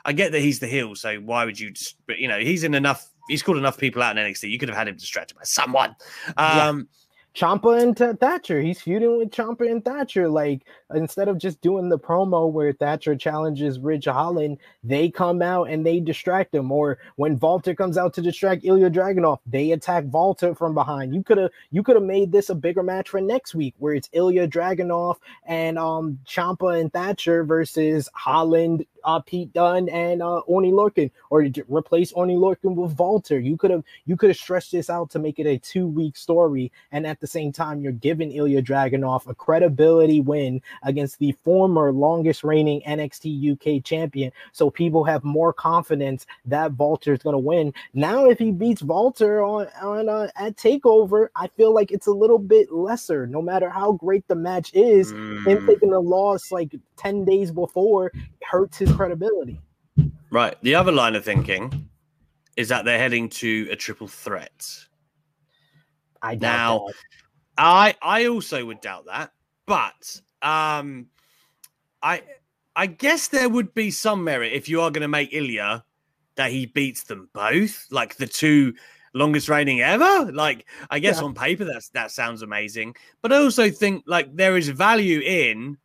I 0.03 0.13
get 0.13 0.31
that 0.31 0.39
he's 0.39 0.59
the 0.59 0.67
heel, 0.67 0.95
so 0.95 1.17
why 1.17 1.45
would 1.45 1.59
you 1.59 1.71
just? 1.71 1.95
But 2.07 2.19
you 2.19 2.27
know, 2.27 2.39
he's 2.39 2.63
in 2.63 2.73
enough. 2.73 3.09
He's 3.27 3.41
called 3.41 3.57
enough 3.57 3.77
people 3.77 4.03
out 4.03 4.17
in 4.17 4.23
NXT. 4.23 4.49
You 4.49 4.59
could 4.59 4.69
have 4.69 4.77
had 4.77 4.87
him 4.87 4.95
distracted 4.95 5.35
by 5.35 5.43
someone. 5.43 5.95
Um, 6.37 6.37
yeah. 6.37 6.81
Ciampa 7.35 7.81
and 7.81 7.97
Th- 7.97 8.15
Thatcher. 8.15 8.61
He's 8.61 8.79
feuding 8.79 9.17
with 9.17 9.29
Ciampa 9.29 9.69
and 9.69 9.83
Thatcher. 9.83 10.29
Like 10.29 10.61
instead 10.93 11.27
of 11.27 11.37
just 11.37 11.59
doing 11.59 11.89
the 11.89 11.99
promo 11.99 12.49
where 12.49 12.71
Thatcher 12.71 13.15
challenges 13.15 13.77
Ridge 13.77 14.05
Holland, 14.05 14.57
they 14.83 15.09
come 15.09 15.41
out 15.41 15.69
and 15.69 15.85
they 15.85 15.99
distract 15.99 16.55
him. 16.55 16.71
Or 16.71 16.97
when 17.17 17.37
Walter 17.39 17.75
comes 17.75 17.97
out 17.97 18.13
to 18.13 18.21
distract 18.21 18.63
Ilya 18.63 18.89
Dragunov, 18.89 19.39
they 19.45 19.71
attack 19.71 20.05
Walter 20.07 20.55
from 20.55 20.73
behind. 20.73 21.13
You 21.13 21.23
could 21.23 21.37
have 21.37 21.51
you 21.71 21.83
could 21.83 21.97
have 21.97 22.05
made 22.05 22.31
this 22.31 22.49
a 22.49 22.55
bigger 22.55 22.83
match 22.83 23.09
for 23.09 23.19
next 23.19 23.53
week, 23.53 23.75
where 23.79 23.93
it's 23.93 24.09
Ilya 24.13 24.47
Dragunov 24.47 25.17
and 25.45 25.77
um 25.77 26.19
Ciampa 26.25 26.79
and 26.79 26.91
Thatcher 26.93 27.43
versus 27.43 28.09
Holland, 28.13 28.85
uh, 29.05 29.19
Pete 29.19 29.53
Dunne 29.53 29.87
and 29.89 30.21
uh, 30.21 30.41
Oney 30.47 30.71
Lorcan, 30.71 31.11
or 31.29 31.47
replace 31.69 32.11
Oney 32.15 32.35
Lorcan 32.35 32.75
with 32.75 32.97
Walter. 32.97 33.39
You 33.39 33.55
could 33.55 33.71
have 33.71 33.83
you 34.05 34.17
could 34.17 34.29
have 34.29 34.37
stretched 34.37 34.71
this 34.71 34.89
out 34.89 35.09
to 35.11 35.19
make 35.19 35.39
it 35.39 35.45
a 35.45 35.57
two 35.59 35.87
week 35.87 36.17
story, 36.17 36.71
and 36.91 37.05
at 37.07 37.19
the 37.19 37.27
same 37.27 37.51
time, 37.51 37.81
you're 37.81 37.91
giving 37.91 38.31
Ilya 38.31 38.63
Dragunov 38.63 39.27
a 39.27 39.35
credibility 39.35 40.19
win 40.19 40.61
against 40.83 41.19
the 41.19 41.33
former 41.43 41.91
longest 41.91 42.43
reigning 42.43 42.81
NXT 42.81 43.53
UK 43.53 43.83
champion, 43.83 44.31
so 44.51 44.69
people 44.69 45.03
have 45.03 45.23
more 45.23 45.53
confidence 45.53 46.25
that 46.45 46.73
Walter 46.73 47.13
is 47.13 47.21
going 47.21 47.35
to 47.35 47.39
win. 47.39 47.73
Now, 47.93 48.25
if 48.25 48.39
he 48.39 48.51
beats 48.51 48.81
Walter 48.81 49.43
on 49.43 49.67
on 49.81 50.09
uh, 50.09 50.29
at 50.35 50.57
Takeover, 50.57 51.27
I 51.35 51.47
feel 51.49 51.73
like 51.73 51.91
it's 51.91 52.07
a 52.07 52.11
little 52.11 52.39
bit 52.39 52.71
lesser. 52.71 53.27
No 53.27 53.41
matter 53.41 53.69
how 53.69 53.93
great 53.93 54.27
the 54.27 54.35
match 54.35 54.73
is, 54.73 55.13
mm. 55.13 55.45
him 55.45 55.67
taking 55.67 55.93
a 55.93 55.99
loss 55.99 56.51
like 56.51 56.75
ten 56.97 57.23
days 57.23 57.51
before 57.51 58.11
hurts 58.41 58.77
his 58.77 58.89
credibility. 58.95 59.59
Right. 60.31 60.55
The 60.63 60.75
other 60.75 60.91
line 60.91 61.15
of 61.15 61.23
thinking 61.23 61.89
is 62.57 62.69
that 62.69 62.85
they're 62.85 62.99
heading 62.99 63.29
to 63.29 63.67
a 63.71 63.75
triple 63.75 64.07
threat. 64.07 64.65
I 66.21 66.35
now, 66.35 66.87
that. 66.87 66.95
I 67.57 67.95
I 68.01 68.25
also 68.27 68.65
would 68.65 68.81
doubt 68.81 69.05
that, 69.05 69.31
but 69.65 70.21
um, 70.41 71.07
I 72.01 72.23
I 72.75 72.87
guess 72.87 73.27
there 73.27 73.49
would 73.49 73.73
be 73.73 73.91
some 73.91 74.23
merit 74.23 74.53
if 74.53 74.67
you 74.67 74.81
are 74.81 74.91
going 74.91 75.03
to 75.03 75.07
make 75.07 75.33
Ilya 75.33 75.83
that 76.35 76.51
he 76.51 76.65
beats 76.65 77.03
them 77.03 77.29
both, 77.33 77.85
like 77.91 78.15
the 78.15 78.27
two 78.27 78.73
longest 79.13 79.47
reigning 79.47 79.81
ever. 79.81 80.31
Like 80.31 80.65
I 80.89 80.99
guess 80.99 81.19
yeah. 81.19 81.25
on 81.25 81.33
paper 81.33 81.65
that's 81.65 81.89
that 81.89 82.11
sounds 82.11 82.41
amazing, 82.41 82.95
but 83.21 83.31
I 83.31 83.37
also 83.37 83.69
think 83.69 84.03
like 84.07 84.35
there 84.35 84.57
is 84.57 84.69
value 84.69 85.19
in 85.19 85.77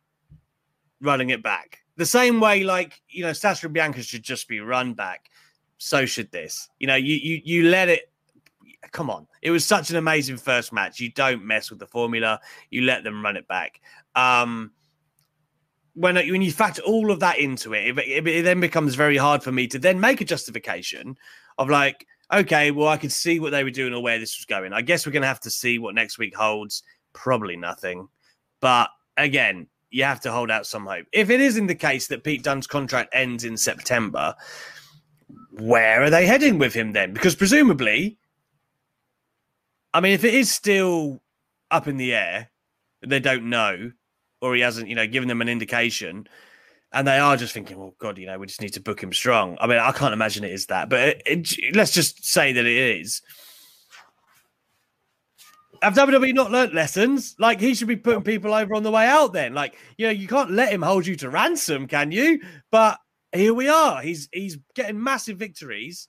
running 1.01 1.29
it 1.29 1.43
back 1.43 1.80
the 2.01 2.05
same 2.07 2.39
way, 2.39 2.63
like 2.63 2.99
you 3.09 3.23
know, 3.23 3.31
Sasha 3.31 3.67
and 3.67 3.73
Bianca 3.75 4.01
should 4.01 4.23
just 4.23 4.47
be 4.47 4.59
run 4.59 4.95
back. 4.95 5.29
So 5.77 6.07
should 6.07 6.31
this. 6.31 6.67
You 6.79 6.87
know, 6.87 6.95
you 6.95 7.15
you 7.15 7.41
you 7.43 7.69
let 7.69 7.89
it. 7.89 8.11
Come 8.91 9.11
on, 9.11 9.27
it 9.43 9.51
was 9.51 9.63
such 9.63 9.91
an 9.91 9.97
amazing 9.97 10.37
first 10.37 10.73
match. 10.73 10.99
You 10.99 11.11
don't 11.11 11.45
mess 11.45 11.69
with 11.69 11.77
the 11.77 11.85
formula. 11.85 12.39
You 12.71 12.81
let 12.81 13.03
them 13.03 13.23
run 13.23 13.37
it 13.37 13.47
back. 13.47 13.81
Um, 14.15 14.71
when 15.93 16.15
when 16.15 16.41
you 16.41 16.51
factor 16.51 16.81
all 16.81 17.11
of 17.11 17.19
that 17.19 17.37
into 17.37 17.75
it, 17.75 17.95
it, 17.99 18.27
it 18.27 18.41
then 18.41 18.59
becomes 18.59 18.95
very 18.95 19.17
hard 19.17 19.43
for 19.43 19.51
me 19.51 19.67
to 19.67 19.77
then 19.77 19.99
make 19.99 20.21
a 20.21 20.25
justification 20.25 21.15
of 21.59 21.69
like, 21.69 22.07
okay, 22.33 22.71
well, 22.71 22.87
I 22.87 22.97
could 22.97 23.11
see 23.11 23.39
what 23.39 23.51
they 23.51 23.63
were 23.63 23.69
doing 23.69 23.93
or 23.93 24.01
where 24.01 24.17
this 24.17 24.39
was 24.39 24.45
going. 24.45 24.73
I 24.73 24.81
guess 24.81 25.05
we're 25.05 25.11
going 25.11 25.21
to 25.21 25.27
have 25.27 25.41
to 25.41 25.51
see 25.51 25.77
what 25.77 25.93
next 25.93 26.17
week 26.17 26.35
holds. 26.35 26.81
Probably 27.13 27.57
nothing. 27.57 28.07
But 28.59 28.89
again, 29.17 29.67
you 29.91 30.03
have 30.05 30.21
to 30.21 30.31
hold 30.31 30.49
out 30.49 30.65
some 30.65 30.85
hope. 30.85 31.05
If 31.11 31.29
it 31.29 31.41
is 31.41 31.57
in 31.57 31.67
the 31.67 31.75
case 31.75 32.07
that 32.07 32.23
Pete 32.23 32.43
Dunne's 32.43 32.65
contract 32.65 33.09
ends 33.13 33.43
in 33.43 33.57
September, 33.57 34.33
where 35.51 36.01
are 36.01 36.09
they 36.09 36.25
heading 36.25 36.57
with 36.57 36.73
him 36.73 36.93
then? 36.93 37.13
Because 37.13 37.35
presumably, 37.35 38.17
I 39.93 39.99
mean, 39.99 40.13
if 40.13 40.23
it 40.23 40.33
is 40.33 40.49
still 40.49 41.21
up 41.69 41.87
in 41.87 41.97
the 41.97 42.13
air, 42.13 42.49
they 43.05 43.19
don't 43.19 43.49
know, 43.49 43.91
or 44.41 44.55
he 44.55 44.61
hasn't, 44.61 44.87
you 44.87 44.95
know, 44.95 45.07
given 45.07 45.27
them 45.27 45.41
an 45.41 45.49
indication, 45.49 46.27
and 46.93 47.07
they 47.07 47.19
are 47.19 47.35
just 47.35 47.53
thinking, 47.53 47.77
well, 47.77 47.93
God, 47.99 48.17
you 48.17 48.27
know, 48.27 48.39
we 48.39 48.47
just 48.47 48.61
need 48.61 48.73
to 48.73 48.81
book 48.81 49.01
him 49.01 49.13
strong. 49.13 49.57
I 49.59 49.67
mean, 49.67 49.77
I 49.77 49.91
can't 49.91 50.13
imagine 50.13 50.43
it 50.43 50.51
is 50.51 50.67
that, 50.67 50.89
but 50.89 50.99
it, 50.99 51.21
it, 51.25 51.75
let's 51.75 51.91
just 51.91 52.25
say 52.25 52.53
that 52.53 52.65
it 52.65 52.99
is 53.01 53.21
have 55.81 55.95
WWE 55.95 56.33
not 56.33 56.51
learnt 56.51 56.73
lessons? 56.73 57.35
Like 57.39 57.59
he 57.59 57.73
should 57.73 57.87
be 57.87 57.95
putting 57.95 58.23
people 58.23 58.53
over 58.53 58.75
on 58.75 58.83
the 58.83 58.91
way 58.91 59.07
out. 59.07 59.33
Then, 59.33 59.53
like 59.53 59.75
you 59.97 60.05
know, 60.07 60.11
you 60.11 60.27
can't 60.27 60.51
let 60.51 60.71
him 60.71 60.81
hold 60.81 61.07
you 61.07 61.15
to 61.17 61.29
ransom, 61.29 61.87
can 61.87 62.11
you? 62.11 62.39
But 62.69 62.99
here 63.33 63.53
we 63.53 63.67
are. 63.67 64.01
He's 64.01 64.29
he's 64.31 64.57
getting 64.75 65.01
massive 65.01 65.37
victories. 65.37 66.07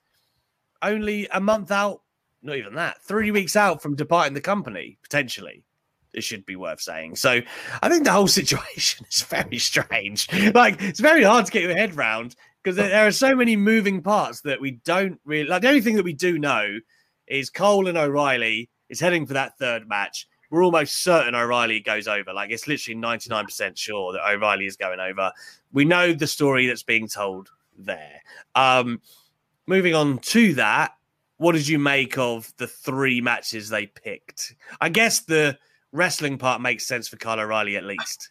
Only 0.83 1.29
a 1.29 1.41
month 1.41 1.71
out, 1.71 2.03
not 2.43 2.57
even 2.57 2.75
that, 2.75 3.01
three 3.03 3.31
weeks 3.31 3.55
out 3.55 3.83
from 3.83 3.95
departing 3.95 4.35
the 4.35 4.41
company 4.41 4.99
potentially. 5.03 5.65
It 6.13 6.25
should 6.25 6.45
be 6.45 6.57
worth 6.57 6.81
saying. 6.81 7.17
So 7.17 7.41
I 7.83 7.89
think 7.89 8.05
the 8.05 8.13
whole 8.13 8.29
situation 8.29 9.07
is 9.11 9.23
very 9.23 9.59
strange. 9.59 10.29
Like 10.55 10.83
it's 10.83 11.01
very 11.01 11.23
hard 11.23 11.47
to 11.47 11.53
get 11.53 11.63
your 11.63 11.77
head 11.77 11.97
round 11.97 12.37
because 12.63 12.77
there 12.77 13.07
are 13.07 13.13
so 13.13 13.35
many 13.35 13.57
moving 13.57 14.03
parts 14.03 14.43
that 14.43 14.61
we 14.61 14.73
don't 14.85 15.19
really 15.25 15.49
like. 15.49 15.63
The 15.63 15.69
only 15.69 15.81
thing 15.81 15.97
that 15.97 16.05
we 16.05 16.13
do 16.13 16.39
know 16.39 16.79
is 17.27 17.49
Cole 17.49 17.89
and 17.89 17.97
O'Reilly 17.97 18.69
is 18.93 19.01
heading 19.01 19.27
for 19.27 19.33
that 19.33 19.59
third 19.59 19.89
match. 19.89 20.29
We're 20.51 20.63
almost 20.63 21.03
certain 21.03 21.35
O'Reilly 21.35 21.81
goes 21.81 22.07
over. 22.07 22.33
Like 22.33 22.51
it's 22.51 22.69
literally 22.69 23.01
99% 23.01 23.77
sure 23.77 24.13
that 24.13 24.21
O'Reilly 24.29 24.67
is 24.67 24.77
going 24.77 25.01
over. 25.01 25.33
We 25.73 25.87
know 25.87 26.13
the 26.13 26.27
story 26.27 26.67
that's 26.67 26.83
being 26.83 27.09
told 27.09 27.49
there. 27.77 28.21
Um, 28.55 29.01
moving 29.67 29.95
on 29.95 30.19
to 30.19 30.53
that, 30.55 30.95
what 31.39 31.53
did 31.53 31.67
you 31.67 31.79
make 31.79 32.19
of 32.19 32.53
the 32.59 32.67
three 32.67 33.23
matches 33.23 33.71
they 33.71 33.87
picked? 33.87 34.55
I 34.79 34.91
guess 34.91 35.21
the 35.21 35.59
wrestling 35.91 36.37
part 36.37 36.61
makes 36.61 36.87
sense 36.87 37.09
for 37.09 37.17
Kyle 37.17 37.41
O'Reilly 37.41 37.77
at 37.77 37.85
least. 37.85 38.31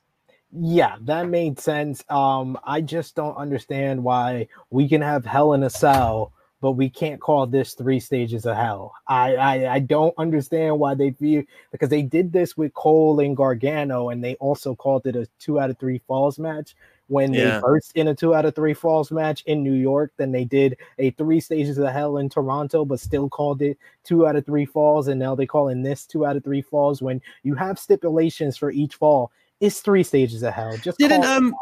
Yeah, 0.53 0.97
that 1.01 1.27
made 1.27 1.59
sense. 1.59 2.03
Um, 2.07 2.55
I 2.63 2.81
just 2.81 3.15
don't 3.15 3.35
understand 3.35 4.03
why 4.03 4.47
we 4.69 4.87
can 4.87 5.01
have 5.01 5.25
Hell 5.25 5.53
in 5.53 5.63
a 5.63 5.69
Cell 5.71 6.33
but 6.61 6.73
we 6.73 6.89
can't 6.89 7.19
call 7.19 7.47
this 7.47 7.73
three 7.73 7.99
stages 7.99 8.45
of 8.45 8.55
hell. 8.55 8.93
I, 9.07 9.35
I, 9.35 9.73
I 9.73 9.79
don't 9.79 10.13
understand 10.17 10.77
why 10.79 10.93
they 10.93 11.09
view 11.09 11.45
because 11.71 11.89
they 11.89 12.03
did 12.03 12.31
this 12.31 12.55
with 12.55 12.73
Cole 12.75 13.19
and 13.19 13.35
Gargano, 13.35 14.09
and 14.09 14.23
they 14.23 14.35
also 14.35 14.75
called 14.75 15.07
it 15.07 15.15
a 15.15 15.27
two 15.39 15.59
out 15.59 15.71
of 15.71 15.79
three 15.79 15.99
falls 16.07 16.37
match. 16.37 16.75
When 17.07 17.33
yeah. 17.33 17.55
they 17.55 17.61
first 17.61 17.91
in 17.95 18.07
a 18.07 18.15
two 18.15 18.33
out 18.35 18.45
of 18.45 18.55
three 18.55 18.75
falls 18.75 19.11
match 19.11 19.43
in 19.47 19.63
New 19.63 19.73
York, 19.73 20.13
then 20.15 20.31
they 20.31 20.45
did 20.45 20.77
a 20.97 21.09
three 21.11 21.41
stages 21.41 21.77
of 21.77 21.89
hell 21.89 22.17
in 22.17 22.29
Toronto, 22.29 22.85
but 22.85 23.01
still 23.01 23.27
called 23.27 23.61
it 23.61 23.77
two 24.05 24.27
out 24.27 24.37
of 24.37 24.45
three 24.45 24.65
falls. 24.65 25.09
And 25.09 25.19
now 25.19 25.35
they 25.35 25.47
call 25.47 25.67
in 25.67 25.81
this 25.81 26.05
two 26.05 26.25
out 26.25 26.37
of 26.37 26.43
three 26.43 26.61
falls. 26.61 27.01
When 27.01 27.21
you 27.43 27.55
have 27.55 27.79
stipulations 27.79 28.55
for 28.55 28.71
each 28.71 28.95
fall, 28.95 29.31
it's 29.59 29.81
three 29.81 30.03
stages 30.03 30.43
of 30.43 30.53
hell. 30.53 30.77
Just 30.77 30.99
didn't 30.99 31.25
um. 31.25 31.53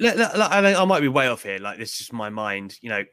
I 0.00 0.84
might 0.84 1.00
be 1.00 1.08
way 1.08 1.28
off 1.28 1.42
here. 1.42 1.58
Like 1.58 1.78
this 1.78 1.92
is 1.92 1.98
just 1.98 2.12
my 2.12 2.30
mind. 2.30 2.78
You 2.80 2.90
know, 2.90 3.04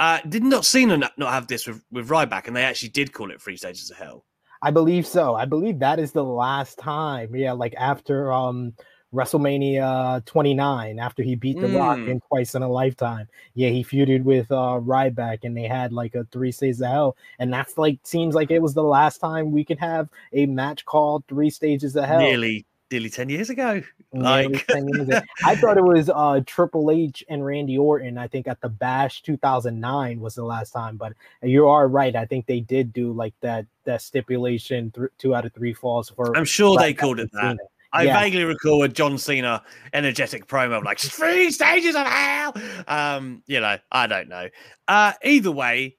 uh, 0.00 0.18
did 0.28 0.42
not 0.42 0.64
Cena 0.64 0.96
not, 0.96 1.16
not 1.18 1.32
have 1.32 1.46
this 1.46 1.66
with, 1.66 1.84
with 1.92 2.08
Ryback, 2.08 2.46
and 2.46 2.56
they 2.56 2.64
actually 2.64 2.88
did 2.88 3.12
call 3.12 3.30
it 3.30 3.40
Three 3.40 3.56
Stages 3.56 3.90
of 3.90 3.98
Hell. 3.98 4.24
I 4.62 4.70
believe 4.70 5.06
so. 5.06 5.34
I 5.34 5.44
believe 5.44 5.78
that 5.78 5.98
is 5.98 6.12
the 6.12 6.24
last 6.24 6.78
time. 6.78 7.36
Yeah, 7.36 7.52
like 7.52 7.74
after 7.76 8.32
um 8.32 8.72
WrestleMania 9.12 10.24
29, 10.24 10.98
after 10.98 11.22
he 11.22 11.34
beat 11.34 11.60
The 11.60 11.66
mm. 11.66 11.78
Rock 11.78 11.98
in 11.98 12.20
twice 12.28 12.54
in 12.54 12.62
a 12.62 12.68
lifetime. 12.68 13.26
Yeah, 13.54 13.68
he 13.68 13.84
feuded 13.84 14.22
with 14.22 14.50
uh 14.50 14.80
Ryback, 14.80 15.40
and 15.42 15.54
they 15.54 15.68
had 15.68 15.92
like 15.92 16.14
a 16.14 16.24
Three 16.32 16.52
Stages 16.52 16.80
of 16.80 16.88
Hell, 16.88 17.16
and 17.38 17.52
that's 17.52 17.76
like 17.76 17.98
seems 18.02 18.34
like 18.34 18.50
it 18.50 18.62
was 18.62 18.72
the 18.72 18.82
last 18.82 19.18
time 19.18 19.52
we 19.52 19.66
could 19.66 19.78
have 19.78 20.08
a 20.32 20.46
match 20.46 20.86
called 20.86 21.24
Three 21.28 21.50
Stages 21.50 21.94
of 21.94 22.04
Hell. 22.04 22.20
Nearly 22.20 22.64
nearly 22.90 23.10
10 23.10 23.28
years 23.28 23.50
ago. 23.50 23.82
Like 24.12 24.66
years 24.68 25.08
ago. 25.08 25.20
I 25.44 25.56
thought 25.56 25.78
it 25.78 25.84
was 25.84 26.10
uh 26.10 26.40
Triple 26.46 26.90
H 26.90 27.24
and 27.28 27.44
Randy 27.44 27.78
Orton. 27.78 28.18
I 28.18 28.28
think 28.28 28.48
at 28.48 28.60
the 28.60 28.68
Bash 28.68 29.22
2009 29.22 30.20
was 30.20 30.34
the 30.34 30.44
last 30.44 30.72
time, 30.72 30.96
but 30.96 31.12
you 31.42 31.68
are 31.68 31.88
right. 31.88 32.14
I 32.16 32.26
think 32.26 32.46
they 32.46 32.60
did 32.60 32.92
do 32.92 33.12
like 33.12 33.34
that 33.40 33.66
that 33.84 34.02
stipulation 34.02 34.90
th- 34.90 35.10
two 35.18 35.34
out 35.34 35.44
of 35.44 35.52
three 35.52 35.74
falls 35.74 36.10
for 36.10 36.36
I'm 36.36 36.44
sure 36.44 36.76
they 36.78 36.94
called 36.94 37.20
it 37.20 37.30
that. 37.32 37.58
I 37.92 38.04
yeah. 38.04 38.20
vaguely 38.20 38.44
recall 38.44 38.82
a 38.84 38.88
John 38.88 39.18
Cena 39.18 39.62
energetic 39.92 40.46
promo 40.46 40.82
like 40.84 40.98
three 40.98 41.50
stages 41.50 41.96
of 41.96 42.06
hell. 42.06 42.54
Um, 42.86 43.42
you 43.46 43.60
know, 43.60 43.78
I 43.90 44.06
don't 44.06 44.28
know. 44.28 44.48
Uh, 44.86 45.12
either 45.24 45.50
way, 45.50 45.96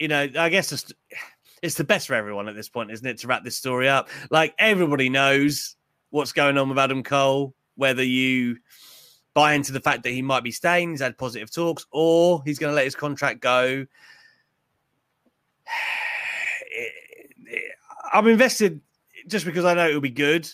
you 0.00 0.08
know, 0.08 0.28
I 0.36 0.48
guess 0.48 0.72
it's, 0.72 0.92
it's 1.62 1.76
the 1.76 1.84
best 1.84 2.08
for 2.08 2.14
everyone 2.14 2.48
at 2.48 2.56
this 2.56 2.68
point, 2.68 2.90
isn't 2.90 3.06
it? 3.06 3.18
To 3.18 3.28
wrap 3.28 3.44
this 3.44 3.56
story 3.56 3.88
up, 3.88 4.08
like 4.30 4.54
everybody 4.58 5.08
knows 5.08 5.76
what's 6.10 6.32
going 6.32 6.58
on 6.58 6.68
with 6.68 6.78
Adam 6.78 7.02
Cole, 7.02 7.54
whether 7.76 8.04
you 8.04 8.58
buy 9.34 9.54
into 9.54 9.72
the 9.72 9.80
fact 9.80 10.02
that 10.02 10.10
he 10.10 10.22
might 10.22 10.44
be 10.44 10.50
staying, 10.50 10.90
he's 10.90 11.00
had 11.00 11.16
positive 11.16 11.50
talks, 11.50 11.86
or 11.90 12.42
he's 12.44 12.58
going 12.58 12.70
to 12.70 12.74
let 12.74 12.84
his 12.84 12.94
contract 12.94 13.40
go. 13.40 13.86
I'm 18.12 18.26
invested 18.26 18.80
just 19.28 19.44
because 19.44 19.64
I 19.64 19.74
know 19.74 19.88
it'll 19.88 20.00
be 20.00 20.10
good, 20.10 20.48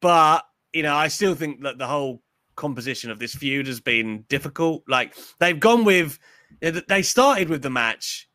but 0.00 0.44
you 0.72 0.82
know, 0.82 0.94
I 0.94 1.08
still 1.08 1.34
think 1.34 1.62
that 1.62 1.78
the 1.78 1.86
whole 1.86 2.22
composition 2.56 3.10
of 3.10 3.18
this 3.18 3.34
feud 3.34 3.66
has 3.66 3.80
been 3.80 4.24
difficult. 4.28 4.82
Like 4.88 5.16
they've 5.38 5.58
gone 5.58 5.84
with, 5.84 6.18
they 6.60 7.02
started 7.02 7.48
with 7.48 7.62
the 7.62 7.70
match 7.70 8.28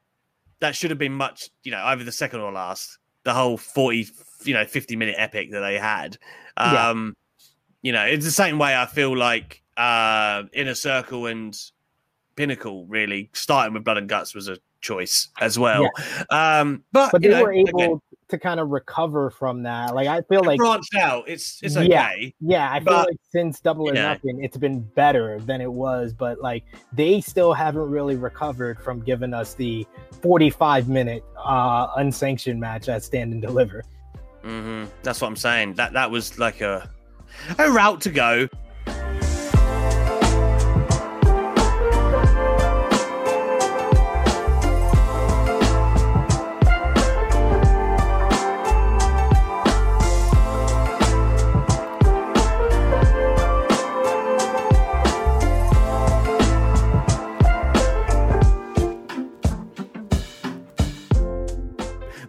that 0.59 0.75
should 0.75 0.89
have 0.89 0.99
been 0.99 1.13
much, 1.13 1.49
you 1.63 1.71
know, 1.71 1.81
either 1.85 2.03
the 2.03 2.11
second 2.11 2.41
or 2.41 2.51
last. 2.51 2.97
The 3.23 3.33
whole 3.33 3.57
forty, 3.57 4.07
you 4.43 4.53
know, 4.53 4.65
fifty 4.65 4.95
minute 4.95 5.15
epic 5.17 5.51
that 5.51 5.61
they 5.61 5.77
had. 5.77 6.17
Um, 6.57 7.15
yeah. 7.15 7.45
You 7.81 7.91
know, 7.93 8.05
it's 8.05 8.25
the 8.25 8.31
same 8.31 8.59
way 8.59 8.75
I 8.75 8.85
feel 8.85 9.15
like 9.15 9.63
uh, 9.77 10.43
Inner 10.53 10.75
Circle 10.75 11.27
and 11.27 11.57
Pinnacle 12.35 12.85
really 12.87 13.29
starting 13.33 13.73
with 13.73 13.83
Blood 13.83 13.97
and 13.97 14.09
Guts 14.09 14.35
was 14.35 14.47
a 14.47 14.57
choice 14.81 15.29
as 15.39 15.59
well. 15.59 15.89
Yeah. 16.29 16.59
Um, 16.59 16.83
but, 16.91 17.11
but 17.11 17.21
they 17.21 17.29
know, 17.29 17.43
were 17.43 17.53
able 17.53 17.69
again, 17.79 18.01
to 18.29 18.37
kind 18.37 18.59
of 18.59 18.69
recover 18.69 19.29
from 19.29 19.63
that. 19.63 19.93
Like 19.93 20.07
I 20.07 20.21
feel 20.21 20.43
like 20.43 20.57
branched 20.57 20.95
out. 20.95 21.27
It's 21.27 21.59
it's 21.61 21.75
okay. 21.75 21.87
Yeah, 21.87 22.13
yeah. 22.39 22.71
I 22.71 22.79
feel 22.79 22.93
like 22.93 23.17
since 23.31 23.59
Double 23.59 23.89
or 23.89 23.93
yeah. 23.93 24.13
Nothing, 24.13 24.43
it's 24.43 24.57
been 24.57 24.81
better 24.81 25.39
than 25.41 25.61
it 25.61 25.71
was. 25.71 26.13
But 26.13 26.39
like 26.39 26.63
they 26.93 27.21
still 27.21 27.53
haven't 27.53 27.89
really 27.89 28.15
recovered 28.15 28.79
from 28.81 29.01
giving 29.01 29.33
us 29.33 29.53
the 29.53 29.85
45 30.21 30.89
minute 30.89 31.23
uh 31.37 31.87
unsanctioned 31.97 32.59
match 32.59 32.89
at 32.89 33.03
Stand 33.03 33.33
and 33.33 33.41
Deliver. 33.41 33.83
Mm-hmm. 34.43 34.89
That's 35.03 35.21
what 35.21 35.27
I'm 35.27 35.35
saying. 35.35 35.73
That 35.73 35.93
that 35.93 36.09
was 36.09 36.39
like 36.39 36.61
a 36.61 36.89
a 37.57 37.71
route 37.71 38.01
to 38.01 38.09
go. 38.09 38.47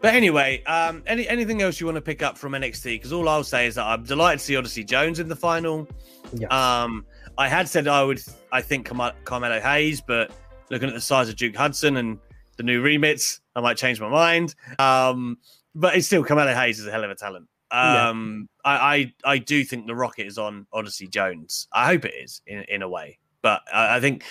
But 0.01 0.15
anyway, 0.15 0.63
um, 0.65 1.03
any 1.07 1.29
anything 1.29 1.61
else 1.61 1.79
you 1.79 1.87
want 1.87 1.97
to 1.97 2.03
pick 2.03 2.23
up 2.23 2.39
from 2.39 2.53
NXT? 2.53 2.85
Because 2.85 3.13
all 3.13 3.29
I'll 3.29 3.45
say 3.45 3.67
is 3.67 3.75
that 3.75 3.85
I'm 3.85 4.05
delighted 4.05 4.39
to 4.39 4.45
see 4.45 4.57
Odyssey 4.57 4.85
Jones 4.85 5.21
in 5.21 5.29
the 5.29 5.37
final. 5.37 5.87
Yes. 6.33 6.51
Um, 6.51 7.05
I 7.37 7.49
had 7.49 7.69
said 7.69 7.87
I 7.87 8.03
would, 8.03 8.23
I 8.53 8.63
think 8.63 8.87
Car- 8.87 9.15
Carmelo 9.25 9.61
Hayes, 9.61 10.01
but 10.01 10.31
looking 10.71 10.89
at 10.89 10.95
the 10.95 11.01
size 11.01 11.29
of 11.29 11.37
Duke 11.37 11.57
Hudson 11.57 11.97
and 11.97 12.19
the 12.57 12.63
new 12.63 12.83
remits, 12.83 13.41
I 13.55 13.61
might 13.61 13.77
change 13.77 14.01
my 14.01 14.09
mind. 14.09 14.55
Um, 14.79 15.39
but 15.75 15.97
it's 15.97 16.07
still 16.07 16.25
Carmelo 16.25 16.55
Hayes 16.55 16.79
is 16.79 16.87
a 16.87 16.91
hell 16.91 17.05
of 17.05 17.11
a 17.11 17.15
talent. 17.15 17.49
Um, 17.71 18.49
yeah. 18.65 18.71
I, 18.71 18.97
I, 18.97 19.15
I 19.25 19.39
do 19.39 19.65
think 19.65 19.87
the 19.87 19.95
rocket 19.95 20.27
is 20.27 20.39
on 20.39 20.67
Odyssey 20.73 21.09
Jones. 21.09 21.69
I 21.73 21.87
hope 21.87 22.05
it 22.05 22.15
is 22.15 22.43
in 22.47 22.65
in 22.69 22.83
a 22.83 22.89
way, 22.89 23.19
but 23.43 23.63
I, 23.73 23.97
I 23.97 24.01
think 24.01 24.25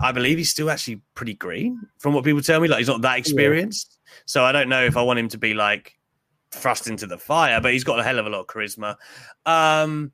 I 0.00 0.12
believe 0.12 0.38
he's 0.38 0.50
still 0.50 0.70
actually 0.70 1.02
pretty 1.14 1.34
green 1.34 1.80
from 1.98 2.14
what 2.14 2.24
people 2.24 2.42
tell 2.42 2.60
me. 2.60 2.68
Like 2.68 2.78
he's 2.78 2.88
not 2.88 3.02
that 3.02 3.18
experienced. 3.18 3.95
So 4.26 4.44
I 4.44 4.52
don't 4.52 4.68
know 4.68 4.84
if 4.84 4.96
I 4.96 5.02
want 5.02 5.18
him 5.18 5.28
to 5.28 5.38
be 5.38 5.54
like 5.54 5.98
thrust 6.50 6.88
into 6.88 7.06
the 7.06 7.18
fire, 7.18 7.60
but 7.60 7.72
he's 7.72 7.84
got 7.84 7.98
a 7.98 8.02
hell 8.02 8.18
of 8.18 8.26
a 8.26 8.30
lot 8.30 8.40
of 8.40 8.46
charisma. 8.46 8.96
Um, 9.44 10.12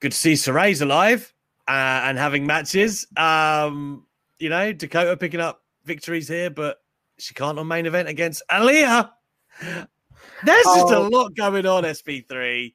good 0.00 0.12
to 0.12 0.18
see 0.18 0.34
Sarray's 0.34 0.80
alive 0.80 1.32
uh, 1.66 2.02
and 2.04 2.18
having 2.18 2.46
matches. 2.46 3.06
Um, 3.16 4.06
you 4.38 4.48
know, 4.48 4.72
Dakota 4.72 5.16
picking 5.16 5.40
up 5.40 5.62
victories 5.84 6.28
here, 6.28 6.50
but 6.50 6.78
she 7.18 7.34
can't 7.34 7.58
on 7.58 7.66
main 7.66 7.86
event 7.86 8.08
against 8.08 8.42
Aliyah. 8.50 9.10
There's 9.60 10.64
just 10.64 10.92
a 10.92 10.98
oh. 10.98 11.08
lot 11.10 11.34
going 11.34 11.66
on, 11.66 11.82
SB3 11.82 12.74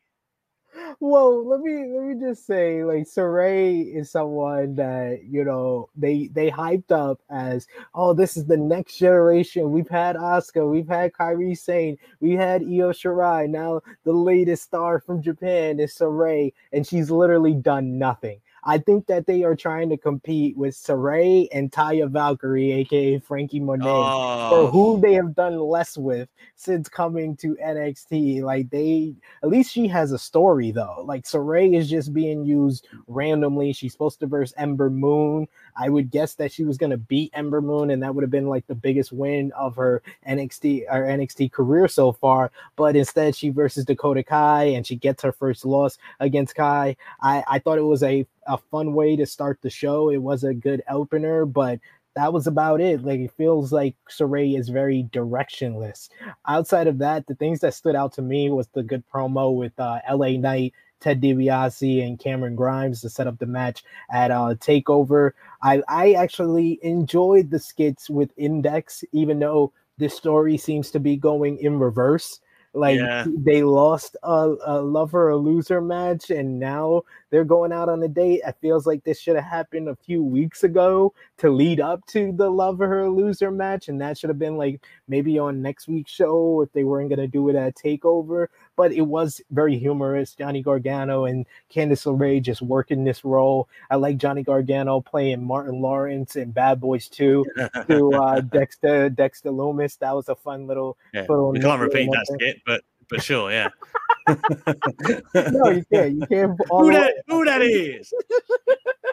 well, 1.04 1.46
let 1.46 1.60
me 1.60 1.86
let 1.94 2.06
me 2.06 2.16
just 2.18 2.46
say, 2.48 2.82
like 2.86 3.04
Sarray 3.04 3.94
is 3.94 4.10
someone 4.10 4.76
that 4.76 5.20
you 5.30 5.44
know 5.44 5.90
they 5.98 6.30
they 6.32 6.50
hyped 6.50 6.94
up 6.94 7.20
as, 7.30 7.68
oh, 7.94 8.14
this 8.14 8.38
is 8.38 8.46
the 8.46 8.56
next 8.56 8.98
generation. 9.00 9.74
We've 9.74 9.90
had 9.90 10.16
Asuka, 10.16 10.72
we've 10.72 10.88
had 10.88 11.12
Kairi 11.12 11.58
Sane, 11.58 11.98
we 12.22 12.32
had 12.32 12.62
Io 12.62 12.94
Shirai. 12.94 13.50
Now 13.50 13.82
the 14.06 14.14
latest 14.14 14.64
star 14.64 15.02
from 15.02 15.22
Japan 15.22 15.78
is 15.82 15.94
Sarray, 15.94 16.54
and 16.72 16.88
she's 16.88 17.12
literally 17.12 17.54
done 17.54 17.98
nothing. 18.00 18.40
I 18.66 18.78
think 18.78 19.08
that 19.08 19.28
they 19.28 19.44
are 19.44 19.56
trying 19.56 19.90
to 19.90 19.98
compete 19.98 20.56
with 20.58 20.76
Sarray 20.76 21.48
and 21.52 21.72
Taya 21.72 22.10
Valkyrie, 22.10 22.72
aka 22.72 23.20
Franky 23.20 23.60
Monet, 23.60 23.86
oh. 23.88 24.50
for 24.50 24.72
who 24.72 25.02
they 25.02 25.14
have 25.14 25.36
done 25.36 25.60
less 25.60 25.98
with 25.98 26.30
since 26.56 26.88
coming 26.88 27.36
to 27.38 27.56
NXT. 27.56 28.42
Like 28.42 28.70
they, 28.70 29.16
at 29.44 29.50
least 29.50 29.72
she 29.72 29.88
has 29.88 30.12
a 30.12 30.18
story 30.20 30.72
though. 30.72 31.04
Like 31.06 31.26
Sarray 31.26 31.78
is 31.78 31.90
just 31.90 32.14
being 32.14 32.46
used 32.46 32.88
randomly. 33.08 33.74
She's 33.74 33.92
supposed 33.92 34.20
to 34.22 34.28
verse 34.28 34.54
Ember 34.58 34.90
Moon. 34.90 35.48
I 35.76 35.90
would 35.90 36.12
guess 36.12 36.36
that 36.36 36.52
she 36.52 36.64
was 36.64 36.78
going 36.78 36.92
to 36.92 36.98
beat 36.98 37.32
Ember 37.34 37.62
Moon, 37.62 37.90
and 37.90 38.02
that 38.04 38.14
would 38.14 38.24
have 38.24 38.32
been 38.32 38.48
like 38.48 38.68
the 38.68 38.76
biggest 38.76 39.12
win 39.12 39.52
of 39.54 39.76
her 39.76 40.02
NXT 40.28 40.84
or 40.90 41.04
NXT 41.04 41.52
career 41.52 41.88
so 41.88 42.12
far. 42.12 42.52
But 42.76 42.96
instead, 42.96 43.36
she 43.36 43.50
versus 43.50 43.86
Dakota 43.86 44.24
Kai, 44.24 44.66
and 44.66 44.86
she 44.86 44.96
gets 44.96 45.24
her 45.24 45.32
first 45.32 45.66
loss 45.66 45.98
against 46.20 46.56
Kai. 46.56 46.96
I, 47.22 47.44
I 47.48 47.60
thought 47.60 47.78
it 47.78 47.82
was 47.82 48.04
a 48.04 48.26
a 48.48 48.58
fun 48.58 48.94
way 48.94 49.16
to 49.16 49.26
start 49.26 49.60
the 49.62 49.70
show. 49.70 50.10
It 50.10 50.22
was 50.22 50.44
a 50.44 50.54
good 50.54 50.84
opener, 50.90 51.46
but 51.46 51.80
that 52.16 52.34
was 52.34 52.48
about 52.48 52.82
it. 52.82 53.04
Like 53.04 53.20
it 53.20 53.32
feels 53.32 53.72
like 53.72 53.96
Sarray 54.10 54.58
is 54.58 54.70
very 54.70 55.08
directionless. 55.12 56.10
Outside 56.48 56.88
of 56.88 57.00
that, 57.00 57.28
the 57.28 57.36
things 57.36 57.60
that 57.62 57.74
stood 57.74 57.96
out 57.96 58.14
to 58.14 58.22
me 58.22 58.50
was 58.50 58.68
the 58.68 58.84
good 58.84 59.04
promo 59.14 59.56
with 59.56 59.78
uh, 59.80 60.00
LA 60.10 60.38
Knight 60.38 60.74
Ted 61.04 61.22
DiBiase 61.22 62.06
and 62.06 62.18
Cameron 62.18 62.56
Grimes 62.56 63.02
to 63.02 63.10
set 63.10 63.28
up 63.28 63.38
the 63.38 63.46
match 63.46 63.84
at 64.10 64.32
uh, 64.32 64.56
Takeover. 64.56 65.32
I 65.62 65.82
I 65.90 66.14
actually 66.14 66.80
enjoyed 66.82 67.52
the 67.52 67.60
skits 67.60 68.10
with 68.10 68.32
Index, 68.38 69.04
even 69.12 69.40
though 69.40 69.74
this 69.98 70.16
story 70.16 70.58
seems 70.58 70.92
to 70.92 71.00
be 71.00 71.18
going 71.18 71.58
in 71.58 71.78
reverse. 71.78 72.40
Like 72.74 73.00
yeah. 73.00 73.26
they 73.28 73.64
lost 73.64 74.16
a, 74.24 74.56
a 74.66 74.82
lover 74.82 75.30
or 75.30 75.36
loser 75.36 75.82
match, 75.82 76.32
and 76.32 76.58
now 76.58 77.04
they're 77.34 77.44
going 77.44 77.72
out 77.72 77.90
on 77.90 78.04
a 78.04 78.08
date. 78.08 78.42
It 78.46 78.56
feels 78.62 78.86
like 78.86 79.04
this 79.04 79.20
should 79.20 79.36
have 79.36 79.44
happened 79.44 79.90
a 79.90 79.96
few 79.96 80.24
weeks 80.24 80.64
ago 80.64 81.16
to 81.40 81.50
lead 81.50 81.80
up 81.80 82.06
to 82.10 82.32
the 82.32 82.48
lover 82.48 83.02
or 83.02 83.10
loser 83.10 83.50
match, 83.50 83.88
and 83.88 84.00
that 84.02 84.20
should 84.20 84.30
have 84.30 84.38
been 84.38 84.56
like 84.56 84.86
maybe 85.08 85.40
on 85.40 85.60
next 85.60 85.88
week's 85.88 86.12
show 86.12 86.62
if 86.62 86.72
they 86.74 86.84
weren't 86.84 87.10
gonna 87.10 87.26
do 87.26 87.50
it 87.50 87.56
at 87.56 87.74
Takeover. 87.76 88.50
But 88.76 88.92
it 88.92 89.02
was 89.02 89.42
very 89.50 89.80
humorous. 89.80 90.36
Johnny 90.36 90.62
Gargano 90.62 91.26
and 91.26 91.48
Candice 91.74 92.06
LeRae 92.06 92.40
just 92.40 92.62
working 92.62 93.04
this 93.04 93.26
role. 93.26 93.68
I 93.90 93.96
like 93.96 94.18
Johnny 94.18 94.44
Gargano 94.44 95.02
playing 95.02 95.44
Martin 95.44 95.82
Lawrence 95.82 96.36
and 96.36 96.54
Bad 96.54 96.80
Boys 96.80 97.10
2 97.10 97.46
to 97.88 98.14
uh, 98.14 98.42
Dexter 98.52 99.10
Dexter 99.10 99.50
Lumis. 99.50 99.98
That 99.98 100.16
was 100.16 100.30
a 100.30 100.36
fun 100.36 100.68
little. 100.68 101.00
Yeah, 101.16 101.22
little 101.22 101.54
can't 101.54 101.82
repeat 101.82 102.12
that 102.12 102.28
skit, 102.28 102.62
but 102.64 102.84
but 103.10 103.24
sure, 103.24 103.52
yeah. 103.52 103.70
no, 104.28 105.70
you 105.70 105.86
can't. 105.92 106.14
You 106.14 106.28
can't. 106.28 106.60
Who 106.70 106.92
that? 106.92 107.16
Who 107.28 107.46
that 107.46 107.62
is? 107.62 108.14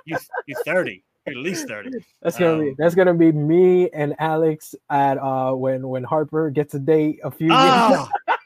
you, 0.04 0.16
you're 0.46 0.62
thirty. 0.64 1.04
At 1.26 1.36
least 1.36 1.68
thirty. 1.68 1.90
That's 2.22 2.38
gonna 2.38 2.54
um, 2.54 2.60
be 2.60 2.74
that's 2.78 2.94
gonna 2.94 3.14
be 3.14 3.32
me 3.32 3.90
and 3.90 4.14
Alex 4.18 4.74
at 4.88 5.18
uh 5.18 5.52
when 5.52 5.86
when 5.88 6.02
Harper 6.04 6.50
gets 6.50 6.74
a 6.74 6.78
date 6.78 7.20
a 7.22 7.30
few 7.30 7.50
oh. 7.52 8.08
years. 8.26 8.36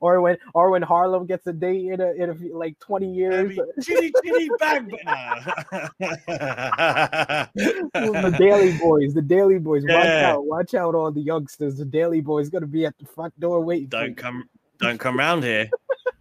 or 0.00 0.20
when 0.20 0.36
or 0.54 0.70
when 0.70 0.82
Harlem 0.82 1.26
gets 1.26 1.46
a 1.46 1.52
date 1.52 1.86
in 1.86 2.00
a 2.00 2.12
in 2.12 2.30
a 2.30 2.34
few, 2.34 2.56
like 2.56 2.78
twenty 2.78 3.12
years. 3.12 3.58
Chitty 3.82 4.12
chitty 4.24 4.50
bang. 4.58 4.86
the 7.58 8.36
Daily 8.38 8.78
Boys, 8.78 9.14
the 9.14 9.22
Daily 9.22 9.58
Boys. 9.58 9.84
Yeah. 9.86 9.96
Watch 9.96 10.06
out! 10.06 10.46
Watch 10.46 10.74
out! 10.74 10.94
All 10.94 11.10
the 11.10 11.20
youngsters. 11.20 11.76
The 11.76 11.84
Daily 11.84 12.20
Boys 12.20 12.48
gonna 12.48 12.66
be 12.66 12.86
at 12.86 12.96
the 12.98 13.06
front 13.06 13.38
door 13.40 13.60
waiting. 13.60 13.88
Don't 13.88 14.16
come! 14.16 14.48
Don't 14.78 14.98
come 14.98 15.18
around 15.18 15.42
here. 15.42 15.70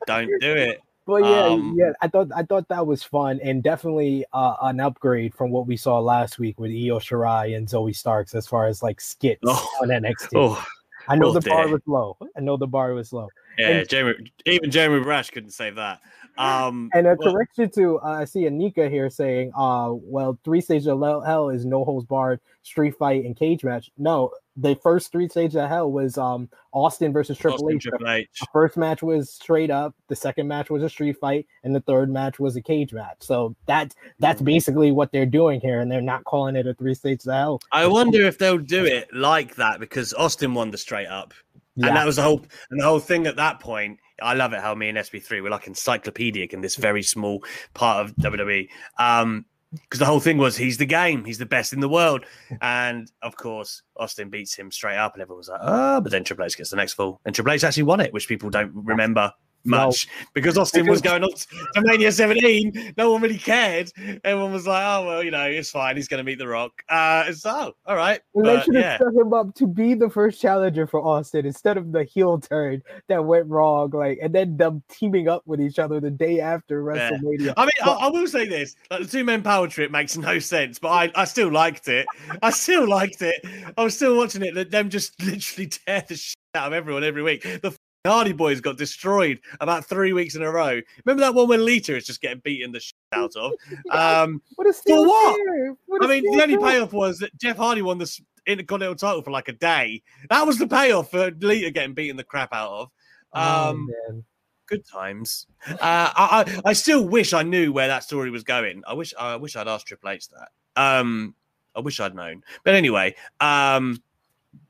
Don't 0.07 0.31
do 0.39 0.53
it. 0.53 0.79
But 1.07 1.23
yeah, 1.23 1.45
um, 1.45 1.75
yeah, 1.77 1.91
I 2.01 2.07
thought 2.07 2.29
I 2.35 2.41
thought 2.41 2.67
that 2.69 2.87
was 2.87 3.03
fun 3.03 3.39
and 3.43 3.61
definitely 3.61 4.25
uh, 4.33 4.55
an 4.63 4.79
upgrade 4.79 5.35
from 5.35 5.51
what 5.51 5.67
we 5.67 5.77
saw 5.77 5.99
last 5.99 6.39
week 6.39 6.59
with 6.59 6.71
Io 6.71 6.97
Shirai 6.97 7.55
and 7.55 7.67
Zoey 7.67 7.95
Starks 7.95 8.33
as 8.33 8.47
far 8.47 8.65
as 8.65 8.81
like 8.81 8.99
skits 8.99 9.41
oh, 9.45 9.69
on 9.83 9.89
NXT. 9.89 10.29
Oh, 10.33 10.65
I 11.07 11.15
know 11.15 11.27
oh, 11.27 11.33
the 11.33 11.41
dear. 11.41 11.53
bar 11.53 11.67
was 11.67 11.81
low. 11.85 12.17
I 12.35 12.39
know 12.39 12.57
the 12.57 12.65
bar 12.65 12.93
was 12.93 13.13
low. 13.13 13.29
Yeah, 13.57 13.69
and, 13.69 13.89
Jeremy, 13.89 14.31
even 14.45 14.71
Jeremy 14.71 15.03
Borash 15.03 15.31
couldn't 15.31 15.51
save 15.51 15.75
that. 15.75 16.01
Um, 16.37 16.89
and 16.93 17.07
a 17.07 17.15
correction 17.15 17.69
to 17.71 17.99
uh, 17.99 18.19
I 18.19 18.25
see 18.25 18.41
Anika 18.41 18.89
here 18.89 19.09
saying, 19.09 19.51
uh, 19.55 19.91
well, 19.93 20.37
three 20.43 20.61
stages 20.61 20.87
of 20.87 21.01
hell 21.25 21.49
is 21.49 21.65
no 21.65 21.85
holds 21.85 22.05
barred, 22.05 22.41
street 22.61 22.95
fight, 22.97 23.23
and 23.23 23.37
cage 23.37 23.63
match. 23.63 23.89
No, 23.97 24.31
the 24.57 24.75
first 24.75 25.11
three 25.11 25.29
stages 25.29 25.55
of 25.55 25.69
hell 25.69 25.91
was 25.91 26.17
um 26.17 26.49
Austin 26.73 27.13
versus 27.13 27.37
Triple 27.37 27.69
H. 27.69 27.83
Triple 27.83 28.09
H. 28.09 28.27
The 28.39 28.47
first 28.51 28.75
match 28.75 29.01
was 29.01 29.31
straight 29.31 29.71
up. 29.71 29.95
The 30.09 30.15
second 30.15 30.47
match 30.47 30.69
was 30.69 30.83
a 30.83 30.89
street 30.89 31.17
fight, 31.19 31.47
and 31.63 31.73
the 31.73 31.81
third 31.81 32.09
match 32.09 32.37
was 32.37 32.57
a 32.57 32.61
cage 32.61 32.91
match. 32.91 33.17
So 33.19 33.55
that 33.67 33.95
that's 34.19 34.41
mm. 34.41 34.45
basically 34.45 34.91
what 34.91 35.11
they're 35.13 35.25
doing 35.25 35.61
here, 35.61 35.79
and 35.79 35.89
they're 35.89 36.01
not 36.01 36.25
calling 36.25 36.57
it 36.57 36.67
a 36.67 36.73
three 36.73 36.95
stages 36.95 37.27
of 37.27 37.33
hell. 37.33 37.61
I 37.71 37.87
wonder 37.87 38.21
if 38.25 38.37
they'll 38.37 38.57
do 38.57 38.83
it 38.85 39.07
like 39.13 39.55
that 39.55 39.79
because 39.79 40.13
Austin 40.13 40.53
won 40.53 40.71
the 40.71 40.77
straight 40.77 41.07
up 41.07 41.33
Yeah. 41.75 41.87
And 41.87 41.95
that 41.95 42.05
was 42.05 42.15
the 42.15 42.21
whole 42.21 42.45
and 42.69 42.79
the 42.79 42.85
whole 42.85 42.99
thing 42.99 43.27
at 43.27 43.35
that 43.35 43.59
point. 43.59 43.99
I 44.21 44.33
love 44.33 44.53
it 44.53 44.61
how 44.61 44.73
me 44.75 44.89
and 44.89 44.97
SB3 44.97 45.43
were 45.43 45.49
like 45.49 45.67
encyclopedic 45.67 46.53
in 46.53 46.61
this 46.61 46.77
very 46.77 47.03
small 47.03 47.43
part 47.73 48.05
of 48.05 48.15
WWE. 48.15 48.69
Um, 48.97 49.45
because 49.71 49.99
the 49.99 50.05
whole 50.05 50.21
thing 50.21 50.37
was 50.37 50.55
he's 50.55 50.77
the 50.77 50.85
game, 50.85 51.25
he's 51.25 51.37
the 51.37 51.45
best 51.45 51.73
in 51.73 51.81
the 51.81 51.89
world, 51.89 52.25
and 52.61 53.11
of 53.21 53.35
course 53.35 53.81
Austin 53.97 54.29
beats 54.29 54.55
him 54.55 54.71
straight 54.71 54.95
up, 54.95 55.13
and 55.13 55.21
everyone 55.21 55.39
was 55.39 55.49
like, 55.49 55.59
"Oh!" 55.61 55.99
But 55.99 56.13
then 56.13 56.23
Triple 56.23 56.45
H 56.45 56.55
gets 56.55 56.69
the 56.69 56.77
next 56.77 56.93
fall, 56.93 57.19
and 57.25 57.35
Triple 57.35 57.51
H 57.51 57.63
actually 57.65 57.83
won 57.83 57.99
it, 57.99 58.13
which 58.13 58.29
people 58.29 58.49
don't 58.49 58.71
remember 58.73 59.33
No. 59.65 59.87
much 59.87 60.07
because 60.33 60.57
Austin 60.57 60.87
was 60.87 61.01
going 61.01 61.23
on 61.23 61.29
to 61.33 61.47
Mania 61.81 62.11
17. 62.11 62.93
No 62.97 63.11
one 63.11 63.21
really 63.21 63.37
cared. 63.37 63.91
Everyone 64.23 64.53
was 64.53 64.67
like, 64.67 64.83
"Oh 64.85 65.05
well, 65.05 65.23
you 65.23 65.31
know, 65.31 65.43
it's 65.45 65.71
fine. 65.71 65.95
He's 65.95 66.07
going 66.07 66.19
to 66.19 66.23
meet 66.23 66.37
The 66.39 66.47
Rock." 66.47 66.71
Uh, 66.89 67.31
so 67.33 67.73
all 67.85 67.95
right, 67.95 68.19
And 68.35 68.45
they 68.45 68.61
should 68.61 68.75
have 68.75 68.83
yeah. 68.83 68.97
set 68.97 69.07
him 69.13 69.33
up 69.33 69.53
to 69.55 69.67
be 69.67 69.93
the 69.93 70.09
first 70.09 70.41
challenger 70.41 70.87
for 70.87 71.01
Austin 71.01 71.45
instead 71.45 71.77
of 71.77 71.91
the 71.91 72.03
heel 72.03 72.39
turn 72.39 72.81
that 73.07 73.23
went 73.25 73.47
wrong. 73.47 73.89
Like, 73.91 74.19
and 74.21 74.33
then 74.33 74.57
them 74.57 74.83
teaming 74.89 75.27
up 75.27 75.43
with 75.45 75.59
each 75.61 75.79
other 75.79 75.99
the 75.99 76.11
day 76.11 76.39
after 76.39 76.79
Yeah. 76.95 77.09
WrestleMania. 77.11 77.53
I 77.57 77.61
mean, 77.65 77.71
I, 77.81 77.85
But- 77.85 77.97
I 77.99 78.07
will 78.09 78.27
say 78.27 78.47
this: 78.47 78.75
like 78.91 79.01
the 79.01 79.07
two 79.07 79.23
men 79.23 79.41
power 79.41 79.67
trip 79.67 79.91
makes 79.91 80.17
no 80.17 80.39
sense, 80.39 80.79
but 80.79 80.89
I, 80.89 81.11
I 81.15 81.25
still 81.25 81.51
liked 81.51 81.87
it. 81.87 82.05
I 82.41 82.49
still 82.51 82.87
liked 82.87 83.21
it. 83.21 83.35
I 83.77 83.83
was 83.83 83.95
still 83.95 84.15
watching 84.17 84.43
it. 84.43 84.71
Them 84.71 84.89
just 84.89 85.21
literally 85.25 85.67
tear 85.67 86.03
the 86.07 86.15
shit 86.15 86.35
out 86.53 86.67
of 86.67 86.73
everyone 86.73 87.03
every 87.03 87.21
week. 87.23 87.41
The 87.43 87.75
Hardy 88.05 88.31
Boys 88.33 88.61
got 88.61 88.77
destroyed 88.77 89.39
about 89.59 89.85
three 89.85 90.13
weeks 90.13 90.35
in 90.35 90.41
a 90.43 90.51
row. 90.51 90.79
Remember 91.05 91.21
that 91.21 91.33
one 91.33 91.47
when 91.47 91.65
Lita 91.65 91.95
is 91.95 92.05
just 92.05 92.21
getting 92.21 92.39
beaten 92.39 92.71
the 92.71 92.79
shit 92.79 92.95
out 93.11 93.35
of? 93.35 93.53
Um, 93.91 94.41
what 94.55 94.67
a 94.67 94.73
steal 94.73 95.05
what? 95.05 95.39
What 95.87 96.03
a 96.03 96.05
I 96.05 96.09
mean, 96.09 96.23
the 96.35 96.41
only 96.43 96.57
payoff 96.57 96.93
was 96.93 97.19
that 97.19 97.35
Jeff 97.37 97.57
Hardy 97.57 97.81
won 97.81 97.97
the 97.97 98.19
Intercontinental 98.47 98.95
title 98.95 99.21
for 99.21 99.31
like 99.31 99.47
a 99.47 99.53
day. 99.53 100.03
That 100.29 100.45
was 100.45 100.57
the 100.57 100.67
payoff 100.67 101.09
for 101.11 101.31
Lita 101.31 101.71
getting 101.71 101.93
beaten 101.93 102.15
the 102.17 102.23
crap 102.23 102.53
out 102.53 102.69
of. 102.71 102.91
Oh, 103.33 103.69
Um, 103.71 103.89
man. 104.09 104.23
good 104.67 104.85
times. 104.87 105.47
Uh, 105.67 105.77
I, 105.81 106.43
I 106.47 106.61
I 106.65 106.73
still 106.73 107.07
wish 107.07 107.33
I 107.33 107.41
knew 107.43 107.73
where 107.73 107.87
that 107.87 108.03
story 108.03 108.29
was 108.31 108.43
going. 108.43 108.83
I 108.87 108.93
wish 108.93 109.13
I 109.19 109.35
wish 109.37 109.55
I'd 109.55 109.67
asked 109.67 109.87
Triple 109.87 110.09
H 110.09 110.27
that. 110.29 110.49
Um, 110.75 111.35
I 111.75 111.79
wish 111.79 111.99
I'd 111.99 112.15
known. 112.15 112.43
But 112.63 112.75
anyway, 112.75 113.15
um, 113.41 114.01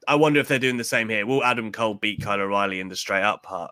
I 0.08 0.16
wonder 0.16 0.39
if 0.39 0.47
they're 0.47 0.60
doing 0.60 0.78
the 0.78 0.84
same 0.84 1.10
here. 1.10 1.26
Will 1.26 1.43
Adam 1.43 1.72
Cole 1.72 1.93
beat 1.95 2.22
Kyle 2.22 2.39
O'Reilly 2.39 2.80
in 2.80 2.88
the 2.89 2.95
straight 2.95 3.24
up 3.24 3.43
part? 3.43 3.72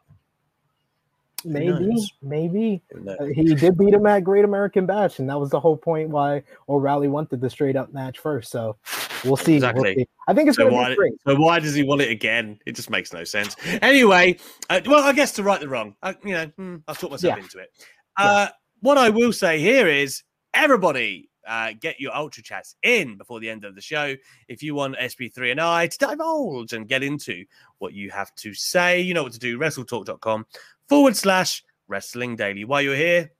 maybe, 1.45 2.07
maybe. 2.21 2.81
Uh, 3.07 3.25
he 3.25 3.53
did 3.55 3.77
beat 3.77 3.93
him 3.93 4.05
at 4.05 4.23
Great 4.23 4.45
American 4.45 4.85
Bash, 4.85 5.19
and 5.19 5.29
that 5.29 5.39
was 5.39 5.49
the 5.49 5.59
whole 5.59 5.75
point 5.75 6.09
why 6.09 6.41
O'Reilly 6.69 7.07
wanted 7.09 7.41
the 7.41 7.49
straight 7.49 7.75
up 7.75 7.93
match 7.93 8.19
first. 8.19 8.49
So 8.51 8.77
we'll 9.25 9.35
see. 9.35 9.53
we'll 9.53 9.55
Exactly. 9.57 9.95
see. 9.95 10.07
I 10.27 10.33
think 10.33 10.47
it's 10.47 10.57
So 10.57 10.63
going 10.63 10.73
to 10.73 10.77
why, 10.79 10.89
be 10.91 10.95
great. 10.95 11.13
so 11.27 11.35
why 11.35 11.59
does 11.59 11.75
he 11.75 11.83
want 11.83 12.01
it 12.01 12.09
again? 12.11 12.59
It 12.65 12.75
just 12.77 12.89
makes 12.89 13.11
no 13.11 13.23
sense. 13.25 13.55
Anyway, 13.81 14.37
uh, 14.69 14.81
well, 14.85 15.03
I 15.03 15.11
guess 15.11 15.33
to 15.33 15.43
right 15.43 15.59
the 15.59 15.67
wrong, 15.67 15.95
I, 16.01 16.15
you 16.23 16.33
know, 16.33 16.45
hmm, 16.55 16.75
I've 16.87 16.97
talked 16.97 17.11
myself 17.11 17.35
Yeah. 17.37 17.43
into 17.43 17.59
it. 17.59 17.69
Uh, 18.17 18.47
What 18.79 18.97
I 18.97 19.09
will 19.09 19.33
say 19.33 19.59
here 19.59 19.87
is, 19.87 20.23
everybody, 20.53 21.29
uh, 21.47 21.73
get 21.79 21.99
your 21.99 22.15
ultra 22.15 22.43
chats 22.43 22.75
in 22.83 23.17
before 23.17 23.39
the 23.39 23.49
end 23.49 23.65
of 23.65 23.75
the 23.75 23.81
show. 23.81 24.15
If 24.47 24.63
you 24.63 24.75
want 24.75 24.97
SB3 24.97 25.51
and 25.51 25.61
I 25.61 25.87
to 25.87 25.97
divulge 25.97 26.73
and 26.73 26.87
get 26.87 27.03
into 27.03 27.45
what 27.79 27.93
you 27.93 28.09
have 28.11 28.33
to 28.35 28.53
say, 28.53 29.01
you 29.01 29.13
know 29.13 29.23
what 29.23 29.33
to 29.33 29.39
do. 29.39 29.57
WrestleTalk.com 29.57 30.45
forward 30.87 31.15
slash 31.15 31.63
Wrestling 31.87 32.35
Daily. 32.35 32.65
While 32.65 32.81
you're 32.81 32.95
here, 32.95 33.31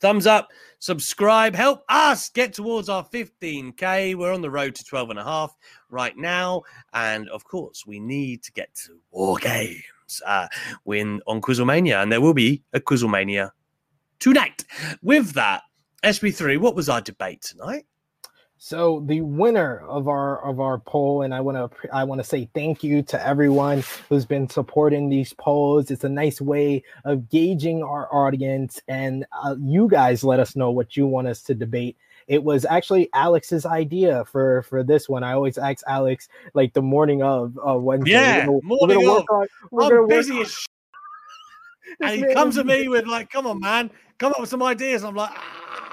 thumbs 0.00 0.26
up, 0.26 0.50
subscribe, 0.80 1.54
help 1.54 1.84
us 1.88 2.28
get 2.28 2.52
towards 2.52 2.88
our 2.88 3.04
15k. 3.04 4.16
We're 4.16 4.34
on 4.34 4.42
the 4.42 4.50
road 4.50 4.74
to 4.74 4.84
12 4.84 5.10
and 5.10 5.18
a 5.18 5.24
half 5.24 5.56
right 5.90 6.16
now, 6.16 6.62
and 6.92 7.28
of 7.28 7.44
course, 7.44 7.86
we 7.86 8.00
need 8.00 8.42
to 8.42 8.52
get 8.52 8.74
to 8.86 8.98
War 9.10 9.36
Games. 9.38 9.84
Uh, 10.26 10.46
win 10.84 11.22
on 11.26 11.40
Quizzlemania, 11.40 12.02
and 12.02 12.12
there 12.12 12.20
will 12.20 12.34
be 12.34 12.62
a 12.74 12.80
Quizzlemania 12.80 13.50
tonight. 14.18 14.64
With 15.02 15.32
that, 15.32 15.62
SB3, 16.02 16.58
what 16.58 16.74
was 16.74 16.88
our 16.88 17.00
debate 17.00 17.42
tonight? 17.42 17.86
So 18.58 19.02
the 19.06 19.22
winner 19.22 19.80
of 19.88 20.06
our 20.06 20.44
of 20.44 20.60
our 20.60 20.78
poll, 20.78 21.22
and 21.22 21.34
I 21.34 21.40
want 21.40 21.56
to 21.56 21.92
I 21.92 22.04
want 22.04 22.20
to 22.20 22.24
say 22.24 22.48
thank 22.54 22.84
you 22.84 23.02
to 23.02 23.26
everyone 23.26 23.82
who's 24.08 24.24
been 24.24 24.48
supporting 24.48 25.08
these 25.08 25.32
polls. 25.32 25.90
It's 25.90 26.04
a 26.04 26.08
nice 26.08 26.40
way 26.40 26.84
of 27.04 27.28
gauging 27.28 27.82
our 27.82 28.08
audience, 28.14 28.80
and 28.86 29.26
uh, 29.32 29.56
you 29.60 29.88
guys 29.88 30.22
let 30.22 30.38
us 30.38 30.54
know 30.54 30.70
what 30.70 30.96
you 30.96 31.08
want 31.08 31.26
us 31.26 31.42
to 31.42 31.56
debate. 31.56 31.96
It 32.28 32.44
was 32.44 32.64
actually 32.64 33.08
Alex's 33.14 33.66
idea 33.66 34.24
for 34.26 34.62
for 34.62 34.84
this 34.84 35.08
one. 35.08 35.24
I 35.24 35.32
always 35.32 35.58
ask 35.58 35.84
Alex 35.88 36.28
like 36.54 36.72
the 36.72 36.82
morning 36.82 37.20
of 37.20 37.58
uh, 37.68 37.74
Wednesday. 37.74 38.12
Yeah, 38.12 38.46
we're 38.46 38.60
gonna, 38.60 39.00
we're 39.00 39.10
work 39.10 39.24
of. 39.28 39.36
on. 39.38 39.46
We're 39.72 40.02
I'm 40.02 40.08
busy 40.08 40.40
as 40.40 40.52
sh- 40.52 40.66
and 42.00 42.24
he 42.24 42.32
comes 42.32 42.58
at 42.58 42.66
me 42.66 42.86
with 42.86 43.06
like, 43.08 43.28
"Come 43.28 43.48
on, 43.48 43.58
man, 43.58 43.90
come 44.18 44.30
up 44.30 44.38
with 44.40 44.50
some 44.50 44.62
ideas." 44.62 45.02
I'm 45.02 45.16
like, 45.16 45.30
ah. 45.34 45.91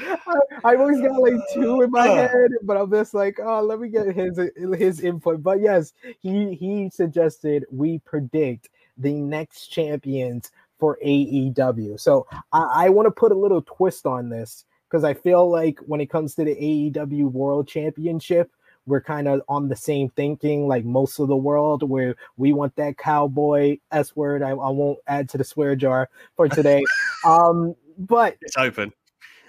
I, 0.00 0.38
I've 0.64 0.80
always 0.80 1.00
got 1.00 1.20
like 1.20 1.34
two 1.52 1.82
in 1.82 1.90
my 1.90 2.08
head, 2.08 2.50
but 2.62 2.76
I'm 2.76 2.90
just 2.90 3.14
like, 3.14 3.38
oh, 3.42 3.62
let 3.62 3.80
me 3.80 3.88
get 3.88 4.14
his 4.14 4.38
his 4.76 5.00
input. 5.00 5.42
But 5.42 5.60
yes, 5.60 5.92
he 6.20 6.54
he 6.54 6.90
suggested 6.90 7.64
we 7.70 7.98
predict 8.00 8.68
the 8.98 9.12
next 9.12 9.68
champions 9.68 10.50
for 10.78 10.98
AEW. 11.04 11.98
So 11.98 12.26
I, 12.52 12.86
I 12.86 12.88
want 12.88 13.06
to 13.06 13.10
put 13.10 13.32
a 13.32 13.36
little 13.36 13.62
twist 13.62 14.06
on 14.06 14.28
this 14.28 14.64
because 14.88 15.04
I 15.04 15.14
feel 15.14 15.50
like 15.50 15.78
when 15.86 16.00
it 16.00 16.10
comes 16.10 16.34
to 16.34 16.44
the 16.44 16.54
AEW 16.54 17.30
World 17.30 17.68
Championship, 17.68 18.50
we're 18.86 19.00
kind 19.00 19.26
of 19.26 19.42
on 19.48 19.68
the 19.68 19.76
same 19.76 20.10
thinking, 20.10 20.68
like 20.68 20.84
most 20.84 21.18
of 21.18 21.28
the 21.28 21.36
world, 21.36 21.82
where 21.88 22.14
we 22.36 22.52
want 22.52 22.76
that 22.76 22.96
cowboy 22.96 23.78
S 23.90 24.14
word. 24.14 24.42
I, 24.42 24.50
I 24.50 24.70
won't 24.70 24.98
add 25.08 25.28
to 25.30 25.38
the 25.38 25.44
swear 25.44 25.74
jar 25.74 26.08
for 26.36 26.48
today. 26.48 26.84
um, 27.24 27.74
but 27.98 28.36
it's 28.40 28.56
open. 28.56 28.92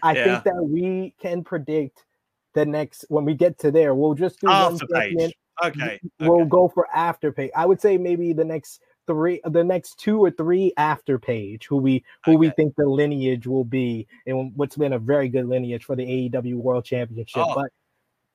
I 0.03 0.13
Yeah. 0.15 0.23
think 0.23 0.43
that 0.55 0.63
we 0.63 1.13
can 1.19 1.43
predict 1.43 2.05
the 2.53 2.65
next 2.65 3.05
when 3.09 3.25
we 3.25 3.33
get 3.35 3.57
to 3.59 3.71
there. 3.71 3.93
We'll 3.95 4.13
just 4.15 4.39
do 4.41 4.47
one 4.47 4.73
After 4.73 4.87
champion. 4.87 5.17
page. 5.29 5.37
Okay. 5.63 5.99
We'll 6.19 6.41
okay. 6.41 6.49
go 6.49 6.67
for 6.67 6.87
after 6.93 7.31
page. 7.31 7.51
I 7.55 7.65
would 7.65 7.81
say 7.81 7.97
maybe 7.97 8.31
the 8.33 8.45
next 8.45 8.81
three, 9.07 9.41
the 9.45 9.63
next 9.63 9.99
two 9.99 10.23
or 10.23 10.29
three 10.31 10.71
after 10.77 11.17
page, 11.17 11.65
who 11.67 11.77
we 11.77 12.03
who 12.25 12.37
we 12.37 12.49
think 12.51 12.75
the 12.75 12.85
lineage 12.85 13.47
will 13.47 13.63
be, 13.63 14.07
and 14.27 14.51
what's 14.55 14.75
been 14.75 14.93
a 14.93 14.99
very 14.99 15.29
good 15.29 15.47
lineage 15.47 15.83
for 15.85 15.95
the 15.95 16.05
AEW 16.05 16.55
World 16.55 16.85
Championship. 16.85 17.43
Oh, 17.45 17.55
but 17.55 17.71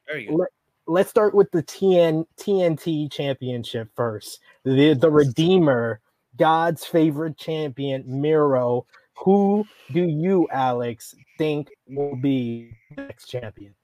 Very 0.09 0.27
good. 0.27 0.35
let, 0.37 0.49
let's 0.87 1.11
start 1.11 1.35
with 1.35 1.51
the 1.53 1.63
TN, 1.63 2.25
TNT 2.37 3.11
Championship 3.13 3.89
first. 3.95 4.41
The 4.65 4.95
the 4.95 5.11
Redeemer, 5.11 6.01
God's 6.37 6.85
favorite 6.85 7.37
champion, 7.37 8.03
Miro. 8.07 8.87
Who 9.19 9.65
do 9.93 10.03
you, 10.03 10.49
Alex, 10.51 11.15
think 11.39 11.71
will 11.87 12.17
be 12.17 12.73
next 12.97 13.27
champion? 13.27 13.75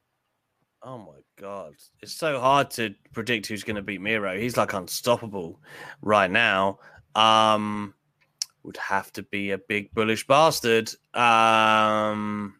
Oh 0.83 0.99
my 0.99 1.19
god, 1.37 1.75
it's 2.03 2.15
so 2.15 2.41
hard 2.41 2.71
to 2.73 2.95
predict 3.13 3.47
who's 3.47 3.65
going 3.65 3.77
to 3.77 3.83
beat 3.83 4.01
Miro. 4.01 4.39
He's 4.39 4.57
like 4.57 4.73
unstoppable 4.73 5.61
right 6.03 6.31
now. 6.31 6.79
Um, 7.15 7.95
would 8.63 8.77
have 8.77 9.13
to 9.15 9.23
be 9.25 9.51
a 9.51 9.59
big 9.59 9.93
bullish 9.93 10.27
bastard. 10.27 10.91
Um, 11.15 12.55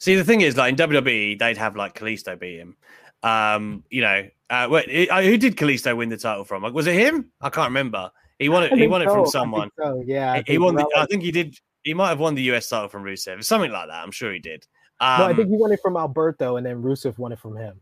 see, 0.00 0.16
the 0.16 0.24
thing 0.24 0.42
is, 0.42 0.56
like 0.56 0.70
in 0.70 0.76
WWE, 0.76 1.38
they'd 1.38 1.56
have 1.56 1.76
like 1.76 1.98
Kalisto 1.98 2.38
beat 2.38 2.58
him. 2.58 2.76
Um, 3.22 3.84
you 3.90 4.02
know, 4.02 4.28
uh, 4.50 4.68
wait, 4.70 5.08
who 5.10 5.38
did 5.38 5.56
Kalisto 5.56 5.96
win 5.96 6.08
the 6.08 6.16
title 6.16 6.44
from? 6.44 6.62
Like, 6.62 6.72
was 6.72 6.86
it 6.86 6.94
him? 6.94 7.30
I 7.40 7.50
can't 7.50 7.68
remember. 7.68 8.10
He 8.38 8.48
won 8.48 8.64
it. 8.64 8.72
He 8.72 8.86
won 8.86 9.02
it 9.02 9.06
so, 9.06 9.12
I 9.12 9.14
from 9.16 9.26
someone. 9.26 9.70
so, 9.78 10.02
Yeah, 10.06 10.32
I 10.32 10.42
He- 10.46 10.52
he 10.52 10.58
won. 10.58 10.76
The, 10.76 10.88
I 10.96 11.06
think 11.06 11.22
he 11.22 11.30
did. 11.32 11.56
He 11.82 11.94
might 11.94 12.08
have 12.08 12.20
won 12.20 12.34
the 12.34 12.42
US 12.52 12.68
title 12.68 12.88
from 12.88 13.02
Rusev, 13.02 13.42
something 13.44 13.70
like 13.70 13.88
that. 13.88 14.02
I'm 14.02 14.10
sure 14.10 14.32
he 14.32 14.38
did. 14.38 14.66
Um, 15.00 15.18
no, 15.20 15.24
I 15.26 15.34
think 15.34 15.48
he 15.48 15.56
won 15.56 15.72
it 15.72 15.80
from 15.80 15.96
Alberto, 15.96 16.56
and 16.56 16.66
then 16.66 16.82
Rusev 16.82 17.18
won 17.18 17.32
it 17.32 17.38
from 17.38 17.56
him. 17.56 17.80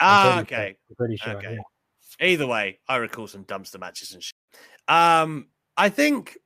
I'm 0.00 0.08
ah, 0.08 0.32
sure- 0.34 0.42
okay. 0.42 0.76
I'm 0.90 0.96
pretty 0.96 1.16
sure. 1.16 1.36
Okay. 1.36 1.54
yeah. 1.54 2.26
Either 2.26 2.46
way, 2.46 2.78
I 2.88 2.96
recall 2.96 3.26
some 3.26 3.44
dumpster 3.44 3.80
matches 3.80 4.12
and 4.12 4.22
shit. 4.22 4.34
Um, 4.88 5.48
I 5.76 5.88
think. 5.88 6.36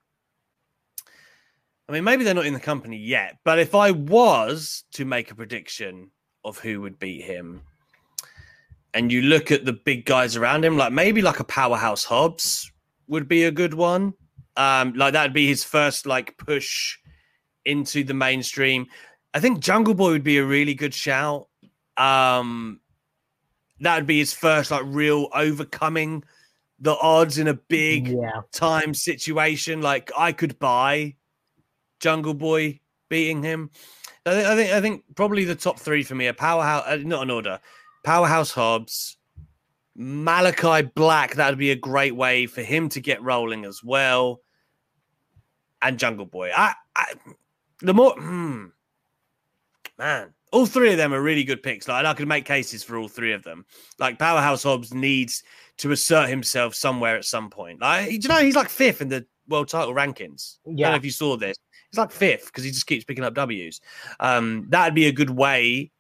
I 1.89 1.93
mean, 1.93 2.03
maybe 2.03 2.25
they're 2.25 2.35
not 2.35 2.47
in 2.47 2.55
the 2.55 2.61
company 2.61 2.97
yet, 2.97 3.39
but 3.45 3.61
if 3.61 3.73
I 3.75 3.93
was 3.93 4.83
to 4.95 5.05
make 5.05 5.31
a 5.31 5.37
prediction 5.37 6.11
of 6.45 6.59
who 6.59 6.81
would 6.81 6.99
beat 6.99 7.23
him, 7.23 7.63
and 8.93 9.13
you 9.13 9.23
look 9.23 9.53
at 9.53 9.65
the 9.65 9.73
big 9.73 10.05
guys 10.05 10.37
around 10.37 10.65
him, 10.65 10.77
like 10.77 10.93
maybe 10.93 11.23
like 11.23 11.39
a 11.39 11.45
powerhouse 11.45 12.03
Hobbs 12.03 12.73
would 13.09 13.29
be 13.29 13.45
a 13.45 13.51
good 13.51 13.75
one. 13.75 14.15
Um, 14.57 14.95
like 14.95 15.13
that'd 15.13 15.33
be 15.35 15.47
his 15.47 15.65
first 15.65 16.07
like 16.07 16.37
push 16.39 16.99
into 17.65 18.05
the 18.05 18.15
mainstream. 18.15 18.87
I 19.35 19.41
think 19.41 19.61
Jungle 19.61 19.95
Boy 19.95 20.13
would 20.13 20.25
be 20.25 20.39
a 20.39 20.47
really 20.47 20.75
good 20.75 20.95
shout. 20.95 21.49
Um, 21.97 22.81
that 23.81 23.97
would 23.97 24.07
be 24.07 24.19
his 24.19 24.33
first 24.33 24.71
like 24.71 24.85
real 24.87 25.29
overcoming 25.35 26.25
the 26.79 26.97
odds 26.97 27.39
in 27.39 27.49
a 27.49 27.55
big 27.55 28.09
Yeah, 28.09 28.43
time 28.53 28.95
situation. 28.95 29.83
Like 29.83 30.11
I 30.17 30.33
could 30.33 30.59
buy 30.59 31.17
Jungle 32.01 32.35
Boy 32.35 32.81
beating 33.09 33.43
him. 33.43 33.71
I 34.25 34.31
think 34.31 34.47
I 34.47 34.57
think, 34.57 34.73
I 34.73 34.81
think 34.81 35.05
probably 35.15 35.45
the 35.45 35.55
top 35.55 35.79
three 35.79 36.03
for 36.03 36.15
me 36.15 36.27
are 36.29 36.33
powerhouse. 36.33 36.85
Uh, 36.87 36.99
not 37.05 37.23
an 37.23 37.31
order. 37.31 37.61
Powerhouse 38.05 38.53
Hobbs, 38.53 39.16
Malakai 39.99 40.93
Black, 40.95 41.35
that 41.35 41.49
would 41.49 41.59
be 41.59 41.71
a 41.71 41.77
great 41.77 42.15
way 42.15 42.47
for 42.47 42.63
him 42.63 42.89
to 42.91 43.01
get 43.01 43.23
rolling 43.23 43.65
as 43.65 43.83
well. 43.83 44.41
And 45.83 45.99
Jungle 45.99 46.27
Boy. 46.27 46.51
I, 46.55 46.75
I 46.95 47.15
the 47.81 47.95
more 47.95 48.13
hmm, 48.13 48.67
man, 49.99 50.33
all 50.53 50.67
three 50.67 50.91
of 50.91 50.97
them 50.97 51.13
are 51.13 51.21
really 51.21 51.45
good 51.45 51.63
picks. 51.63 51.89
Like 51.89 52.05
I 52.05 52.15
could 52.15 52.29
make 52.29 52.45
cases 52.45 52.83
for 52.83 52.97
all 52.97 53.09
three 53.09 53.33
of 53.33 53.43
them. 53.43 53.65
Like 53.99 54.19
Powerhouse 54.19 54.63
Hobbs 54.63 54.93
needs 54.93 55.43
to 55.79 55.93
assert 55.93 56.29
himself 56.29 56.75
somewhere 56.75 57.17
at 57.17 57.25
some 57.25 57.51
point. 57.51 57.81
Like 57.81 58.11
you 58.11 58.29
know, 58.29 58.43
he's 58.43 58.57
like 58.57 58.69
fifth 58.69 59.01
in 59.01 59.09
the 59.09 59.27
world 59.49 59.69
title 59.69 59.95
rankings. 59.95 60.57
Yeah. 60.67 60.73
I 60.73 60.91
don't 60.91 60.93
know 60.93 60.97
if 60.97 61.05
you 61.05 61.11
saw 61.11 61.37
this. 61.37 61.57
He's 61.91 61.99
like 61.99 62.11
fifth 62.11 62.47
because 62.47 62.65
he 62.65 62.71
just 62.71 62.87
keeps 62.87 63.05
picking 63.05 63.25
up 63.25 63.35
W's. 63.35 63.81
Um, 64.21 64.67
that'd 64.71 64.95
be 64.95 65.07
a 65.07 65.13
good 65.13 65.31
way 65.31 65.93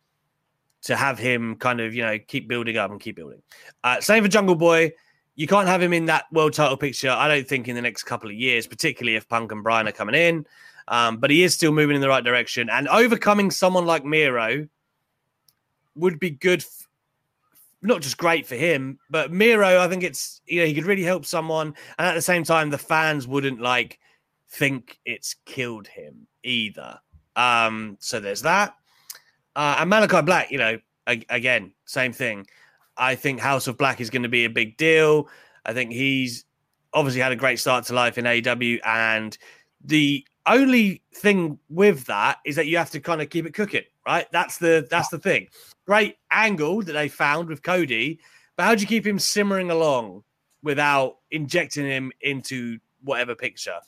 to 0.87 0.97
have 0.97 1.18
him 1.18 1.57
kind 1.57 1.80
of, 1.80 1.95
you 1.95 2.03
know, 2.03 2.16
keep 2.18 2.49
building 2.49 2.76
up 2.76 2.91
and 2.91 3.01
keep 3.01 3.16
building. 3.16 3.43
Uh, 3.82 4.01
same 4.01 4.22
for 4.22 4.28
Jungle 4.28 4.55
Boy. 4.55 4.93
You 5.34 5.47
can't 5.47 5.68
have 5.68 5.82
him 5.82 5.93
in 5.93 6.07
that 6.07 6.24
world 6.32 6.55
title 6.55 6.76
picture, 6.76 7.11
I 7.11 7.28
don't 7.28 7.47
think, 7.47 7.68
in 7.68 7.74
the 7.74 7.82
next 7.82 8.05
couple 8.05 8.30
of 8.30 8.37
years, 8.37 8.66
particularly 8.66 9.16
if 9.16 9.28
Punk 9.28 9.53
and 9.53 9.62
Bryan 9.62 9.89
are 9.89 9.93
coming 9.93 10.14
in. 10.14 10.47
Um, 10.89 11.18
but 11.18 11.30
he 11.30 11.43
is 11.43 11.53
still 11.53 11.72
moving 11.72 11.97
in 11.97 12.01
the 12.01 12.09
right 12.09 12.22
direction. 12.22 12.70
And 12.70 12.87
overcoming 12.89 13.51
someone 13.51 13.84
like 13.84 14.05
Miro 14.05 14.68
would 15.97 16.20
be 16.20 16.30
good, 16.30 16.61
f- 16.61 16.89
not 17.82 18.01
just 18.01 18.16
great 18.16 18.47
for 18.47 18.55
him, 18.55 18.99
but 19.11 19.32
Miro, 19.32 19.80
I 19.80 19.89
think 19.89 20.05
it's, 20.05 20.41
you 20.47 20.61
know, 20.61 20.66
he 20.66 20.74
could 20.74 20.87
really 20.87 21.03
help 21.03 21.26
someone. 21.26 21.74
And 21.99 22.07
at 22.07 22.14
the 22.14 22.22
same 22.22 22.45
time, 22.45 22.70
the 22.70 22.78
fans 22.78 23.26
wouldn't 23.26 23.61
like 23.61 23.99
think 24.51 25.01
it's 25.05 25.34
killed 25.45 25.89
him 25.89 26.28
either. 26.45 27.01
Um, 27.34 27.97
so 27.99 28.20
there's 28.20 28.43
that. 28.43 28.76
Uh, 29.57 29.79
and 29.81 29.91
Malakai 29.91 30.25
Black, 30.25 30.51
you 30.51 30.59
know, 30.59 30.79
again, 31.07 31.73
same 31.87 32.13
thing. 32.13 32.47
I 32.99 33.15
think 33.15 33.41
House 33.41 33.67
of 33.67 33.79
Black 33.79 34.03
is 34.03 34.11
going 34.11 34.23
to 34.23 34.29
be 34.29 34.45
a 34.45 34.51
big 34.51 34.77
deal. 34.77 35.29
I 35.65 35.73
think 35.73 35.93
he's 35.93 36.45
obviously 36.93 37.23
had 37.23 37.33
a 37.33 37.37
great 37.37 37.59
start 37.59 37.87
to 37.87 37.95
life 37.95 38.19
in 38.19 38.27
AEW, 38.27 38.81
and 38.85 39.37
the 39.83 40.27
only 40.47 41.03
thing 41.15 41.59
with 41.71 42.05
that 42.05 42.39
is 42.45 42.55
that 42.57 42.67
you 42.67 42.77
have 42.77 42.91
to 42.91 43.01
kind 43.01 43.23
of 43.23 43.31
keep 43.31 43.47
it 43.47 43.55
cooking, 43.55 43.83
right? 44.07 44.31
That's 44.31 44.59
the 44.59 44.87
that's 44.91 45.09
the 45.09 45.19
thing. 45.19 45.49
Great 45.87 46.17
angle 46.31 46.83
that 46.83 46.93
they 46.93 47.09
found 47.09 47.49
with 47.49 47.63
Cody, 47.63 48.21
but 48.57 48.65
how 48.65 48.75
do 48.75 48.83
you 48.83 48.87
keep 48.87 49.07
him 49.07 49.19
simmering 49.19 49.71
along 49.71 50.23
without 50.63 51.17
injecting 51.31 51.87
him 51.87 52.13
into 52.21 52.79
whatever 53.03 53.35
picture? 53.35 53.79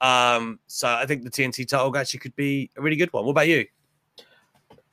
Um, 0.00 0.60
so 0.68 0.88
I 0.88 1.06
think 1.06 1.24
the 1.24 1.30
TNT 1.30 1.66
title 1.66 1.96
actually 1.96 2.20
could 2.20 2.36
be 2.36 2.70
a 2.76 2.82
really 2.82 2.96
good 2.96 3.12
one. 3.12 3.24
What 3.24 3.32
about 3.32 3.48
you? 3.48 3.66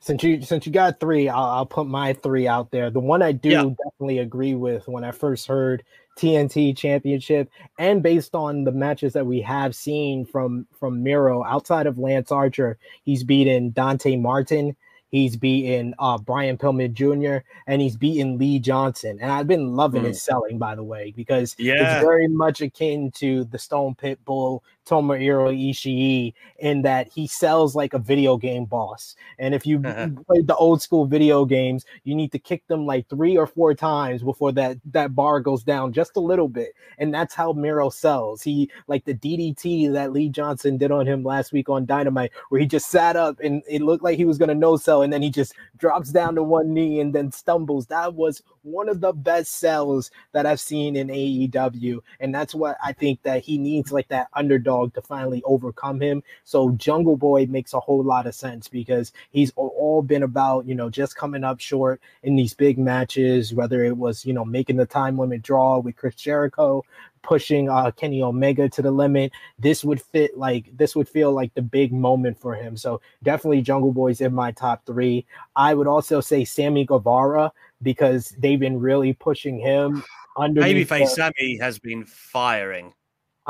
Since 0.00 0.22
you 0.22 0.42
since 0.42 0.66
you 0.66 0.72
got 0.72 0.98
three, 0.98 1.28
I'll, 1.28 1.44
I'll, 1.44 1.66
put 1.66 1.86
my 1.86 2.14
three 2.14 2.48
out 2.48 2.70
there. 2.70 2.90
The 2.90 3.00
one 3.00 3.22
I 3.22 3.32
do 3.32 3.50
yeah. 3.50 3.64
definitely 3.84 4.18
agree 4.18 4.54
with 4.54 4.88
when 4.88 5.04
I 5.04 5.10
first 5.10 5.46
heard 5.46 5.84
TNT 6.18 6.76
Championship, 6.76 7.50
and 7.78 8.02
based 8.02 8.34
on 8.34 8.64
the 8.64 8.72
matches 8.72 9.12
that 9.12 9.26
we 9.26 9.40
have 9.42 9.74
seen 9.74 10.24
from 10.24 10.66
from 10.78 11.02
Miro 11.02 11.44
outside 11.44 11.86
of 11.86 11.98
Lance 11.98 12.32
Archer, 12.32 12.78
he's 13.04 13.24
beaten 13.24 13.70
Dante 13.70 14.16
Martin, 14.16 14.74
He's 15.10 15.36
beaten 15.36 15.94
uh, 15.98 16.18
Brian 16.18 16.56
Pillman 16.56 16.94
Jr. 16.94 17.44
and 17.66 17.82
he's 17.82 17.96
beaten 17.96 18.38
Lee 18.38 18.60
Johnson. 18.60 19.18
And 19.20 19.30
I've 19.32 19.48
been 19.48 19.74
loving 19.74 20.02
mm. 20.02 20.06
his 20.06 20.22
selling, 20.22 20.56
by 20.58 20.76
the 20.76 20.84
way, 20.84 21.12
because 21.16 21.56
yeah. 21.58 21.96
it's 21.96 22.04
very 22.04 22.28
much 22.28 22.60
akin 22.60 23.10
to 23.16 23.44
the 23.44 23.58
Stone 23.58 23.96
Pit 23.96 24.24
Bull 24.24 24.62
Tomohiro 24.90 25.54
Ishii 25.54 26.34
in 26.58 26.82
that 26.82 27.08
he 27.08 27.26
sells 27.26 27.76
like 27.76 27.94
a 27.94 27.98
video 27.98 28.36
game 28.36 28.64
boss. 28.64 29.14
And 29.38 29.54
if 29.54 29.64
you 29.64 29.80
uh-huh. 29.84 30.08
played 30.26 30.48
the 30.48 30.56
old 30.56 30.82
school 30.82 31.06
video 31.06 31.44
games, 31.44 31.84
you 32.02 32.14
need 32.14 32.32
to 32.32 32.38
kick 32.38 32.66
them 32.66 32.86
like 32.86 33.08
three 33.08 33.36
or 33.36 33.46
four 33.46 33.72
times 33.74 34.22
before 34.22 34.52
that 34.52 34.78
that 34.92 35.14
bar 35.14 35.40
goes 35.40 35.62
down 35.62 35.92
just 35.92 36.16
a 36.16 36.20
little 36.20 36.48
bit. 36.48 36.74
And 36.98 37.14
that's 37.14 37.34
how 37.34 37.52
Miro 37.52 37.88
sells. 37.88 38.42
He 38.42 38.70
like 38.88 39.04
the 39.04 39.14
DDT 39.14 39.92
that 39.92 40.12
Lee 40.12 40.28
Johnson 40.28 40.76
did 40.76 40.90
on 40.90 41.06
him 41.06 41.22
last 41.22 41.52
week 41.52 41.68
on 41.68 41.86
Dynamite, 41.86 42.32
where 42.48 42.60
he 42.60 42.66
just 42.66 42.90
sat 42.90 43.16
up 43.16 43.38
and 43.40 43.62
it 43.68 43.82
looked 43.82 44.02
like 44.02 44.16
he 44.16 44.24
was 44.24 44.38
gonna 44.38 44.54
no 44.54 44.76
sell, 44.76 45.02
and 45.02 45.12
then 45.12 45.22
he 45.22 45.30
just 45.30 45.54
drops 45.76 46.10
down 46.10 46.34
to 46.34 46.42
one 46.42 46.74
knee 46.74 47.00
and 47.00 47.14
then 47.14 47.30
stumbles. 47.30 47.86
That 47.86 48.14
was 48.14 48.42
one 48.62 48.88
of 48.88 49.00
the 49.00 49.12
best 49.12 49.58
sells 49.58 50.10
that 50.32 50.46
I've 50.46 50.60
seen 50.60 50.96
in 50.96 51.08
AEW. 51.08 52.00
And 52.20 52.34
that's 52.34 52.54
what 52.54 52.76
I 52.84 52.92
think 52.92 53.22
that 53.22 53.42
he 53.42 53.58
needs 53.58 53.92
like 53.92 54.08
that 54.08 54.28
underdog 54.34 54.94
to 54.94 55.02
finally 55.02 55.42
overcome 55.44 56.00
him. 56.00 56.22
So 56.44 56.70
Jungle 56.72 57.16
Boy 57.16 57.46
makes 57.46 57.72
a 57.72 57.80
whole 57.80 58.02
lot 58.02 58.26
of 58.26 58.34
sense 58.34 58.68
because 58.68 59.12
he's 59.30 59.52
all 59.56 60.02
been 60.02 60.22
about, 60.22 60.66
you 60.66 60.74
know, 60.74 60.90
just 60.90 61.16
coming 61.16 61.44
up 61.44 61.60
short 61.60 62.00
in 62.22 62.36
these 62.36 62.54
big 62.54 62.78
matches, 62.78 63.54
whether 63.54 63.84
it 63.84 63.96
was, 63.96 64.24
you 64.26 64.32
know, 64.32 64.44
making 64.44 64.76
the 64.76 64.86
time 64.86 65.18
limit 65.18 65.42
draw 65.42 65.78
with 65.78 65.96
Chris 65.96 66.14
Jericho, 66.14 66.84
pushing 67.22 67.68
uh, 67.68 67.90
Kenny 67.90 68.22
Omega 68.22 68.68
to 68.68 68.82
the 68.82 68.90
limit. 68.90 69.32
This 69.58 69.84
would 69.84 70.00
fit 70.00 70.36
like 70.36 70.76
this 70.76 70.96
would 70.96 71.08
feel 71.08 71.32
like 71.32 71.54
the 71.54 71.62
big 71.62 71.92
moment 71.92 72.38
for 72.38 72.54
him. 72.54 72.76
So 72.76 73.00
definitely 73.22 73.62
Jungle 73.62 73.92
Boy's 73.92 74.20
in 74.20 74.34
my 74.34 74.52
top 74.52 74.84
three. 74.86 75.26
I 75.56 75.74
would 75.74 75.86
also 75.86 76.20
say 76.20 76.44
Sammy 76.44 76.84
Guevara 76.84 77.52
because 77.82 78.34
they've 78.38 78.60
been 78.60 78.78
really 78.78 79.12
pushing 79.12 79.58
him 79.58 80.02
under. 80.36 80.62
Babyface 80.62 81.08
Sammy 81.08 81.58
has 81.58 81.78
been 81.78 82.04
firing 82.04 82.92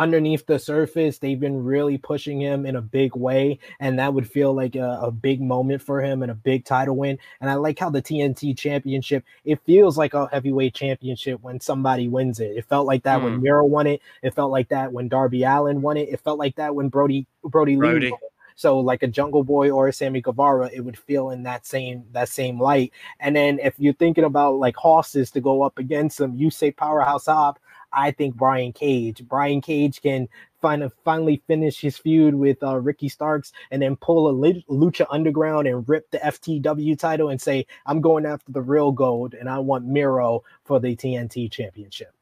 underneath 0.01 0.47
the 0.47 0.59
surface, 0.59 1.18
they've 1.18 1.39
been 1.39 1.62
really 1.62 1.99
pushing 1.99 2.41
him 2.41 2.64
in 2.64 2.76
a 2.76 2.81
big 2.83 3.14
way, 3.14 3.59
and 3.81 3.99
that 3.99 4.14
would 4.14 4.28
feel 4.28 4.55
like 4.55 4.74
a, 4.74 4.99
a, 5.03 5.11
big 5.11 5.43
moment 5.43 5.83
for 5.83 6.01
him 6.01 6.22
and 6.22 6.31
a 6.31 6.35
big 6.35 6.64
title 6.64 6.97
win. 6.97 7.18
And 7.41 7.51
I 7.51 7.55
like 7.55 7.78
how 7.78 7.91
the 7.91 8.01
TNT 8.01 8.57
Championship 8.57 9.24
it 9.45 9.61
feels 9.66 9.99
like 9.99 10.14
a 10.14 10.26
heavyweight 10.28 10.74
championship 10.74 11.43
when 11.43 11.61
somebody 11.61 12.09
wins 12.09 12.41
it. 12.41 12.57
It 12.57 12.64
felt 12.64 12.87
like 12.87 13.03
that 13.03 13.20
mm. 13.20 13.24
when 13.24 13.35
hmm. 13.35 13.43
Miro 13.43 13.64
won 13.66 13.87
it. 13.87 14.01
It 14.22 14.35
felt 14.35 14.51
like 14.51 14.68
that 14.70 14.93
when 14.93 15.09
Darby 15.09 15.45
Allin 15.45 15.83
won 15.83 15.99
it. 15.99 16.09
It 16.09 16.20
felt 16.20 16.39
like 16.39 16.57
that 16.57 16.74
when 16.74 16.89
Brody 16.89 17.26
Brody, 17.45 17.76
Brody. 17.76 18.11
Lee. 18.11 18.16
So 18.61 18.79
like 18.79 19.03
a 19.03 19.07
Jungle 19.07 19.43
Boy 19.43 19.71
or 19.71 19.89
a 19.89 19.93
Sammy 19.93 20.21
Guevara, 20.21 20.69
it 20.71 20.81
would 20.81 20.99
feel 20.99 21.31
in 21.31 21.45
that 21.45 21.65
same 21.65 22.05
that 22.13 22.29
same 22.29 22.61
light. 22.61 22.93
And 23.19 23.35
then 23.35 23.59
if 23.59 23.73
you're 23.79 23.95
thinking 23.95 24.25
about 24.25 24.57
like 24.57 24.77
horses 24.77 25.31
to 25.31 25.41
go 25.41 25.63
up 25.63 25.79
against 25.79 26.19
them, 26.19 26.35
you 26.37 26.51
say 26.51 26.71
Powerhouse 26.71 27.25
Hobbs. 27.25 27.59
I 27.91 28.11
think 28.11 28.35
Brian 28.35 28.75
Cage. 28.75 29.27
Brian 29.27 29.63
Cage 29.63 30.03
can 30.03 30.29
find 30.61 30.87
finally 31.07 31.43
finish 31.47 31.81
his 31.81 31.97
feud 31.97 32.35
with 32.35 32.63
uh, 32.63 32.77
Ricky 32.77 33.09
Starks 33.09 33.51
and 33.71 33.81
then 33.81 33.97
pull 33.97 34.29
a 34.29 34.53
Lucha 34.69 35.07
Underground 35.09 35.67
and 35.67 35.89
rip 35.89 36.11
the 36.11 36.19
FTW 36.19 36.99
title 36.99 37.31
and 37.31 37.41
say, 37.41 37.67
I'm 37.87 38.03
going 38.03 38.27
after 38.27 38.53
the 38.53 38.61
real 38.61 38.93
gold 38.93 39.33
and 39.33 39.49
I 39.49 39.59
want 39.59 39.87
Miro 39.87 40.45
for 40.67 40.79
the 40.79 40.95
TNT 40.95 41.51
championship. 41.51 42.13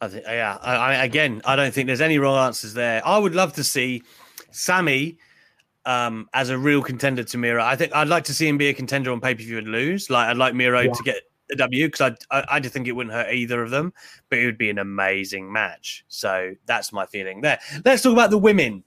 I 0.00 0.06
think, 0.06 0.24
yeah, 0.26 0.58
I, 0.62 0.76
I, 0.76 1.04
again, 1.04 1.42
I 1.44 1.56
don't 1.56 1.74
think 1.74 1.88
there's 1.88 2.00
any 2.00 2.20
wrong 2.20 2.38
answers 2.38 2.74
there. 2.74 3.02
I 3.04 3.18
would 3.18 3.34
love 3.34 3.54
to 3.54 3.64
see 3.64 4.04
Sammy 4.52 5.18
um, 5.86 6.28
as 6.34 6.50
a 6.50 6.58
real 6.58 6.82
contender 6.82 7.24
to 7.24 7.38
Miro. 7.38 7.62
I 7.62 7.76
think 7.76 7.94
I'd 7.94 8.08
like 8.08 8.24
to 8.24 8.34
see 8.34 8.46
him 8.46 8.58
be 8.58 8.68
a 8.68 8.74
contender 8.74 9.12
on 9.12 9.20
pay 9.20 9.34
per 9.34 9.42
view 9.42 9.58
and 9.58 9.68
lose. 9.68 10.10
Like 10.10 10.28
I'd 10.28 10.36
like 10.36 10.54
Miro 10.54 10.80
yeah. 10.80 10.92
to 10.92 11.02
get 11.02 11.22
a 11.50 11.56
W 11.56 11.86
because 11.86 12.16
I, 12.30 12.36
I 12.36 12.44
I 12.56 12.60
just 12.60 12.74
think 12.74 12.88
it 12.88 12.92
wouldn't 12.92 13.14
hurt 13.14 13.32
either 13.32 13.62
of 13.62 13.70
them, 13.70 13.94
but 14.28 14.38
it 14.38 14.46
would 14.46 14.58
be 14.58 14.68
an 14.68 14.78
amazing 14.78 15.50
match. 15.50 16.04
So 16.08 16.54
that's 16.66 16.92
my 16.92 17.06
feeling 17.06 17.40
there. 17.40 17.58
Let's 17.84 18.02
talk 18.02 18.12
about 18.12 18.30
the 18.30 18.38
women. 18.38 18.82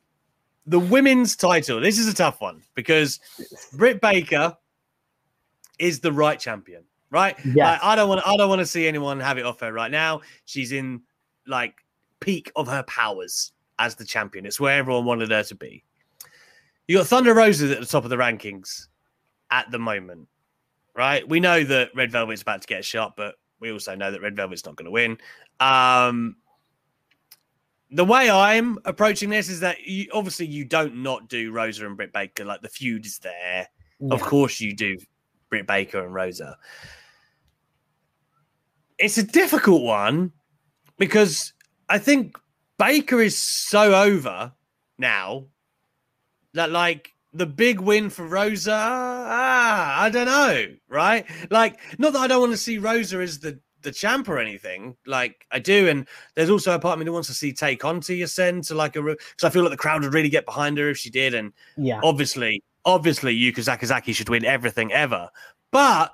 The 0.67 0.79
women's 0.79 1.35
title. 1.35 1.79
This 1.79 1.97
is 1.97 2.07
a 2.07 2.13
tough 2.13 2.41
one 2.41 2.61
because 2.75 3.19
Britt 3.73 4.01
Baker 4.01 4.55
is 5.79 6.01
the 6.01 6.11
right 6.11 6.39
champion, 6.39 6.83
right? 7.09 7.35
Yeah. 7.43 7.71
Like, 7.71 7.83
I 7.83 7.95
don't 7.95 8.09
want 8.09 8.21
I 8.27 8.37
don't 8.37 8.49
want 8.49 8.59
to 8.59 8.67
see 8.67 8.87
anyone 8.87 9.19
have 9.21 9.37
it 9.37 9.45
off 9.45 9.61
her 9.61 9.71
right 9.71 9.89
now. 9.89 10.21
She's 10.45 10.73
in 10.73 11.01
like 11.47 11.73
peak 12.19 12.51
of 12.57 12.67
her 12.67 12.83
powers 12.83 13.53
as 13.79 13.95
the 13.95 14.05
champion. 14.05 14.45
It's 14.45 14.59
where 14.59 14.77
everyone 14.77 15.05
wanted 15.05 15.31
her 15.31 15.43
to 15.43 15.55
be. 15.55 15.85
You 16.89 16.97
got 16.97 17.07
Thunder 17.07 17.33
Rosa's 17.33 17.71
at 17.71 17.79
the 17.79 17.85
top 17.85 18.03
of 18.03 18.09
the 18.09 18.17
rankings 18.17 18.87
at 19.51 19.69
the 19.71 19.79
moment 19.79 20.27
right? 20.99 21.27
We 21.27 21.39
know 21.39 21.63
that 21.63 21.91
Red 21.95 22.11
Velvet's 22.11 22.41
about 22.41 22.61
to 22.61 22.67
get 22.67 22.83
shot, 22.83 23.13
but 23.15 23.35
we 23.61 23.71
also 23.71 23.95
know 23.95 24.11
that 24.11 24.21
Red 24.21 24.35
Velvet's 24.35 24.65
not 24.65 24.75
going 24.75 24.85
to 24.85 24.91
win. 24.91 25.17
Um, 25.61 26.35
the 27.89 28.03
way 28.03 28.29
I'm 28.29 28.77
approaching 28.83 29.29
this 29.29 29.47
is 29.47 29.61
that 29.61 29.85
you, 29.85 30.09
obviously 30.13 30.45
you 30.47 30.65
don't 30.65 30.97
not 30.97 31.29
do 31.29 31.53
Rosa 31.53 31.85
and 31.85 31.95
Britt 31.95 32.11
Baker. 32.11 32.43
Like 32.43 32.61
the 32.61 32.67
feud 32.67 33.05
is 33.05 33.17
there. 33.19 33.69
Yeah. 34.01 34.13
Of 34.13 34.21
course 34.21 34.59
you 34.59 34.75
do 34.75 34.97
Britt 35.49 35.65
Baker 35.67 36.03
and 36.03 36.13
Rosa. 36.13 36.57
It's 38.97 39.17
a 39.17 39.23
difficult 39.23 39.83
one 39.83 40.33
because 40.97 41.53
I 41.87 41.97
think 41.97 42.37
Baker 42.77 43.21
is 43.21 43.37
so 43.37 43.95
over 43.95 44.51
now 44.97 45.45
that 46.53 46.71
like 46.71 47.13
the 47.33 47.45
big 47.45 47.79
win 47.79 48.09
for 48.09 48.25
Rosa, 48.25 48.73
ah, 48.73 50.01
I 50.01 50.09
don't 50.09 50.25
know, 50.25 50.65
right? 50.87 51.25
Like, 51.49 51.79
not 51.97 52.13
that 52.13 52.19
I 52.19 52.27
don't 52.27 52.39
want 52.39 52.53
to 52.53 52.57
see 52.57 52.77
Rosa 52.77 53.19
as 53.19 53.39
the 53.39 53.59
the 53.81 53.91
champ 53.91 54.27
or 54.27 54.39
anything. 54.39 54.97
Like 55.05 55.45
I 55.51 55.59
do, 55.59 55.87
and 55.87 56.07
there's 56.35 56.49
also 56.49 56.73
a 56.73 56.79
part 56.79 56.93
of 56.93 56.99
me 56.99 57.05
that 57.05 57.13
wants 57.13 57.29
to 57.29 57.33
see 57.33 57.53
Tay 57.53 57.75
Conti 57.75 58.21
ascend 58.21 58.65
to 58.65 58.75
like 58.75 58.95
a 58.95 59.01
because 59.01 59.43
I 59.43 59.49
feel 59.49 59.63
like 59.63 59.71
the 59.71 59.77
crowd 59.77 60.03
would 60.03 60.13
really 60.13 60.29
get 60.29 60.45
behind 60.45 60.77
her 60.77 60.89
if 60.89 60.97
she 60.97 61.09
did. 61.09 61.33
And 61.33 61.53
yeah, 61.77 61.99
obviously, 62.03 62.63
obviously, 62.85 63.37
Yuka 63.37 63.59
Sakazaki 63.59 64.13
should 64.13 64.29
win 64.29 64.45
everything 64.45 64.91
ever. 64.91 65.29
But 65.71 66.13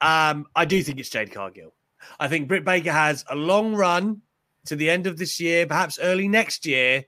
um, 0.00 0.46
I 0.54 0.64
do 0.64 0.82
think 0.82 0.98
it's 0.98 1.10
Jade 1.10 1.32
Cargill. 1.32 1.74
I 2.20 2.28
think 2.28 2.48
Britt 2.48 2.64
Baker 2.64 2.92
has 2.92 3.24
a 3.28 3.34
long 3.34 3.74
run 3.74 4.22
to 4.66 4.76
the 4.76 4.90
end 4.90 5.06
of 5.06 5.16
this 5.16 5.40
year, 5.40 5.66
perhaps 5.66 5.98
early 6.00 6.28
next 6.28 6.66
year, 6.66 7.04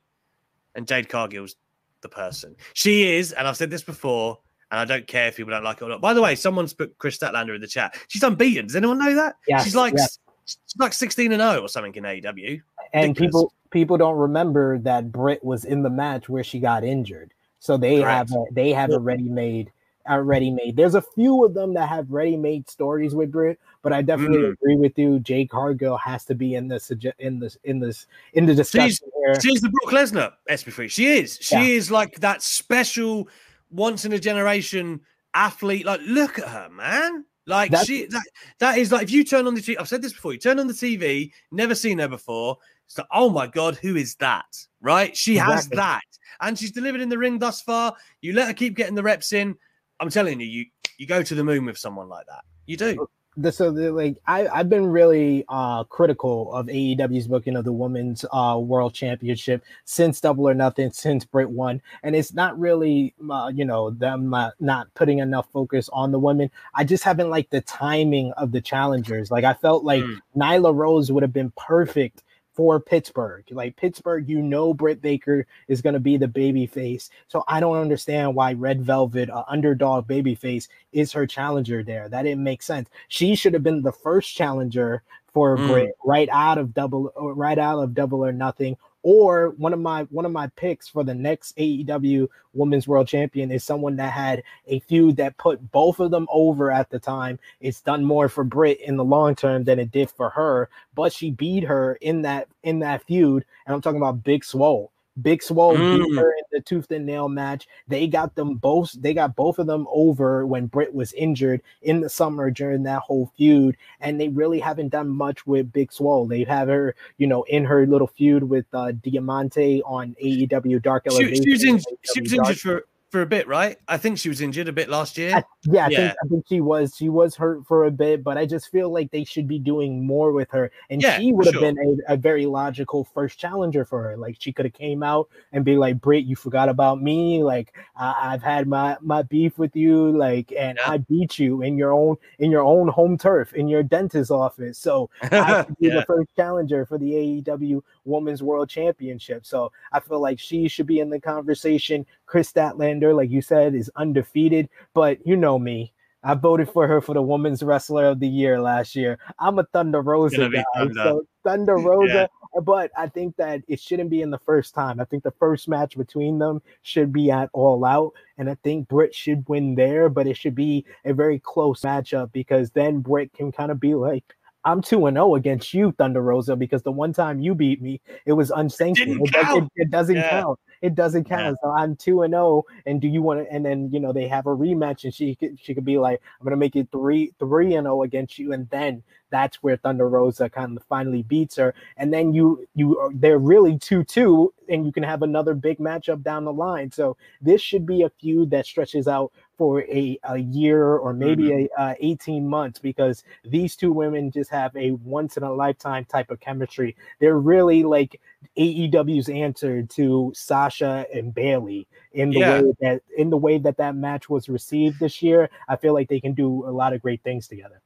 and 0.74 0.86
Jade 0.86 1.08
Cargill's 1.08 1.54
the 2.02 2.08
person. 2.08 2.56
She 2.74 3.16
is, 3.16 3.32
and 3.32 3.46
I've 3.46 3.56
said 3.56 3.70
this 3.70 3.82
before, 3.82 4.38
and 4.70 4.80
I 4.80 4.84
don't 4.84 5.06
care 5.06 5.28
if 5.28 5.36
people 5.36 5.50
don't 5.50 5.64
like 5.64 5.78
it 5.78 5.84
or 5.84 5.88
not. 5.88 6.00
By 6.00 6.14
the 6.14 6.22
way, 6.22 6.34
someone's 6.34 6.74
put 6.74 6.96
Kris 6.98 7.18
Statlander 7.18 7.54
in 7.54 7.60
the 7.60 7.66
chat. 7.66 7.96
She's 8.08 8.22
unbeaten. 8.22 8.66
Does 8.66 8.76
anyone 8.76 8.98
know 8.98 9.14
that? 9.14 9.36
Yes, 9.46 9.64
she's 9.64 9.76
like 9.76 9.94
yes. 9.96 10.18
she's 10.44 10.58
like 10.78 10.92
16 10.92 11.32
and 11.32 11.40
0 11.40 11.62
or 11.62 11.68
something 11.68 11.94
in 11.94 12.04
AEW. 12.04 12.60
and 12.92 13.16
people 13.16 13.52
people 13.70 13.96
don't 13.96 14.16
remember 14.16 14.78
that 14.78 15.12
Britt 15.12 15.44
was 15.44 15.64
in 15.64 15.82
the 15.82 15.90
match 15.90 16.28
where 16.28 16.44
she 16.44 16.58
got 16.58 16.84
injured. 16.84 17.32
So 17.60 17.76
they 17.76 18.00
Correct. 18.00 18.30
have 18.30 18.32
a, 18.32 18.44
they 18.52 18.72
have 18.72 18.90
a 18.90 18.98
ready 18.98 19.28
made 19.28 19.72
a 20.08 20.22
ready 20.22 20.50
made. 20.50 20.76
There's 20.76 20.94
a 20.94 21.02
few 21.02 21.44
of 21.44 21.54
them 21.54 21.74
that 21.74 21.88
have 21.88 22.10
ready 22.10 22.36
made 22.36 22.68
stories 22.68 23.14
with 23.14 23.30
Britt, 23.32 23.58
but 23.82 23.92
I 23.92 24.02
definitely 24.02 24.38
Mm. 24.38 24.52
agree 24.52 24.76
with 24.76 24.98
you. 24.98 25.20
Jade 25.20 25.50
Cargill 25.50 25.96
has 25.98 26.24
to 26.26 26.34
be 26.34 26.54
in 26.54 26.68
this 26.68 26.90
in 27.18 27.38
this 27.38 27.56
in 27.64 27.78
this 27.78 28.06
in 28.32 28.46
the 28.46 28.54
discussion 28.54 29.08
here. 29.24 29.40
She's 29.40 29.60
the 29.60 29.68
Brock 29.68 29.92
Lesnar 29.92 30.32
SB3. 30.48 30.88
She 30.88 31.06
is. 31.06 31.38
She 31.40 31.54
Yeah. 31.54 31.62
is 31.76 31.90
like 31.90 32.20
that 32.20 32.42
special, 32.42 33.28
once 33.70 34.04
in 34.04 34.12
a 34.12 34.18
generation 34.18 35.00
athlete. 35.34 35.84
Like, 35.86 36.00
look 36.04 36.38
at 36.38 36.48
her, 36.48 36.68
man. 36.70 37.24
Like 37.46 37.70
That's- 37.70 37.86
she 37.86 38.04
that 38.06 38.24
that 38.58 38.78
is 38.78 38.92
like 38.92 39.04
if 39.04 39.10
you 39.10 39.24
turn 39.24 39.46
on 39.46 39.54
the 39.54 39.60
TV, 39.62 39.78
I've 39.78 39.88
said 39.88 40.02
this 40.02 40.12
before, 40.12 40.32
you 40.32 40.38
turn 40.38 40.58
on 40.58 40.66
the 40.66 40.74
TV, 40.74 41.32
never 41.50 41.74
seen 41.74 41.98
her 41.98 42.08
before. 42.08 42.58
It's 42.86 42.96
like, 42.98 43.06
oh 43.12 43.28
my 43.30 43.46
god, 43.46 43.76
who 43.76 43.96
is 43.96 44.14
that? 44.16 44.46
Right? 44.80 45.16
She 45.16 45.36
has 45.36 45.68
that. 45.70 46.02
And 46.40 46.58
she's 46.58 46.70
delivered 46.72 47.00
in 47.00 47.08
the 47.08 47.18
ring 47.18 47.38
thus 47.38 47.60
far. 47.60 47.94
You 48.20 48.32
let 48.32 48.48
her 48.48 48.54
keep 48.54 48.76
getting 48.76 48.94
the 48.94 49.02
reps 49.02 49.32
in. 49.32 49.56
I'm 50.00 50.10
telling 50.10 50.40
you, 50.40 50.46
you 50.46 50.66
you 50.98 51.06
go 51.06 51.22
to 51.22 51.34
the 51.34 51.44
moon 51.44 51.64
with 51.66 51.78
someone 51.78 52.08
like 52.08 52.26
that. 52.26 52.42
You 52.66 52.76
do. 52.76 53.08
the, 53.36 53.52
so 53.52 53.70
the, 53.70 53.92
like 53.92 54.16
I, 54.26 54.48
I've 54.48 54.68
been 54.68 54.86
really 54.86 55.44
uh 55.48 55.84
critical 55.84 56.52
of 56.52 56.66
AEW's 56.66 57.28
booking 57.28 57.54
of 57.56 57.64
the 57.64 57.72
women's 57.72 58.24
uh 58.32 58.58
world 58.60 58.94
championship 58.94 59.62
since 59.84 60.20
Double 60.20 60.48
or 60.48 60.54
Nothing, 60.54 60.90
since 60.90 61.24
Britt 61.24 61.48
won, 61.50 61.80
and 62.02 62.16
it's 62.16 62.34
not 62.34 62.58
really 62.58 63.14
uh, 63.30 63.50
you 63.54 63.64
know 63.64 63.90
them 63.90 64.34
uh, 64.34 64.50
not 64.60 64.92
putting 64.94 65.18
enough 65.20 65.46
focus 65.52 65.88
on 65.92 66.10
the 66.12 66.18
women. 66.18 66.50
I 66.74 66.84
just 66.84 67.04
haven't 67.04 67.30
liked 67.30 67.50
the 67.52 67.60
timing 67.60 68.32
of 68.32 68.50
the 68.52 68.60
challengers. 68.60 69.30
Like 69.30 69.44
I 69.44 69.54
felt 69.54 69.84
like 69.84 70.02
Mm. 70.02 70.20
Nyla 70.36 70.74
Rose 70.74 71.10
would 71.12 71.22
have 71.22 71.32
been 71.32 71.52
perfect 71.56 72.22
for 72.58 72.80
Pittsburgh. 72.80 73.44
Like 73.52 73.76
Pittsburgh, 73.76 74.28
you 74.28 74.42
know 74.42 74.74
Britt 74.74 75.00
Baker 75.00 75.46
is 75.68 75.80
going 75.80 75.94
to 75.94 76.00
be 76.00 76.16
the 76.16 76.26
baby 76.26 76.66
face. 76.66 77.08
So 77.28 77.44
I 77.46 77.60
don't 77.60 77.76
understand 77.76 78.34
why 78.34 78.54
Red 78.54 78.82
Velvet, 78.82 79.30
uh, 79.30 79.44
underdog 79.46 80.08
baby 80.08 80.34
face, 80.34 80.66
is 80.92 81.12
her 81.12 81.24
challenger 81.24 81.84
there. 81.84 82.08
That 82.08 82.22
didn't 82.22 82.42
make 82.42 82.64
sense. 82.64 82.88
She 83.06 83.36
should 83.36 83.54
have 83.54 83.62
been 83.62 83.82
the 83.82 83.92
first 83.92 84.34
challenger 84.34 85.04
for 85.32 85.56
Mm. 85.56 85.68
Britt 85.68 85.90
right 86.04 86.28
out 86.32 86.58
of 86.58 86.74
double 86.74 87.12
or 87.14 87.32
right 87.32 87.60
out 87.60 87.78
of 87.80 87.94
double 87.94 88.24
or 88.24 88.32
nothing. 88.32 88.76
Or 89.02 89.50
one 89.50 89.72
of 89.72 89.80
my 89.80 90.02
one 90.04 90.24
of 90.24 90.32
my 90.32 90.48
picks 90.56 90.88
for 90.88 91.04
the 91.04 91.14
next 91.14 91.56
AEW 91.56 92.28
Women's 92.52 92.88
World 92.88 93.08
Champion 93.08 93.50
is 93.50 93.64
someone 93.64 93.96
that 93.96 94.12
had 94.12 94.42
a 94.66 94.80
feud 94.80 95.16
that 95.16 95.38
put 95.38 95.70
both 95.70 96.00
of 96.00 96.10
them 96.10 96.26
over 96.30 96.70
at 96.70 96.90
the 96.90 96.98
time. 96.98 97.38
It's 97.60 97.80
done 97.80 98.04
more 98.04 98.28
for 98.28 98.44
Britt 98.44 98.80
in 98.80 98.96
the 98.96 99.04
long 99.04 99.34
term 99.34 99.64
than 99.64 99.78
it 99.78 99.92
did 99.92 100.10
for 100.10 100.30
her, 100.30 100.68
but 100.94 101.12
she 101.12 101.30
beat 101.30 101.64
her 101.64 101.94
in 102.00 102.22
that 102.22 102.48
in 102.62 102.80
that 102.80 103.04
feud. 103.04 103.44
And 103.66 103.74
I'm 103.74 103.80
talking 103.80 104.00
about 104.00 104.24
Big 104.24 104.44
Swole. 104.44 104.90
Big 105.22 105.42
Swole 105.42 105.72
beat 105.72 105.78
Mm. 105.80 106.16
her 106.18 106.30
in 106.32 106.44
the 106.52 106.60
tooth 106.60 106.90
and 106.90 107.04
nail 107.06 107.28
match. 107.28 107.66
They 107.88 108.06
got 108.06 108.34
them 108.34 108.54
both. 108.56 108.92
They 108.92 109.14
got 109.14 109.34
both 109.36 109.58
of 109.58 109.66
them 109.66 109.86
over 109.90 110.46
when 110.46 110.66
Britt 110.66 110.94
was 110.94 111.12
injured 111.14 111.60
in 111.82 112.00
the 112.00 112.08
summer 112.08 112.50
during 112.50 112.82
that 112.84 113.00
whole 113.00 113.32
feud, 113.36 113.76
and 114.00 114.20
they 114.20 114.28
really 114.28 114.60
haven't 114.60 114.90
done 114.90 115.08
much 115.08 115.46
with 115.46 115.72
Big 115.72 115.92
Swole. 115.92 116.26
They 116.26 116.44
have 116.44 116.68
her, 116.68 116.94
you 117.16 117.26
know, 117.26 117.42
in 117.44 117.64
her 117.64 117.86
little 117.86 118.06
feud 118.08 118.44
with 118.44 118.66
uh, 118.72 118.92
Diamante 118.92 119.82
on 119.82 120.14
AEW 120.22 120.80
Dark 120.82 121.04
She, 121.08 121.16
Elevation. 121.16 121.44
she 121.44 121.50
was 121.50 121.64
in, 121.64 121.80
she 122.12 122.20
was 122.22 122.32
injured 122.32 122.60
for, 122.60 122.84
for 123.10 123.22
a 123.22 123.26
bit, 123.26 123.48
right? 123.48 123.78
I 123.88 123.96
think 123.96 124.18
she 124.18 124.28
was 124.28 124.40
injured 124.42 124.68
a 124.68 124.72
bit 124.72 124.88
last 124.90 125.16
year. 125.16 125.34
I- 125.36 125.44
yeah, 125.64 125.86
I 125.86 125.88
Yeah. 125.88 125.98
think 125.98 126.12
I 126.24 126.28
think 126.28 126.44
she 126.48 126.60
was 126.60 126.94
she 126.96 127.08
was 127.08 127.34
hurt 127.34 127.66
for 127.66 127.86
a 127.86 127.90
bit, 127.90 128.22
but 128.22 128.36
I 128.36 128.44
just 128.46 128.70
feel 128.70 128.90
like 128.92 129.10
they 129.10 129.24
should 129.24 129.48
be 129.48 129.58
doing 129.58 130.06
more 130.06 130.32
with 130.32 130.50
her, 130.50 130.70
and 130.90 131.00
Yeah, 131.02 131.18
she 131.18 131.32
would 131.32 131.46
have 131.46 131.54
sure. 131.54 131.62
been 131.62 132.00
a, 132.08 132.14
a 132.14 132.16
very 132.16 132.44
logical 132.46 133.04
first 133.04 133.38
challenger 133.38 133.84
for 133.84 134.02
her. 134.02 134.16
Like 134.16 134.36
she 134.38 134.52
could 134.52 134.66
have 134.66 134.74
came 134.74 135.02
out 135.02 135.28
and 135.52 135.64
be 135.64 135.76
like, 135.76 136.00
"Britt, 136.00 136.24
you 136.26 136.36
forgot 136.36 136.68
about 136.68 137.02
me. 137.02 137.42
Like 137.42 137.74
I 137.96 138.32
I've 138.34 138.42
had 138.42 138.68
my 138.68 138.96
my 139.00 139.22
beef 139.22 139.58
with 139.58 139.74
you, 139.74 140.16
like, 140.16 140.52
and 140.56 140.78
Yeah. 140.80 140.90
I 140.92 140.98
beat 140.98 141.38
you 141.38 141.62
in 141.62 141.78
your 141.78 141.92
own 141.92 142.16
in 142.38 142.50
your 142.50 142.62
own 142.62 142.88
home 142.88 143.16
turf 143.18 143.54
in 143.54 143.68
your 143.68 143.82
dentist's 143.82 144.30
office. 144.30 144.78
So 144.78 145.08
I 145.22 145.64
should 145.66 145.78
be 145.78 145.88
the 145.90 146.04
first 146.06 146.28
challenger 146.36 146.84
for 146.86 146.98
the 146.98 147.12
AEW 147.42 147.82
Women's 148.04 148.42
World 148.42 148.68
Championship. 148.68 149.44
So 149.46 149.72
I 149.92 150.00
feel 150.00 150.20
like 150.20 150.38
she 150.38 150.68
should 150.68 150.86
be 150.86 151.00
in 151.00 151.08
the 151.10 151.20
conversation. 151.20 152.06
Kris 152.28 152.52
Statlander, 152.52 153.16
like 153.16 153.30
you 153.30 153.42
said, 153.42 153.74
is 153.74 153.90
undefeated, 153.96 154.68
but 154.94 155.18
you 155.26 155.34
know 155.34 155.58
me. 155.58 155.92
I 156.22 156.34
voted 156.34 156.68
for 156.68 156.86
her 156.86 157.00
for 157.00 157.14
the 157.14 157.22
Women's 157.22 157.62
Wrestler 157.62 158.04
of 158.04 158.20
the 158.20 158.28
Year 158.28 158.60
last 158.60 158.94
year. 158.94 159.18
I'm 159.38 159.58
a 159.58 159.64
Thunder 159.64 160.02
Rosa 160.02 160.48
guy. 160.50 160.64
Thunder. 160.76 160.94
So 160.94 161.26
Thunder 161.44 161.76
Rosa, 161.78 162.28
but 162.62 162.90
I 162.96 163.06
think 163.06 163.36
that 163.36 163.62
it 163.68 163.80
shouldn't 163.80 164.10
be 164.10 164.20
in 164.20 164.30
the 164.30 164.38
first 164.38 164.74
time. 164.74 165.00
I 165.00 165.04
think 165.04 165.22
the 165.22 165.30
first 165.38 165.68
match 165.68 165.96
between 165.96 166.38
them 166.38 166.60
should 166.82 167.12
be 167.12 167.30
at 167.30 167.48
All 167.52 167.84
Out, 167.84 168.12
and 168.36 168.50
I 168.50 168.56
think 168.62 168.88
Britt 168.88 169.14
should 169.14 169.48
win 169.48 169.74
there, 169.74 170.08
but 170.08 170.26
it 170.26 170.36
should 170.36 170.56
be 170.56 170.84
a 171.04 171.14
very 171.14 171.38
close 171.38 171.82
matchup 171.82 172.32
because 172.32 172.72
then 172.72 173.00
Britt 173.00 173.32
can 173.32 173.52
kind 173.52 173.70
of 173.70 173.80
be 173.80 173.94
like, 173.94 174.24
I'm 174.64 174.82
2 174.82 175.06
and 175.06 175.16
0 175.16 175.36
against 175.36 175.72
you, 175.72 175.92
Thunder 175.92 176.20
Rosa, 176.22 176.56
because 176.56 176.82
the 176.82 176.92
one 176.92 177.12
time 177.12 177.38
you 177.40 177.54
beat 177.54 177.80
me, 177.80 178.00
it 178.26 178.32
was 178.32 178.50
unsanctioned. 178.50 179.20
It, 179.24 179.32
does, 179.32 179.56
it, 179.56 179.64
it 179.76 179.90
doesn't 179.90 180.16
Yeah. 180.16 180.30
count. 180.30 180.58
It 180.82 180.94
doesn't 180.94 181.24
count. 181.24 181.56
So 181.62 181.70
I'm 181.70 181.96
2 181.96 182.22
and 182.22 182.32
0 182.32 182.64
and 182.86 183.00
do 183.00 183.08
you 183.08 183.20
want 183.22 183.40
to 183.44 183.52
and 183.52 183.64
then 183.64 183.90
you 183.92 183.98
know 183.98 184.12
they 184.12 184.28
have 184.28 184.46
a 184.46 184.50
rematch 184.56 185.02
and 185.04 185.12
she 185.12 185.34
could 185.34 185.58
she 185.60 185.74
could 185.74 185.84
be 185.84 185.98
like 185.98 186.20
I'm 186.38 186.44
going 186.44 186.52
to 186.52 186.56
make 186.56 186.76
it 186.76 186.88
3 186.92 187.32
3 187.38 187.74
and 187.74 187.84
0 187.86 188.02
against 188.02 188.38
you 188.38 188.52
and 188.52 188.68
then 188.70 189.02
that's 189.30 189.60
where 189.62 189.76
Thunder 189.76 190.08
Rosa 190.08 190.48
kind 190.48 190.76
of 190.76 190.84
finally 190.84 191.22
beats 191.22 191.56
her 191.56 191.74
and 191.96 192.12
then 192.12 192.32
you 192.32 192.64
you 192.76 192.96
are- 192.98 193.10
they're 193.12 193.38
really 193.38 193.76
2-2 193.78 194.50
and 194.68 194.86
you 194.86 194.92
can 194.92 195.02
have 195.02 195.22
another 195.22 195.54
big 195.54 195.78
matchup 195.78 196.22
down 196.22 196.44
the 196.44 196.52
line. 196.52 196.92
So 196.92 197.16
this 197.40 197.60
should 197.60 197.84
be 197.84 198.02
a 198.02 198.10
feud 198.10 198.50
that 198.50 198.64
stretches 198.66 199.08
out 199.08 199.32
for 199.58 199.82
a, 199.82 200.18
a 200.22 200.38
year 200.38 200.96
or 200.96 201.12
maybe 201.12 201.50
a 201.52 201.68
uh, 201.80 201.94
18 201.98 202.48
months 202.48 202.78
because 202.78 203.24
these 203.44 203.74
two 203.74 203.92
women 203.92 204.30
just 204.30 204.50
have 204.50 204.74
a 204.76 204.92
once 204.92 205.36
in 205.36 205.42
a 205.42 205.52
lifetime 205.52 206.04
type 206.04 206.30
of 206.30 206.38
chemistry. 206.38 206.96
They're 207.18 207.38
really 207.40 207.82
like 207.82 208.20
AEW's 208.56 209.28
answer 209.28 209.82
to 209.82 210.32
Sasha 210.34 211.04
and 211.12 211.34
Bailey 211.34 211.88
in 212.12 212.30
the 212.30 212.38
Yeah. 212.40 212.62
way 212.62 212.72
that 212.80 213.02
in 213.16 213.30
the 213.30 213.36
way 213.36 213.58
that 213.58 213.76
that 213.78 213.96
match 213.96 214.30
was 214.30 214.48
received 214.48 215.00
this 215.00 215.20
year. 215.20 215.50
I 215.68 215.74
feel 215.76 215.92
like 215.92 216.08
they 216.08 216.20
can 216.20 216.34
do 216.34 216.64
a 216.66 216.70
lot 216.70 216.92
of 216.92 217.02
great 217.02 217.22
things 217.24 217.48
together. 217.48 217.82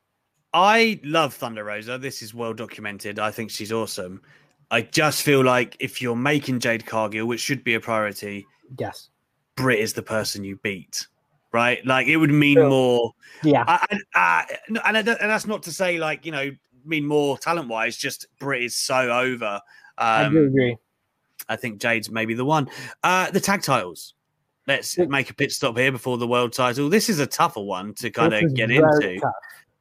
I 0.52 1.00
love 1.02 1.32
Thunder 1.32 1.64
Rosa. 1.64 1.96
This 1.96 2.20
is 2.20 2.34
well 2.34 2.52
documented. 2.52 3.18
I 3.18 3.30
think 3.30 3.50
she's 3.50 3.72
awesome. 3.72 4.20
I 4.70 4.82
just 4.82 5.22
feel 5.22 5.42
like 5.42 5.76
if 5.80 6.02
you're 6.02 6.16
making 6.16 6.60
Jade 6.60 6.84
Cargill, 6.84 7.26
which 7.26 7.40
should 7.40 7.64
be 7.64 7.74
a 7.74 7.80
priority, 7.80 8.46
Yes. 8.78 9.08
Britt 9.56 9.80
is 9.80 9.92
the 9.92 10.02
person 10.02 10.44
you 10.44 10.56
beat, 10.56 11.06
right? 11.52 11.84
Like 11.86 12.06
it 12.06 12.16
would 12.16 12.30
mean 12.30 12.56
Sure. 12.56 12.68
more. 12.68 13.12
Yeah. 13.42 13.64
I, 13.66 13.86
I, 13.90 13.98
I, 14.14 14.46
and, 14.68 14.78
and 14.96 15.06
that's 15.06 15.46
not 15.46 15.62
to 15.64 15.72
say 15.72 15.98
like 15.98 16.24
you 16.26 16.32
know 16.32 16.50
mean 16.84 17.06
more 17.06 17.38
talent 17.38 17.68
wise. 17.68 17.96
Just 17.96 18.26
Britt 18.38 18.62
is 18.62 18.74
so 18.74 19.10
over. 19.10 19.60
I 19.98 20.24
Um, 20.24 20.32
do 20.34 20.44
agree. 20.46 20.76
I 21.48 21.56
think 21.56 21.80
Jade's 21.80 22.10
maybe 22.10 22.34
the 22.34 22.44
one. 22.44 22.68
Uh, 23.02 23.30
the 23.30 23.40
tag 23.40 23.62
titles. 23.62 24.14
Let's 24.68 24.96
make 24.96 25.28
a 25.28 25.34
pit 25.34 25.50
stop 25.50 25.76
here 25.76 25.90
before 25.90 26.18
the 26.18 26.26
world 26.26 26.52
title. 26.52 26.88
This 26.88 27.08
is 27.08 27.18
a 27.18 27.26
tougher 27.26 27.60
one 27.60 27.94
to 27.94 28.10
kind 28.10 28.32
This 28.32 28.44
of 28.44 28.54
get 28.54 28.70
into. 28.70 29.18
tough. 29.18 29.32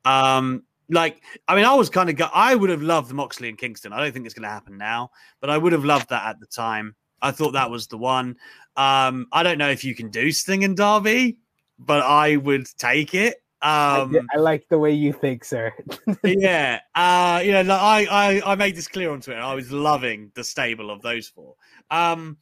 Um, 0.06 0.64
like, 0.90 1.22
I 1.48 1.56
mean, 1.56 1.66
I 1.66 1.76
was 1.76 1.88
kind 1.90 2.10
of, 2.10 2.16
go- 2.16 2.30
I 2.34 2.56
would 2.56 2.72
have 2.72 2.82
loved 2.82 3.14
Moxley 3.14 3.48
and 3.48 3.58
Kingston. 3.60 3.94
I 3.94 4.02
don't 4.04 4.12
think 4.12 4.26
it's 4.26 4.34
going 4.34 4.44
to 4.44 4.50
happen 4.50 4.78
now, 4.80 5.12
but 5.40 5.52
I 5.52 5.58
would 5.60 5.72
have 5.72 5.86
loved 5.86 6.10
that 6.10 6.26
at 6.26 6.40
the 6.40 6.48
time. 6.48 6.96
I 7.22 7.30
thought 7.30 7.52
that 7.52 7.70
was 7.70 7.86
the 7.88 7.98
one. 8.00 8.36
Um, 8.76 9.28
I 9.32 9.44
don't 9.44 9.60
know 9.60 9.70
if 9.70 9.84
you 9.84 9.94
can 9.94 10.10
do 10.10 10.32
Sting 10.32 10.64
and 10.64 10.76
Darby, 10.76 11.38
but 11.86 12.04
I 12.04 12.38
would 12.38 12.68
take 12.78 13.14
it. 13.14 13.36
I, 13.62 14.00
Um, 14.00 14.12
di- 14.12 14.20
I 14.34 14.38
like 14.38 14.68
the 14.70 14.80
way 14.80 14.92
you 14.92 15.14
think, 15.14 15.44
sir. 15.44 15.72
yeah, 16.24 16.80
uh, 16.96 17.42
you 17.44 17.52
know, 17.52 17.62
like, 17.62 18.10
I, 18.10 18.30
I 18.38 18.52
I 18.52 18.56
made 18.56 18.76
this 18.76 18.88
clear 18.88 19.12
on 19.12 19.22
Twitter. 19.22 19.40
I 19.40 19.54
was 19.54 19.72
loving 19.72 20.32
the 20.34 20.44
stable 20.44 20.90
of 20.90 21.02
those 21.02 21.28
four. 21.28 21.56
Um, 21.92 22.38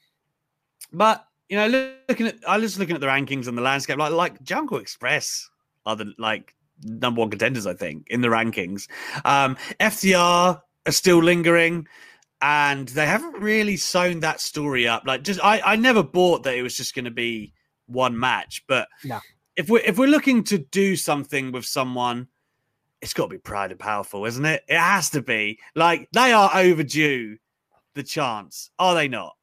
but 0.93 1.25
you 1.49 1.57
know, 1.57 1.67
look- 1.67 1.95
looking 2.07 2.27
at 2.27 2.35
I 2.47 2.57
was 2.57 2.79
looking 2.79 2.95
at 2.95 3.01
the 3.01 3.07
rankings 3.07 3.47
and 3.47 3.57
the 3.57 3.61
landscape, 3.61 3.97
like 3.97 4.13
like 4.13 4.41
Jungle 4.43 4.77
Express 4.77 5.49
are 5.85 5.95
the 5.95 6.13
like 6.17 6.55
number 6.83 7.19
one 7.19 7.29
contenders, 7.29 7.67
I 7.67 7.73
think, 7.73 8.07
in 8.09 8.21
the 8.21 8.29
rankings. 8.29 8.87
Um, 9.25 9.57
FTR 9.79 10.61
are 10.85 10.91
still 10.91 11.21
lingering. 11.21 11.87
And 12.41 12.87
they 12.87 13.05
haven't 13.05 13.41
really 13.41 13.75
sewn 13.75 14.21
that 14.21 14.39
story 14.39 14.87
up. 14.87 15.03
Like, 15.05 15.23
just 15.23 15.43
I, 15.43 15.59
I 15.59 15.75
never 15.75 16.01
bought 16.01 16.43
that 16.43 16.55
it 16.55 16.61
was 16.61 16.77
just 16.77 16.95
going 16.95 17.03
to 17.03 17.11
be 17.11 17.51
one 17.89 18.17
match. 18.17 18.63
But 18.67 18.87
No. 19.03 19.19
if 19.55 19.69
we're 19.69 19.81
if 19.83 19.97
we're 19.97 20.07
looking 20.07 20.43
to 20.45 20.57
do 20.57 20.95
something 20.95 21.51
with 21.51 21.65
someone, 21.65 22.27
it's 23.01 23.13
got 23.13 23.25
to 23.25 23.29
be 23.29 23.37
Pride 23.37 23.71
and 23.71 23.79
Powerful, 23.79 24.25
isn't 24.25 24.45
it? 24.45 24.63
It 24.67 24.77
has 24.77 25.09
to 25.11 25.21
be. 25.21 25.59
Like 25.75 26.07
they 26.11 26.31
are 26.33 26.49
overdue 26.53 27.37
the 27.95 28.03
chance, 28.03 28.71
are 28.79 28.95
they 28.95 29.07
not? 29.07 29.35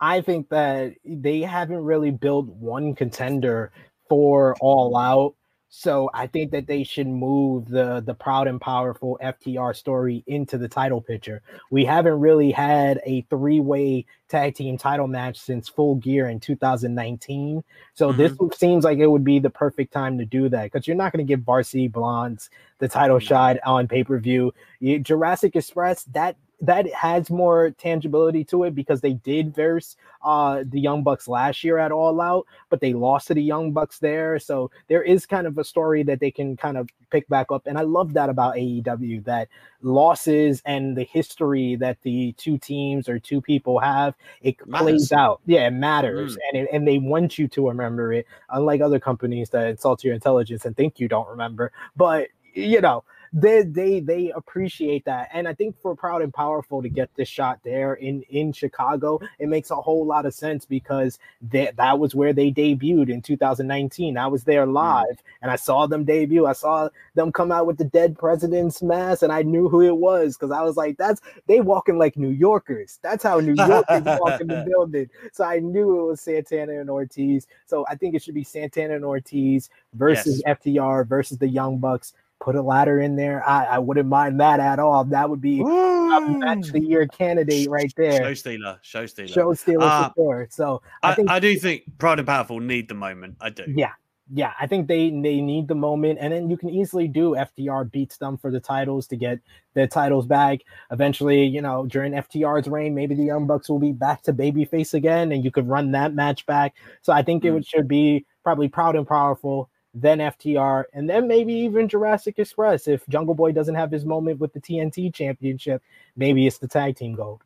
I 0.00 0.20
think 0.20 0.48
that 0.50 0.94
they 1.04 1.40
haven't 1.40 1.78
really 1.82 2.10
built 2.12 2.46
one 2.46 2.94
contender 2.94 3.72
for 4.08 4.54
All 4.60 4.96
Out. 4.96 5.34
So 5.70 6.10
I 6.14 6.26
think 6.26 6.50
that 6.52 6.66
they 6.66 6.82
should 6.82 7.06
move 7.06 7.68
the 7.68 8.00
the 8.00 8.14
proud 8.14 8.48
and 8.48 8.60
powerful 8.60 9.18
FTR 9.22 9.76
story 9.76 10.24
into 10.26 10.56
the 10.56 10.68
title 10.68 11.02
picture. 11.02 11.42
We 11.70 11.84
haven't 11.84 12.20
really 12.20 12.50
had 12.50 13.00
a 13.04 13.22
three-way 13.22 14.06
tag 14.28 14.54
team 14.54 14.78
title 14.78 15.08
match 15.08 15.38
since 15.38 15.68
Full 15.68 15.96
Gear 15.96 16.28
in 16.28 16.40
2019. 16.40 17.62
So 17.94 18.12
mm-hmm. 18.12 18.18
this 18.18 18.58
seems 18.58 18.84
like 18.84 18.98
it 18.98 19.06
would 19.06 19.24
be 19.24 19.38
the 19.38 19.50
perfect 19.50 19.92
time 19.92 20.16
to 20.18 20.24
do 20.24 20.48
that 20.48 20.64
because 20.64 20.86
you're 20.86 20.96
not 20.96 21.12
going 21.12 21.26
to 21.26 21.30
give 21.30 21.44
Varsity 21.44 21.88
Blondes 21.88 22.48
the 22.78 22.88
title 22.88 23.18
shot 23.18 23.58
on 23.66 23.88
pay-per-view. 23.88 24.54
Jurassic 25.02 25.54
Express 25.54 26.04
that 26.04 26.36
that 26.60 26.92
has 26.92 27.30
more 27.30 27.70
tangibility 27.70 28.44
to 28.44 28.64
it 28.64 28.74
because 28.74 29.00
they 29.00 29.14
did 29.14 29.54
verse 29.54 29.96
uh 30.22 30.64
the 30.66 30.80
Young 30.80 31.02
Bucks 31.02 31.28
last 31.28 31.62
year 31.62 31.78
at 31.78 31.92
All 31.92 32.20
Out, 32.20 32.46
but 32.68 32.80
they 32.80 32.92
lost 32.92 33.28
to 33.28 33.34
the 33.34 33.42
Young 33.42 33.72
Bucks 33.72 33.98
there. 33.98 34.38
So 34.38 34.70
there 34.88 35.02
is 35.02 35.26
kind 35.26 35.46
of 35.46 35.58
a 35.58 35.64
story 35.64 36.02
that 36.04 36.20
they 36.20 36.30
can 36.30 36.56
kind 36.56 36.76
of 36.76 36.88
pick 37.10 37.28
back 37.28 37.50
up. 37.50 37.66
And 37.66 37.78
I 37.78 37.82
love 37.82 38.12
that 38.14 38.28
about 38.28 38.56
AEW 38.56 39.24
that 39.24 39.48
losses 39.82 40.62
and 40.64 40.96
the 40.96 41.04
history 41.04 41.76
that 41.76 42.00
the 42.02 42.32
two 42.32 42.58
teams 42.58 43.08
or 43.08 43.18
two 43.18 43.40
people 43.40 43.78
have, 43.78 44.14
it 44.42 44.56
matters. 44.66 44.84
plays 44.84 45.12
out. 45.12 45.40
Yeah, 45.46 45.68
it 45.68 45.72
matters. 45.72 46.36
Mm. 46.36 46.38
And 46.48 46.62
it, 46.62 46.68
and 46.72 46.88
they 46.88 46.98
want 46.98 47.38
you 47.38 47.48
to 47.48 47.68
remember 47.68 48.12
it, 48.12 48.26
unlike 48.50 48.80
other 48.80 49.00
companies 49.00 49.50
that 49.50 49.66
insult 49.66 50.04
your 50.04 50.14
intelligence 50.14 50.64
and 50.64 50.76
think 50.76 50.98
you 50.98 51.08
don't 51.08 51.28
remember. 51.28 51.72
But 51.96 52.28
you 52.54 52.80
know, 52.80 53.04
they 53.32 53.62
they 53.62 54.00
they 54.00 54.30
appreciate 54.30 55.04
that 55.04 55.28
and 55.32 55.46
i 55.46 55.54
think 55.54 55.76
for 55.80 55.94
proud 55.94 56.22
and 56.22 56.32
powerful 56.32 56.82
to 56.82 56.88
get 56.88 57.10
this 57.16 57.28
shot 57.28 57.58
there 57.64 57.94
in 57.94 58.22
in 58.30 58.52
chicago 58.52 59.20
it 59.38 59.48
makes 59.48 59.70
a 59.70 59.76
whole 59.76 60.06
lot 60.06 60.26
of 60.26 60.34
sense 60.34 60.64
because 60.64 61.18
that 61.42 61.76
that 61.76 61.98
was 61.98 62.14
where 62.14 62.32
they 62.32 62.50
debuted 62.50 63.10
in 63.10 63.20
2019 63.20 64.16
i 64.16 64.26
was 64.26 64.44
there 64.44 64.66
mm. 64.66 64.72
live 64.72 65.06
mm. 65.08 65.22
and 65.42 65.50
i 65.50 65.56
saw 65.56 65.86
them 65.86 66.04
debut 66.04 66.46
i 66.46 66.52
saw 66.52 66.88
them 67.14 67.32
come 67.32 67.52
out 67.52 67.66
with 67.66 67.76
the 67.76 67.84
dead 67.84 68.16
president's 68.18 68.82
mask 68.82 69.22
and 69.22 69.32
i 69.32 69.42
knew 69.42 69.68
who 69.68 69.82
it 69.82 69.96
was 69.96 70.36
because 70.36 70.50
i 70.50 70.62
was 70.62 70.76
like 70.76 70.96
that's 70.96 71.20
they 71.46 71.60
walking 71.60 71.98
like 71.98 72.16
new 72.16 72.30
yorkers 72.30 72.98
that's 73.02 73.22
how 73.22 73.40
new 73.40 73.54
yorkers 73.54 74.02
walk 74.20 74.40
in 74.40 74.46
the 74.46 74.64
building 74.68 75.08
so 75.32 75.44
i 75.44 75.58
knew 75.58 76.00
it 76.00 76.06
was 76.06 76.20
santana 76.20 76.80
and 76.80 76.90
ortiz 76.90 77.46
so 77.66 77.84
i 77.88 77.94
think 77.94 78.14
it 78.14 78.22
should 78.22 78.34
be 78.34 78.44
santana 78.44 78.94
and 78.94 79.04
ortiz 79.04 79.68
versus 79.94 80.42
yes. 80.46 80.58
ftr 80.58 81.06
versus 81.06 81.38
the 81.38 81.48
young 81.48 81.78
bucks 81.78 82.14
put 82.40 82.54
a 82.54 82.62
ladder 82.62 83.00
in 83.00 83.16
there. 83.16 83.46
I, 83.48 83.64
I 83.64 83.78
wouldn't 83.78 84.08
mind 84.08 84.40
that 84.40 84.60
at 84.60 84.78
all. 84.78 85.04
That 85.04 85.28
would 85.28 85.40
be 85.40 85.60
a 85.60 86.20
match 86.20 86.68
the 86.72 86.80
year 86.80 87.06
candidate 87.06 87.68
right 87.68 87.92
there. 87.96 88.18
Show 88.18 88.34
stealer, 88.34 88.78
show 88.82 89.06
stealer, 89.06 89.28
show 89.28 89.54
stealer 89.54 89.84
uh, 89.84 90.10
for 90.14 90.36
sure. 90.36 90.48
So 90.50 90.82
I, 91.02 91.12
I, 91.12 91.14
think 91.14 91.30
I 91.30 91.40
do 91.40 91.56
think 91.56 91.84
Proud 91.98 92.18
and 92.18 92.26
Powerful 92.26 92.60
need 92.60 92.88
the 92.88 92.94
moment. 92.94 93.36
I 93.40 93.50
do. 93.50 93.64
Yeah, 93.66 93.92
yeah. 94.32 94.52
I 94.60 94.66
think 94.66 94.88
they 94.88 95.10
they 95.10 95.40
need 95.40 95.68
the 95.68 95.74
moment, 95.74 96.18
and 96.20 96.32
then 96.32 96.48
you 96.48 96.56
can 96.56 96.70
easily 96.70 97.08
do 97.08 97.34
FTR 97.34 97.90
beats 97.90 98.18
them 98.18 98.36
for 98.36 98.50
the 98.50 98.60
titles 98.60 99.06
to 99.08 99.16
get 99.16 99.40
their 99.74 99.86
titles 99.86 100.26
back. 100.26 100.60
Eventually, 100.90 101.44
you 101.44 101.60
know, 101.60 101.86
during 101.86 102.12
FTR's 102.12 102.68
reign, 102.68 102.94
maybe 102.94 103.14
the 103.14 103.24
Young 103.24 103.46
Bucks 103.46 103.68
will 103.68 103.80
be 103.80 103.92
back 103.92 104.22
to 104.22 104.32
babyface 104.32 104.94
again, 104.94 105.32
and 105.32 105.44
you 105.44 105.50
could 105.50 105.68
run 105.68 105.92
that 105.92 106.14
match 106.14 106.46
back. 106.46 106.74
So 107.02 107.12
I 107.12 107.22
think 107.22 107.42
mm. 107.42 107.58
it 107.58 107.66
should 107.66 107.88
be 107.88 108.26
probably 108.44 108.68
Proud 108.68 108.96
and 108.96 109.06
Powerful 109.06 109.68
then 110.00 110.18
FTR, 110.18 110.84
and 110.92 111.08
then 111.08 111.28
maybe 111.28 111.52
even 111.52 111.88
Jurassic 111.88 112.38
Express. 112.38 112.88
If 112.88 113.06
Jungle 113.08 113.34
Boy 113.34 113.52
doesn't 113.52 113.74
have 113.74 113.90
his 113.90 114.04
moment 114.04 114.40
with 114.40 114.52
the 114.52 114.60
TNT 114.60 115.12
Championship, 115.12 115.82
maybe 116.16 116.46
it's 116.46 116.58
the 116.58 116.68
tag 116.68 116.96
team 116.96 117.14
gold. 117.14 117.42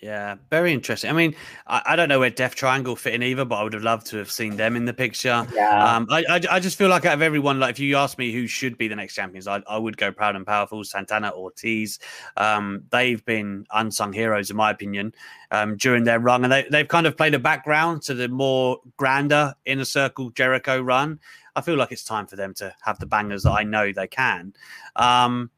Yeah, 0.00 0.36
very 0.50 0.72
interesting. 0.72 1.10
I 1.10 1.14
mean, 1.14 1.34
I, 1.66 1.82
I, 1.86 1.96
don't 1.96 2.08
know 2.08 2.20
where 2.20 2.30
Death 2.30 2.54
Triangle 2.54 2.96
fit 2.96 3.14
in 3.14 3.22
either, 3.22 3.44
but 3.44 3.56
I 3.56 3.62
would 3.62 3.72
have 3.72 3.82
loved 3.82 4.06
to 4.08 4.18
have 4.18 4.30
seen 4.30 4.56
them 4.56 4.76
in 4.76 4.84
the 4.84 4.92
picture. 4.92 5.46
Yeah. 5.54 5.96
Um, 5.96 6.06
I, 6.10 6.24
I, 6.28 6.40
I 6.50 6.60
just 6.60 6.76
feel 6.76 6.88
like 6.88 7.04
out 7.06 7.14
of 7.14 7.22
everyone, 7.22 7.58
like 7.58 7.70
if 7.70 7.78
you 7.78 7.96
ask 7.96 8.18
me 8.18 8.32
who 8.32 8.46
should 8.46 8.76
be 8.76 8.88
the 8.88 8.96
next 8.96 9.14
champions, 9.14 9.48
I, 9.48 9.62
I 9.66 9.78
would 9.78 9.96
go 9.96 10.12
Proud 10.12 10.36
and 10.36 10.46
Powerful, 10.46 10.84
Santana, 10.84 11.32
Ortiz. 11.34 11.98
Um, 12.36 12.84
they've 12.90 13.24
been 13.24 13.66
unsung 13.72 14.12
heroes, 14.12 14.50
in 14.50 14.56
my 14.56 14.70
opinion, 14.70 15.14
um, 15.50 15.76
during 15.76 16.04
their 16.04 16.20
run, 16.20 16.44
and 16.44 16.52
they, 16.52 16.66
they've 16.70 16.88
kind 16.88 17.06
of 17.06 17.16
played 17.16 17.34
a 17.34 17.38
background 17.38 18.02
to 18.02 18.14
the 18.14 18.28
more 18.28 18.78
grander 18.96 19.54
inner 19.64 19.84
circle 19.84 20.30
Jericho 20.30 20.80
run. 20.80 21.18
I 21.56 21.62
feel 21.62 21.76
like 21.76 21.90
it's 21.90 22.04
time 22.04 22.26
for 22.26 22.36
them 22.36 22.52
to 22.54 22.72
have 22.82 22.98
the 22.98 23.06
bangers 23.06 23.42
that 23.44 23.52
I 23.52 23.64
know 23.64 23.90
they 23.90 24.06
can. 24.06 24.52
Um, 24.94 25.50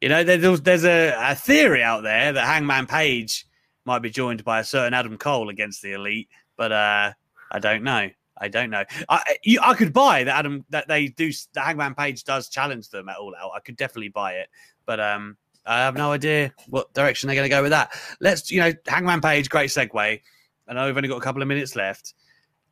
you 0.00 0.08
know, 0.08 0.24
there's 0.24 0.60
there's 0.60 0.84
a, 0.84 1.14
a, 1.16 1.34
theory 1.36 1.82
out 1.82 2.02
there 2.02 2.32
that 2.32 2.44
Hangman 2.44 2.86
Page 2.86 3.46
might 3.86 4.00
be 4.00 4.10
joined 4.10 4.44
by 4.44 4.60
a 4.60 4.64
certain 4.64 4.92
Adam 4.92 5.16
Cole 5.16 5.48
against 5.48 5.80
the 5.82 5.92
Elite, 5.92 6.28
but 6.56 6.72
uh, 6.72 7.12
I 7.52 7.58
don't 7.60 7.84
know. 7.84 8.10
I 8.36 8.48
don't 8.48 8.70
know. 8.70 8.84
I 9.08 9.36
you, 9.44 9.60
I 9.62 9.74
could 9.74 9.92
buy 9.92 10.24
that 10.24 10.36
Adam 10.36 10.64
that 10.70 10.88
they 10.88 11.08
do. 11.08 11.32
The 11.52 11.60
Hangman 11.60 11.94
Page 11.94 12.24
does 12.24 12.48
challenge 12.48 12.90
them 12.90 13.08
at 13.08 13.16
all 13.16 13.34
out. 13.40 13.52
I 13.54 13.60
could 13.60 13.76
definitely 13.76 14.08
buy 14.08 14.34
it, 14.34 14.48
but 14.84 14.98
um, 14.98 15.36
I 15.64 15.78
have 15.78 15.96
no 15.96 16.10
idea 16.10 16.52
what 16.68 16.92
direction 16.92 17.28
they're 17.28 17.36
going 17.36 17.48
to 17.48 17.56
go 17.56 17.62
with 17.62 17.70
that. 17.70 17.92
Let's 18.20 18.50
you 18.50 18.60
know, 18.60 18.72
Hangman 18.88 19.20
Page, 19.20 19.48
great 19.48 19.70
segue. 19.70 20.20
I 20.66 20.72
know 20.72 20.86
we've 20.86 20.96
only 20.96 21.08
got 21.08 21.18
a 21.18 21.22
couple 21.22 21.40
of 21.40 21.48
minutes 21.48 21.76
left 21.76 22.14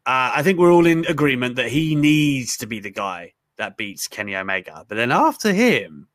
uh, 0.04 0.32
I 0.34 0.42
think 0.42 0.58
we're 0.58 0.72
all 0.72 0.86
in 0.86 1.04
agreement 1.06 1.56
that 1.56 1.68
he 1.68 1.94
needs 1.94 2.56
to 2.58 2.66
be 2.66 2.80
the 2.80 2.90
guy 2.90 3.34
that 3.56 3.76
beats 3.76 4.08
Kenny 4.08 4.34
Omega. 4.34 4.84
But 4.88 4.96
then 4.96 5.12
after 5.12 5.52
him, 5.52 6.08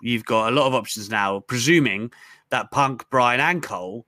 you've 0.00 0.24
got 0.24 0.52
a 0.52 0.54
lot 0.54 0.66
of 0.66 0.74
options 0.74 1.10
now, 1.10 1.40
presuming 1.40 2.12
that 2.50 2.70
Punk, 2.70 3.08
Bryan, 3.10 3.40
and 3.40 3.62
Cole, 3.62 4.06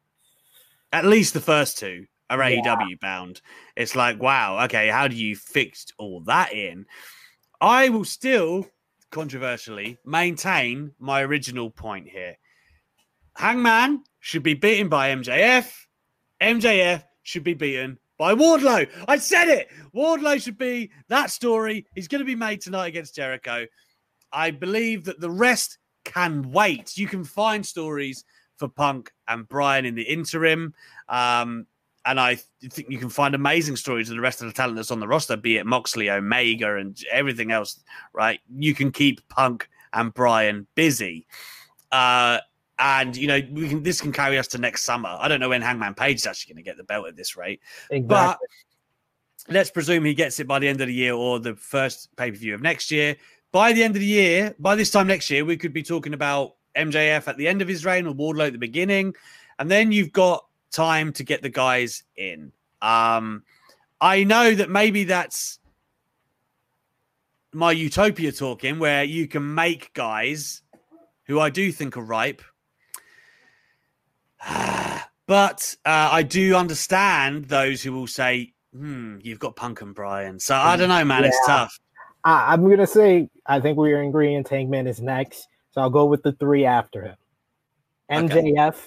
at 0.92 1.04
least 1.04 1.34
the 1.34 1.40
first 1.40 1.78
two, 1.78 2.06
are 2.30 2.50
yeah. 2.50 2.62
AEW 2.62 3.00
bound. 3.00 3.40
It's 3.76 3.96
like, 3.96 4.20
wow, 4.20 4.64
okay, 4.64 4.88
how 4.88 5.08
do 5.08 5.16
you 5.16 5.34
fix 5.34 5.86
all 5.98 6.20
that 6.26 6.52
in? 6.52 6.86
I 7.60 7.88
will 7.88 8.04
still, 8.04 8.68
controversially, 9.10 9.98
maintain 10.04 10.92
my 10.98 11.22
original 11.22 11.70
point 11.70 12.08
here. 12.08 12.36
Hangman 13.36 14.04
should 14.20 14.42
be 14.42 14.54
beaten 14.54 14.88
by 14.88 15.10
MJF. 15.10 15.72
MJF 16.40 17.02
should 17.26 17.42
be 17.42 17.54
beaten 17.54 17.98
by 18.18 18.34
Wardlow. 18.34 18.88
I 19.08 19.18
said 19.18 19.48
it. 19.48 19.68
Wardlow 19.94 20.40
should 20.40 20.56
be 20.56 20.90
that 21.08 21.30
story. 21.30 21.86
He's 21.94 22.08
going 22.08 22.20
to 22.20 22.24
be 22.24 22.36
made 22.36 22.60
tonight 22.60 22.86
against 22.86 23.16
Jericho. 23.16 23.66
I 24.32 24.52
believe 24.52 25.04
that 25.04 25.20
the 25.20 25.30
rest 25.30 25.78
can 26.04 26.50
wait. 26.52 26.96
You 26.96 27.08
can 27.08 27.24
find 27.24 27.66
stories 27.66 28.24
for 28.56 28.68
Punk 28.68 29.12
and 29.26 29.48
Bryan 29.48 29.84
in 29.84 29.96
the 29.96 30.02
interim. 30.02 30.72
Um, 31.08 31.66
and 32.04 32.20
I 32.20 32.36
think 32.36 32.88
you 32.88 32.98
can 32.98 33.10
find 33.10 33.34
amazing 33.34 33.74
stories 33.74 34.08
of 34.08 34.14
the 34.14 34.22
rest 34.22 34.40
of 34.40 34.46
the 34.46 34.54
talent 34.54 34.76
that's 34.76 34.92
on 34.92 35.00
the 35.00 35.08
roster, 35.08 35.36
be 35.36 35.56
it 35.56 35.66
Moxley, 35.66 36.08
Omega, 36.08 36.76
and 36.76 36.96
everything 37.10 37.50
else, 37.50 37.82
right? 38.12 38.38
You 38.56 38.72
can 38.72 38.92
keep 38.92 39.28
Punk 39.28 39.68
and 39.92 40.14
Bryan 40.14 40.68
busy. 40.76 41.26
Uh, 41.90 42.38
and 42.78 43.16
you 43.16 43.26
know 43.26 43.40
we 43.52 43.68
can 43.68 43.82
this 43.82 44.00
can 44.00 44.12
carry 44.12 44.38
us 44.38 44.46
to 44.48 44.58
next 44.58 44.84
summer. 44.84 45.16
I 45.18 45.28
don't 45.28 45.40
know 45.40 45.48
when 45.48 45.62
Hangman 45.62 45.94
Page 45.94 46.16
is 46.16 46.26
actually 46.26 46.54
going 46.54 46.64
to 46.64 46.68
get 46.70 46.76
the 46.76 46.84
belt 46.84 47.08
at 47.08 47.16
this 47.16 47.36
rate, 47.36 47.60
exactly. 47.90 48.06
but 48.08 48.38
let's 49.48 49.70
presume 49.70 50.04
he 50.04 50.14
gets 50.14 50.40
it 50.40 50.46
by 50.46 50.58
the 50.58 50.68
end 50.68 50.80
of 50.80 50.88
the 50.88 50.94
year 50.94 51.14
or 51.14 51.38
the 51.38 51.54
first 51.54 52.14
pay 52.16 52.30
per 52.30 52.36
view 52.36 52.54
of 52.54 52.60
next 52.60 52.90
year. 52.90 53.16
By 53.52 53.72
the 53.72 53.82
end 53.82 53.96
of 53.96 54.00
the 54.00 54.06
year, 54.06 54.54
by 54.58 54.74
this 54.74 54.90
time 54.90 55.06
next 55.06 55.30
year, 55.30 55.44
we 55.44 55.56
could 55.56 55.72
be 55.72 55.82
talking 55.82 56.12
about 56.12 56.56
MJF 56.76 57.26
at 57.28 57.38
the 57.38 57.48
end 57.48 57.62
of 57.62 57.68
his 57.68 57.84
reign 57.84 58.06
or 58.06 58.14
Wardlow 58.14 58.48
at 58.48 58.52
the 58.52 58.58
beginning, 58.58 59.14
and 59.58 59.70
then 59.70 59.92
you've 59.92 60.12
got 60.12 60.44
time 60.70 61.12
to 61.14 61.24
get 61.24 61.42
the 61.42 61.48
guys 61.48 62.02
in. 62.16 62.52
Um, 62.82 63.42
I 64.00 64.24
know 64.24 64.54
that 64.54 64.68
maybe 64.68 65.04
that's 65.04 65.58
my 67.54 67.72
utopia 67.72 68.32
talking, 68.32 68.78
where 68.78 69.04
you 69.04 69.26
can 69.26 69.54
make 69.54 69.94
guys 69.94 70.60
who 71.24 71.40
I 71.40 71.48
do 71.48 71.72
think 71.72 71.96
are 71.96 72.02
ripe 72.02 72.42
but 75.26 75.76
uh, 75.84 76.08
I 76.12 76.22
do 76.22 76.54
understand 76.56 77.46
those 77.46 77.82
who 77.82 77.92
will 77.92 78.06
say, 78.06 78.52
hmm, 78.72 79.18
you've 79.22 79.38
got 79.38 79.56
Punk 79.56 79.80
and 79.80 79.94
Bryan. 79.94 80.38
So 80.38 80.54
I 80.54 80.76
don't 80.76 80.88
know, 80.88 81.04
man. 81.04 81.22
Yeah. 81.22 81.28
It's 81.28 81.46
tough. 81.46 81.78
I, 82.24 82.54
am 82.54 82.64
going 82.64 82.78
to 82.78 82.86
say, 82.86 83.28
I 83.46 83.60
think 83.60 83.78
we 83.78 83.92
are 83.92 84.02
in 84.02 84.08
agreement. 84.08 84.48
Hangman 84.48 84.86
is 84.86 85.00
next. 85.00 85.46
So 85.70 85.80
I'll 85.80 85.90
go 85.90 86.06
with 86.06 86.22
the 86.22 86.32
three 86.32 86.64
after 86.64 87.02
him. 87.02 87.16
MJF. 88.10 88.68
Okay. 88.68 88.78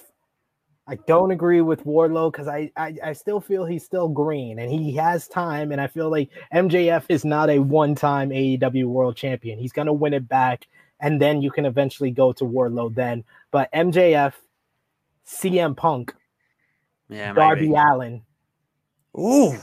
I 0.86 0.96
don't 1.06 1.30
agree 1.30 1.60
with 1.60 1.84
Wardlow 1.84 2.32
because 2.32 2.48
I, 2.48 2.72
I, 2.76 2.96
I 3.02 3.12
still 3.12 3.40
feel 3.40 3.64
he's 3.64 3.84
still 3.84 4.08
green 4.08 4.58
and 4.58 4.70
he 4.70 4.92
has 4.96 5.28
time. 5.28 5.70
And 5.72 5.80
I 5.80 5.86
feel 5.86 6.10
like 6.10 6.30
MJF 6.52 7.04
is 7.08 7.24
not 7.24 7.48
a 7.48 7.60
one 7.60 7.94
time 7.94 8.30
AEW 8.30 8.86
world 8.86 9.16
champion. 9.16 9.58
He's 9.58 9.72
going 9.72 9.86
to 9.86 9.92
win 9.92 10.14
it 10.14 10.28
back. 10.28 10.66
And 10.98 11.22
then 11.22 11.40
you 11.42 11.50
can 11.50 11.64
eventually 11.64 12.10
go 12.10 12.32
to 12.32 12.44
Wardlow 12.44 12.94
then. 12.94 13.24
But 13.52 13.72
MJF, 13.72 14.34
CM 15.30 15.76
Punk, 15.76 16.14
yeah, 17.08 17.32
Darby 17.32 17.68
maybe. 17.68 17.74
Allin. 17.74 18.22
Ooh. 19.18 19.54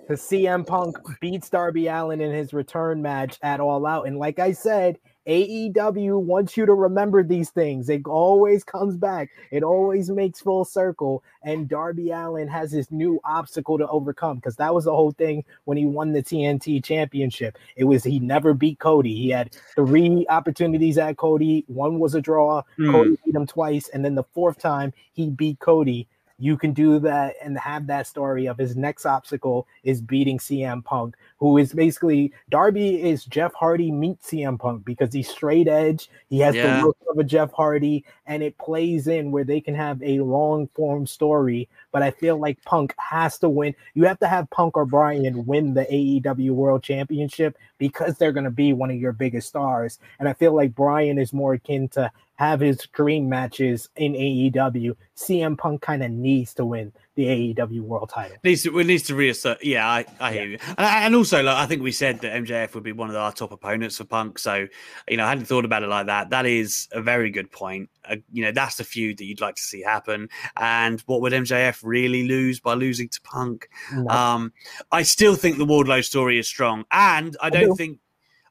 Because 0.00 0.22
CM 0.22 0.66
Punk 0.66 0.96
beats 1.20 1.50
Darby 1.50 1.88
Allin 1.88 2.20
in 2.20 2.32
his 2.32 2.52
return 2.54 3.02
match 3.02 3.38
at 3.42 3.60
All 3.60 3.84
Out. 3.86 4.06
And 4.06 4.16
like 4.18 4.38
I 4.38 4.52
said, 4.52 4.98
AEW 5.28 6.22
wants 6.22 6.56
you 6.56 6.64
to 6.64 6.72
remember 6.72 7.22
these 7.22 7.50
things. 7.50 7.90
It 7.90 8.06
always 8.06 8.64
comes 8.64 8.96
back. 8.96 9.28
It 9.50 9.62
always 9.62 10.08
makes 10.10 10.40
full 10.40 10.64
circle. 10.64 11.22
And 11.42 11.68
Darby 11.68 12.10
Allin 12.10 12.48
has 12.48 12.70
this 12.70 12.90
new 12.90 13.20
obstacle 13.24 13.76
to 13.76 13.86
overcome 13.88 14.36
because 14.36 14.56
that 14.56 14.74
was 14.74 14.84
the 14.86 14.94
whole 14.94 15.12
thing 15.12 15.44
when 15.64 15.76
he 15.76 15.84
won 15.84 16.12
the 16.12 16.22
TNT 16.22 16.82
championship. 16.82 17.58
It 17.76 17.84
was 17.84 18.02
he 18.02 18.18
never 18.18 18.54
beat 18.54 18.78
Cody. 18.78 19.14
He 19.14 19.28
had 19.28 19.54
three 19.74 20.26
opportunities 20.30 20.96
at 20.96 21.18
Cody. 21.18 21.64
One 21.68 21.98
was 21.98 22.14
a 22.14 22.22
draw. 22.22 22.62
Mm. 22.78 22.92
Cody 22.92 23.18
beat 23.24 23.34
him 23.34 23.46
twice. 23.46 23.88
And 23.90 24.02
then 24.02 24.14
the 24.14 24.24
fourth 24.24 24.58
time 24.58 24.94
he 25.12 25.28
beat 25.28 25.58
Cody 25.58 26.08
you 26.38 26.56
can 26.56 26.72
do 26.72 26.98
that 27.00 27.34
and 27.42 27.58
have 27.58 27.86
that 27.88 28.06
story 28.06 28.46
of 28.46 28.56
his 28.56 28.76
next 28.76 29.04
obstacle 29.04 29.66
is 29.82 30.00
beating 30.00 30.38
CM 30.38 30.84
Punk, 30.84 31.16
who 31.38 31.58
is 31.58 31.72
basically 31.72 32.32
Darby 32.48 33.02
is 33.02 33.24
Jeff 33.24 33.52
Hardy 33.54 33.90
meets 33.90 34.30
CM 34.30 34.58
Punk 34.58 34.84
because 34.84 35.12
he's 35.12 35.28
straight 35.28 35.66
edge. 35.66 36.08
He 36.28 36.38
has 36.40 36.54
Yeah. 36.54 36.80
the 36.80 36.86
look 36.86 36.96
of 37.10 37.18
a 37.18 37.24
Jeff 37.24 37.50
Hardy, 37.52 38.04
and 38.26 38.42
it 38.42 38.56
plays 38.58 39.08
in 39.08 39.32
where 39.32 39.44
they 39.44 39.60
can 39.60 39.74
have 39.74 40.00
a 40.02 40.20
long 40.20 40.68
form 40.68 41.06
story. 41.06 41.68
But 41.90 42.02
I 42.02 42.10
feel 42.12 42.38
like 42.38 42.62
Punk 42.64 42.94
has 42.98 43.38
to 43.38 43.48
win. 43.48 43.74
You 43.94 44.04
have 44.04 44.20
to 44.20 44.28
have 44.28 44.48
Punk 44.50 44.76
or 44.76 44.84
Bryan 44.86 45.44
win 45.46 45.74
the 45.74 45.86
AEW 45.92 46.52
World 46.54 46.82
Championship 46.82 47.56
because 47.78 48.16
they're 48.16 48.32
going 48.32 48.44
to 48.44 48.50
be 48.50 48.72
one 48.72 48.90
of 48.90 48.96
your 48.96 49.12
biggest 49.12 49.48
stars. 49.48 49.98
And 50.18 50.28
I 50.28 50.32
feel 50.34 50.54
like 50.54 50.74
Bryan 50.74 51.18
is 51.18 51.32
more 51.32 51.54
akin 51.54 51.88
to 51.90 52.10
have 52.36 52.60
his 52.60 52.78
dream 52.92 53.28
matches 53.28 53.88
in 53.96 54.12
AEW. 54.12 54.96
CM 55.16 55.56
Punk 55.56 55.82
kind 55.82 56.04
of 56.04 56.10
needs 56.10 56.54
to 56.54 56.64
win 56.64 56.92
the 57.18 57.52
AEW 57.52 57.80
World 57.80 58.10
Title. 58.10 58.36
Needs 58.44 58.62
to, 58.62 58.70
we 58.70 58.84
needs 58.84 59.02
to 59.04 59.14
reassert. 59.16 59.64
Yeah, 59.64 59.88
I, 59.88 60.04
I 60.20 60.32
hear 60.32 60.46
you. 60.46 60.58
And, 60.68 60.86
and 60.86 61.14
also, 61.16 61.42
like, 61.42 61.56
I 61.56 61.66
think 61.66 61.82
we 61.82 61.90
said 61.90 62.20
that 62.20 62.32
MJF 62.44 62.74
would 62.74 62.84
be 62.84 62.92
one 62.92 63.10
of 63.10 63.16
our 63.16 63.32
top 63.32 63.50
opponents 63.50 63.96
for 63.96 64.04
Punk. 64.04 64.38
So, 64.38 64.68
you 65.08 65.16
know, 65.16 65.24
I 65.24 65.30
hadn't 65.30 65.46
thought 65.46 65.64
about 65.64 65.82
it 65.82 65.88
like 65.88 66.06
that. 66.06 66.30
That 66.30 66.46
is 66.46 66.86
a 66.92 67.02
very 67.02 67.32
good 67.32 67.50
point. 67.50 67.90
Uh, 68.08 68.16
you 68.32 68.44
know, 68.44 68.52
that's 68.52 68.76
the 68.76 68.84
feud 68.84 69.18
that 69.18 69.24
you'd 69.24 69.40
like 69.40 69.56
to 69.56 69.62
see 69.62 69.82
happen. 69.82 70.28
And 70.56 71.00
what 71.06 71.20
would 71.20 71.32
MJF 71.32 71.80
really 71.82 72.28
lose 72.28 72.60
by 72.60 72.74
losing 72.74 73.08
to 73.08 73.20
Punk? 73.22 73.68
No. 73.92 74.06
Um, 74.08 74.52
I 74.92 75.02
still 75.02 75.34
think 75.34 75.58
the 75.58 75.66
Wardlow 75.66 76.04
story 76.04 76.38
is 76.38 76.46
strong, 76.46 76.84
and 76.92 77.36
I 77.42 77.50
don't 77.50 77.70
do. 77.70 77.74
think 77.74 77.98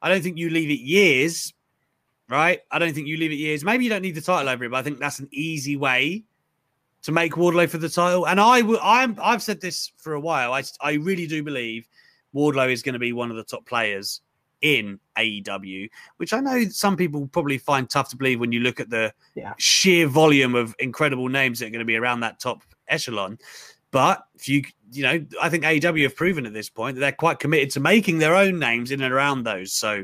I 0.01 0.09
don't 0.09 0.22
think 0.22 0.38
you 0.38 0.49
leave 0.49 0.70
it 0.70 0.82
years, 0.82 1.53
right? 2.28 2.59
I 2.70 2.80
don't 2.80 2.93
think 2.93 3.07
you 3.07 3.15
leave 3.15 3.32
it 3.32 3.36
years. 3.36 3.63
Maybe 3.63 3.86
you 3.86 3.89
don't 3.89 4.01
need 4.01 4.15
the 4.15 4.22
title 4.22 4.49
over 4.49 4.65
it, 4.65 4.72
but 4.72 4.78
I 4.78 4.84
think 4.84 4.99
that's 4.99 5.20
an 5.20 5.30
easy 5.32 5.78
way 5.78 6.26
to 7.04 7.12
make 7.12 7.34
Wardlow 7.34 7.70
for 7.70 7.78
the 7.78 7.89
title. 7.89 8.28
And 8.28 8.39
I 8.39 8.62
will. 8.62 8.80
I'm. 8.82 9.18
I've 9.22 9.43
said 9.43 9.62
this 9.62 9.91
for 9.98 10.14
a 10.14 10.20
while. 10.20 10.54
I 10.54 10.64
I 10.82 10.93
really 10.93 11.28
do 11.28 11.43
believe 11.43 11.88
Wardlow 12.36 12.72
is 12.72 12.82
going 12.82 12.93
to 12.93 13.00
be 13.00 13.14
one 13.14 13.32
of 13.32 13.38
the 13.38 13.43
top 13.43 13.66
players 13.66 14.22
in 14.62 15.00
AEW, 15.18 15.88
which 16.18 16.34
I 16.34 16.39
know 16.39 16.64
some 16.66 16.98
people 16.98 17.28
probably 17.28 17.60
find 17.60 17.88
tough 17.89 18.10
to 18.10 18.18
believe 18.18 18.39
when 18.39 18.52
you 18.52 18.60
look 18.62 18.80
at 18.80 18.89
the 18.89 19.14
Yeah. 19.36 19.54
sheer 19.60 20.08
volume 20.08 20.56
of 20.56 20.76
incredible 20.80 21.30
names 21.30 21.60
that 21.60 21.68
are 21.68 21.70
going 21.70 21.80
to 21.80 21.86
be 21.86 21.95
around 21.95 22.22
that 22.22 22.39
top 22.39 22.64
echelon. 22.88 23.38
But 23.91 24.24
if 24.36 24.50
you, 24.50 24.64
you 24.91 25.04
know, 25.04 25.24
I 25.41 25.50
think 25.50 25.64
AEW 25.64 26.04
have 26.04 26.16
proven 26.16 26.45
at 26.48 26.54
this 26.54 26.70
point 26.70 26.95
that 26.95 27.02
they're 27.02 27.12
quite 27.12 27.38
committed 27.39 27.70
to 27.72 27.80
making 27.80 28.18
their 28.18 28.36
own 28.36 28.58
names 28.60 28.91
in 28.91 29.02
and 29.02 29.14
around 29.14 29.43
those. 29.43 29.74
So 29.74 30.04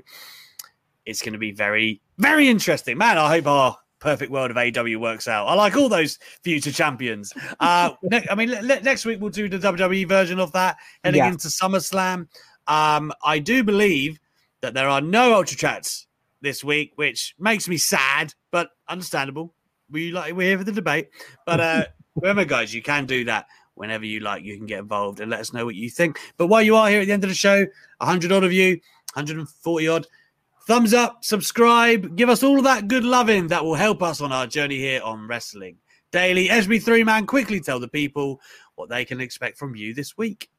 it's 1.06 1.22
going 1.24 1.34
to 1.34 1.40
be 1.40 1.52
very, 1.52 2.02
very 2.20 2.48
interesting. 2.48 2.98
Man, 2.98 3.18
I 3.18 3.30
hope 3.30 3.48
our 3.48 3.78
perfect 4.04 4.32
world 4.32 4.52
of 4.52 4.58
AEW 4.58 4.98
works 5.00 5.28
out. 5.30 5.48
I 5.48 5.54
like 5.54 5.76
all 5.78 5.88
those 5.88 6.20
future 6.44 6.72
champions. 6.72 7.34
Uh, 7.60 7.92
ne- 8.04 8.28
I 8.30 8.36
mean, 8.36 8.52
le- 8.52 8.82
next 8.82 9.06
week 9.06 9.22
we'll 9.22 9.30
do 9.30 9.48
the 9.48 9.58
WWE 9.58 10.08
version 10.08 10.40
of 10.40 10.52
that 10.52 10.76
heading 11.06 11.20
Yeah. 11.20 11.30
into 11.30 11.48
SummerSlam. 11.48 12.28
Um, 12.68 13.14
I 13.24 13.40
do 13.40 13.64
believe 13.64 14.20
that 14.62 14.74
there 14.74 14.90
are 14.90 15.00
no 15.02 15.34
Ultra 15.36 15.58
Chats 15.58 16.06
this 16.42 16.64
week, 16.64 16.92
which 16.98 17.34
makes 17.40 17.70
me 17.70 17.78
sad, 17.78 18.34
but 18.52 18.72
understandable. 18.90 19.54
We 19.90 20.12
like 20.12 20.34
we're 20.34 20.50
here 20.50 20.58
for 20.58 20.64
the 20.66 20.72
debate. 20.74 21.10
But 21.46 21.60
uh, 21.62 21.86
remember, 22.16 22.44
guys, 22.46 22.74
you 22.74 22.82
can 22.82 23.06
do 23.06 23.24
that 23.26 23.46
whenever 23.76 24.06
you 24.06 24.20
like. 24.20 24.44
You 24.44 24.58
can 24.58 24.66
get 24.66 24.80
involved 24.80 25.22
and 25.22 25.32
let 25.32 25.40
us 25.40 25.54
know 25.54 25.64
what 25.66 25.76
you 25.76 25.90
think. 25.90 26.20
But 26.38 26.48
while 26.48 26.62
you 26.62 26.76
are 26.76 26.90
here 26.90 27.00
at 27.02 27.06
the 27.08 27.14
end 27.14 27.24
of 27.24 27.30
the 27.30 27.36
show, 27.36 27.66
100 28.00 28.32
odd 28.34 28.44
of 28.44 28.52
you, 28.52 28.80
140 29.14 29.88
odd, 29.88 30.08
thumbs 30.68 30.94
up, 30.94 31.24
subscribe, 31.24 32.16
give 32.16 32.30
us 32.30 32.44
all 32.44 32.62
that 32.62 32.88
good 32.88 33.04
loving 33.04 33.48
that 33.48 33.64
will 33.64 33.76
help 33.76 34.02
us 34.02 34.22
on 34.22 34.32
our 34.32 34.48
journey 34.48 34.78
here 34.78 35.02
on 35.04 35.28
Wrestling 35.28 35.78
Daily. 36.12 36.48
SB3 36.48 37.06
Man, 37.06 37.26
quickly 37.26 37.60
tell 37.60 37.80
the 37.80 37.88
people 37.88 38.40
what 38.76 38.90
they 38.90 39.06
can 39.06 39.20
expect 39.20 39.58
from 39.58 39.76
you 39.76 39.94
this 39.94 40.18
week. 40.18 40.50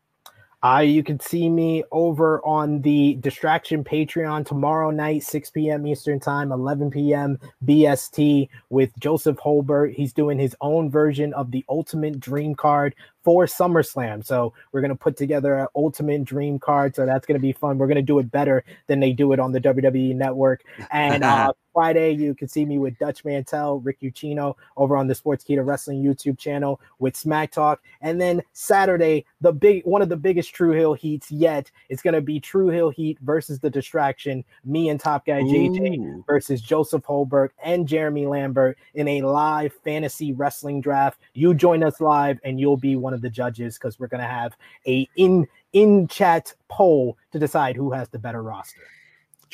Uh, 0.65 0.79
you 0.79 1.03
can 1.03 1.21
see 1.21 1.51
me 1.51 1.85
over 1.93 2.41
on 2.43 2.81
the 2.81 3.17
Distraction 3.21 3.85
Patreon 3.85 4.47
tomorrow 4.47 4.91
night, 4.91 5.23
6 5.23 5.51
p.m. 5.51 5.87
Eastern 5.87 6.19
Time, 6.19 6.53
11 6.53 6.91
p.m. 6.91 7.39
BST 7.67 8.49
with 8.71 8.91
Joseph 8.99 9.37
Holbert. 9.37 9.93
He's 9.95 10.15
doing 10.15 10.39
his 10.39 10.57
own 10.63 10.91
version 10.91 11.35
of 11.35 11.51
the 11.51 11.67
Ultimate 11.69 12.19
Dream 12.19 12.55
Card 12.55 12.95
for 13.25 13.47
SummerSlam. 13.47 14.25
So 14.25 14.53
we're 14.71 14.83
going 14.83 14.91
to 14.91 14.95
put 14.97 15.17
together 15.17 15.55
an 15.57 15.67
Ultimate 15.75 16.25
Dream 16.25 16.59
Card. 16.59 16.95
So 16.95 17.07
that's 17.07 17.27
going 17.27 17.39
to 17.39 17.43
be 17.43 17.53
fun. 17.53 17.79
We're 17.79 17.87
going 17.87 17.97
to 17.97 18.03
do 18.03 18.19
it 18.19 18.31
better 18.31 18.65
than 18.87 19.01
they 19.01 19.13
do 19.13 19.33
it 19.33 19.41
on 19.41 19.53
the 19.53 19.61
WWE 19.61 20.15
Network. 20.15 20.63
And 20.93 21.25
uh, 21.25 21.53
Friday, 21.75 22.13
you 22.13 22.35
can 22.35 22.47
see 22.47 22.65
me 22.65 22.79
with 22.79 22.97
Dutch 22.99 23.25
Mantell, 23.25 23.81
Rick 23.81 24.01
Ucchino 24.01 24.55
over 24.77 24.97
on 24.97 25.09
the 25.09 25.15
Sportskeeda 25.15 25.67
Wrestling 25.67 26.03
YouTube 26.03 26.39
channel 26.39 26.81
with 27.01 27.17
Smack 27.17 27.51
Talk. 27.51 27.83
And 28.01 28.21
then 28.21 28.43
Saturday, 28.53 29.27
the 29.41 29.53
big 29.53 29.85
one 29.85 30.01
of 30.01 30.09
the 30.09 30.17
biggest 30.17 30.55
True 30.55 30.71
Hill 30.71 30.95
heats 30.95 31.33
yet. 31.33 31.71
It's 31.89 32.01
going 32.01 32.15
to 32.15 32.21
be 32.21 32.39
True 32.39 32.69
Hill 32.69 32.91
Heat 32.91 33.19
versus 33.21 33.59
the 33.59 33.71
Distraction. 33.71 34.45
Me 34.65 34.89
and 34.89 35.01
Top 35.01 35.27
Guy 35.27 35.43
JJ 35.43 35.99
Ooh. 35.99 36.25
versus 36.27 36.63
Joseph 36.63 37.03
Holberg 37.03 37.51
and 37.63 37.89
Jeremy 37.89 38.27
Lambert 38.27 38.79
in 38.95 39.09
a 39.09 39.23
live 39.23 39.73
fantasy 39.85 40.33
wrestling 40.33 40.81
draft. 40.81 41.19
You 41.35 41.55
join 41.55 41.83
us 41.83 42.01
live, 42.01 42.39
and 42.45 42.61
you'll 42.61 42.77
be 42.77 42.95
one 42.95 43.15
of 43.15 43.21
the 43.21 43.31
judges 43.31 43.77
because 43.77 43.99
we're 43.99 44.07
going 44.07 44.23
to 44.23 44.29
have 44.29 44.57
a 44.87 45.09
in 45.17 45.47
in 45.73 46.07
chat 46.07 46.55
poll 46.69 47.19
to 47.33 47.39
decide 47.39 47.75
who 47.75 47.91
has 47.91 48.09
the 48.09 48.19
better 48.19 48.43
roster. 48.43 48.83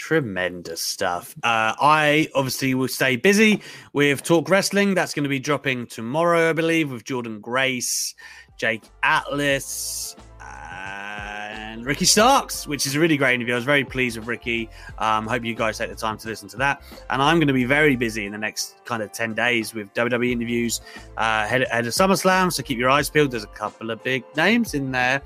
Tremendous 0.01 0.81
stuff. 0.81 1.37
Uh, 1.43 1.77
I 1.79 2.27
obviously 2.35 2.73
will 2.73 2.89
stay 2.89 3.17
busy 3.17 3.61
with 3.93 4.23
Talk 4.23 4.49
Wrestling. 4.49 4.95
That's 4.95 5.13
going 5.13 5.25
to 5.25 5.29
be 5.29 5.39
dropping 5.39 5.89
tomorrow, 5.89 6.49
I 6.49 6.53
believe, 6.55 6.91
with 6.91 7.05
Jordynne 7.05 7.43
Grace, 7.43 8.15
Jake 8.57 8.83
Atlas, 9.03 10.17
and 10.43 11.85
Ricky 11.85 12.07
Starks, 12.07 12.67
which 12.67 12.87
is 12.87 12.97
a 12.97 12.99
really 12.99 13.19
great 13.19 13.35
interview. 13.35 13.53
I 13.53 13.57
was 13.57 13.67
very 13.67 13.85
pleased 13.85 14.17
with 14.17 14.27
Ricky. 14.27 14.71
Um, 14.99 15.27
hope 15.27 15.45
you 15.45 15.55
guys 15.55 15.77
take 15.77 15.91
the 15.91 15.95
time 15.95 16.17
to 16.17 16.29
listen 16.29 16.49
to 16.49 16.57
that. 16.57 16.83
And 17.11 17.21
I'm 17.21 17.37
going 17.37 17.49
to 17.49 17.53
be 17.53 17.67
very 17.67 17.95
busy 17.95 18.25
in 18.25 18.33
the 18.33 18.39
next 18.39 18.83
kind 18.87 19.03
of 19.03 19.13
10 19.13 19.35
days 19.35 19.75
with 19.75 19.93
WWE 19.93 20.33
interviews 20.33 20.81
uh, 21.19 21.43
ahead, 21.45 21.63
ahead 21.65 21.87
of 21.87 21.93
SummerSlam. 21.93 22.51
So 22.51 22.63
keep 22.63 22.79
your 22.79 22.89
eyes 22.89 23.11
peeled. 23.11 23.33
There's 23.33 23.45
a 23.45 23.49
couple 23.49 23.91
of 23.91 24.03
big 24.03 24.25
names 24.35 24.73
in 24.73 24.93
there. 24.93 25.21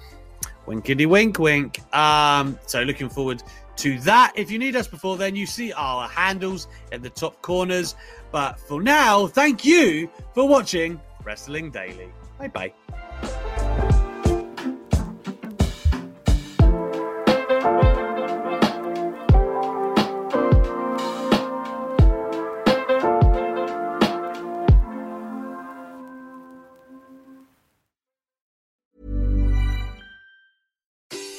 Winkety 0.67 1.07
wink 1.07 1.39
wink. 1.39 1.81
Um, 1.95 2.59
so 2.67 2.83
looking 2.83 3.09
forward 3.09 3.43
to 3.77 3.99
that. 4.01 4.33
If 4.37 4.51
you 4.51 4.59
need 4.59 4.77
us 4.77 4.87
before 4.87 5.17
then, 5.17 5.37
you 5.37 5.47
see 5.47 5.73
our 5.73 6.09
handles 6.09 6.69
in 6.93 7.03
the 7.03 7.11
top 7.11 7.41
corners. 7.43 7.95
But 8.31 8.59
for 8.59 8.83
now, 8.83 9.27
thank 9.27 9.65
you 9.65 10.11
for 10.35 10.49
watching 10.49 11.01
Wrestling 11.25 11.71
Daily. 11.71 12.09
Bye 12.39 12.49
bye. 12.49 12.73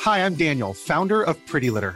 Hi, 0.06 0.24
I'm 0.24 0.36
Daniel, 0.36 0.76
founder 0.76 1.24
of 1.24 1.44
Pretty 1.48 1.72
Litter. 1.72 1.96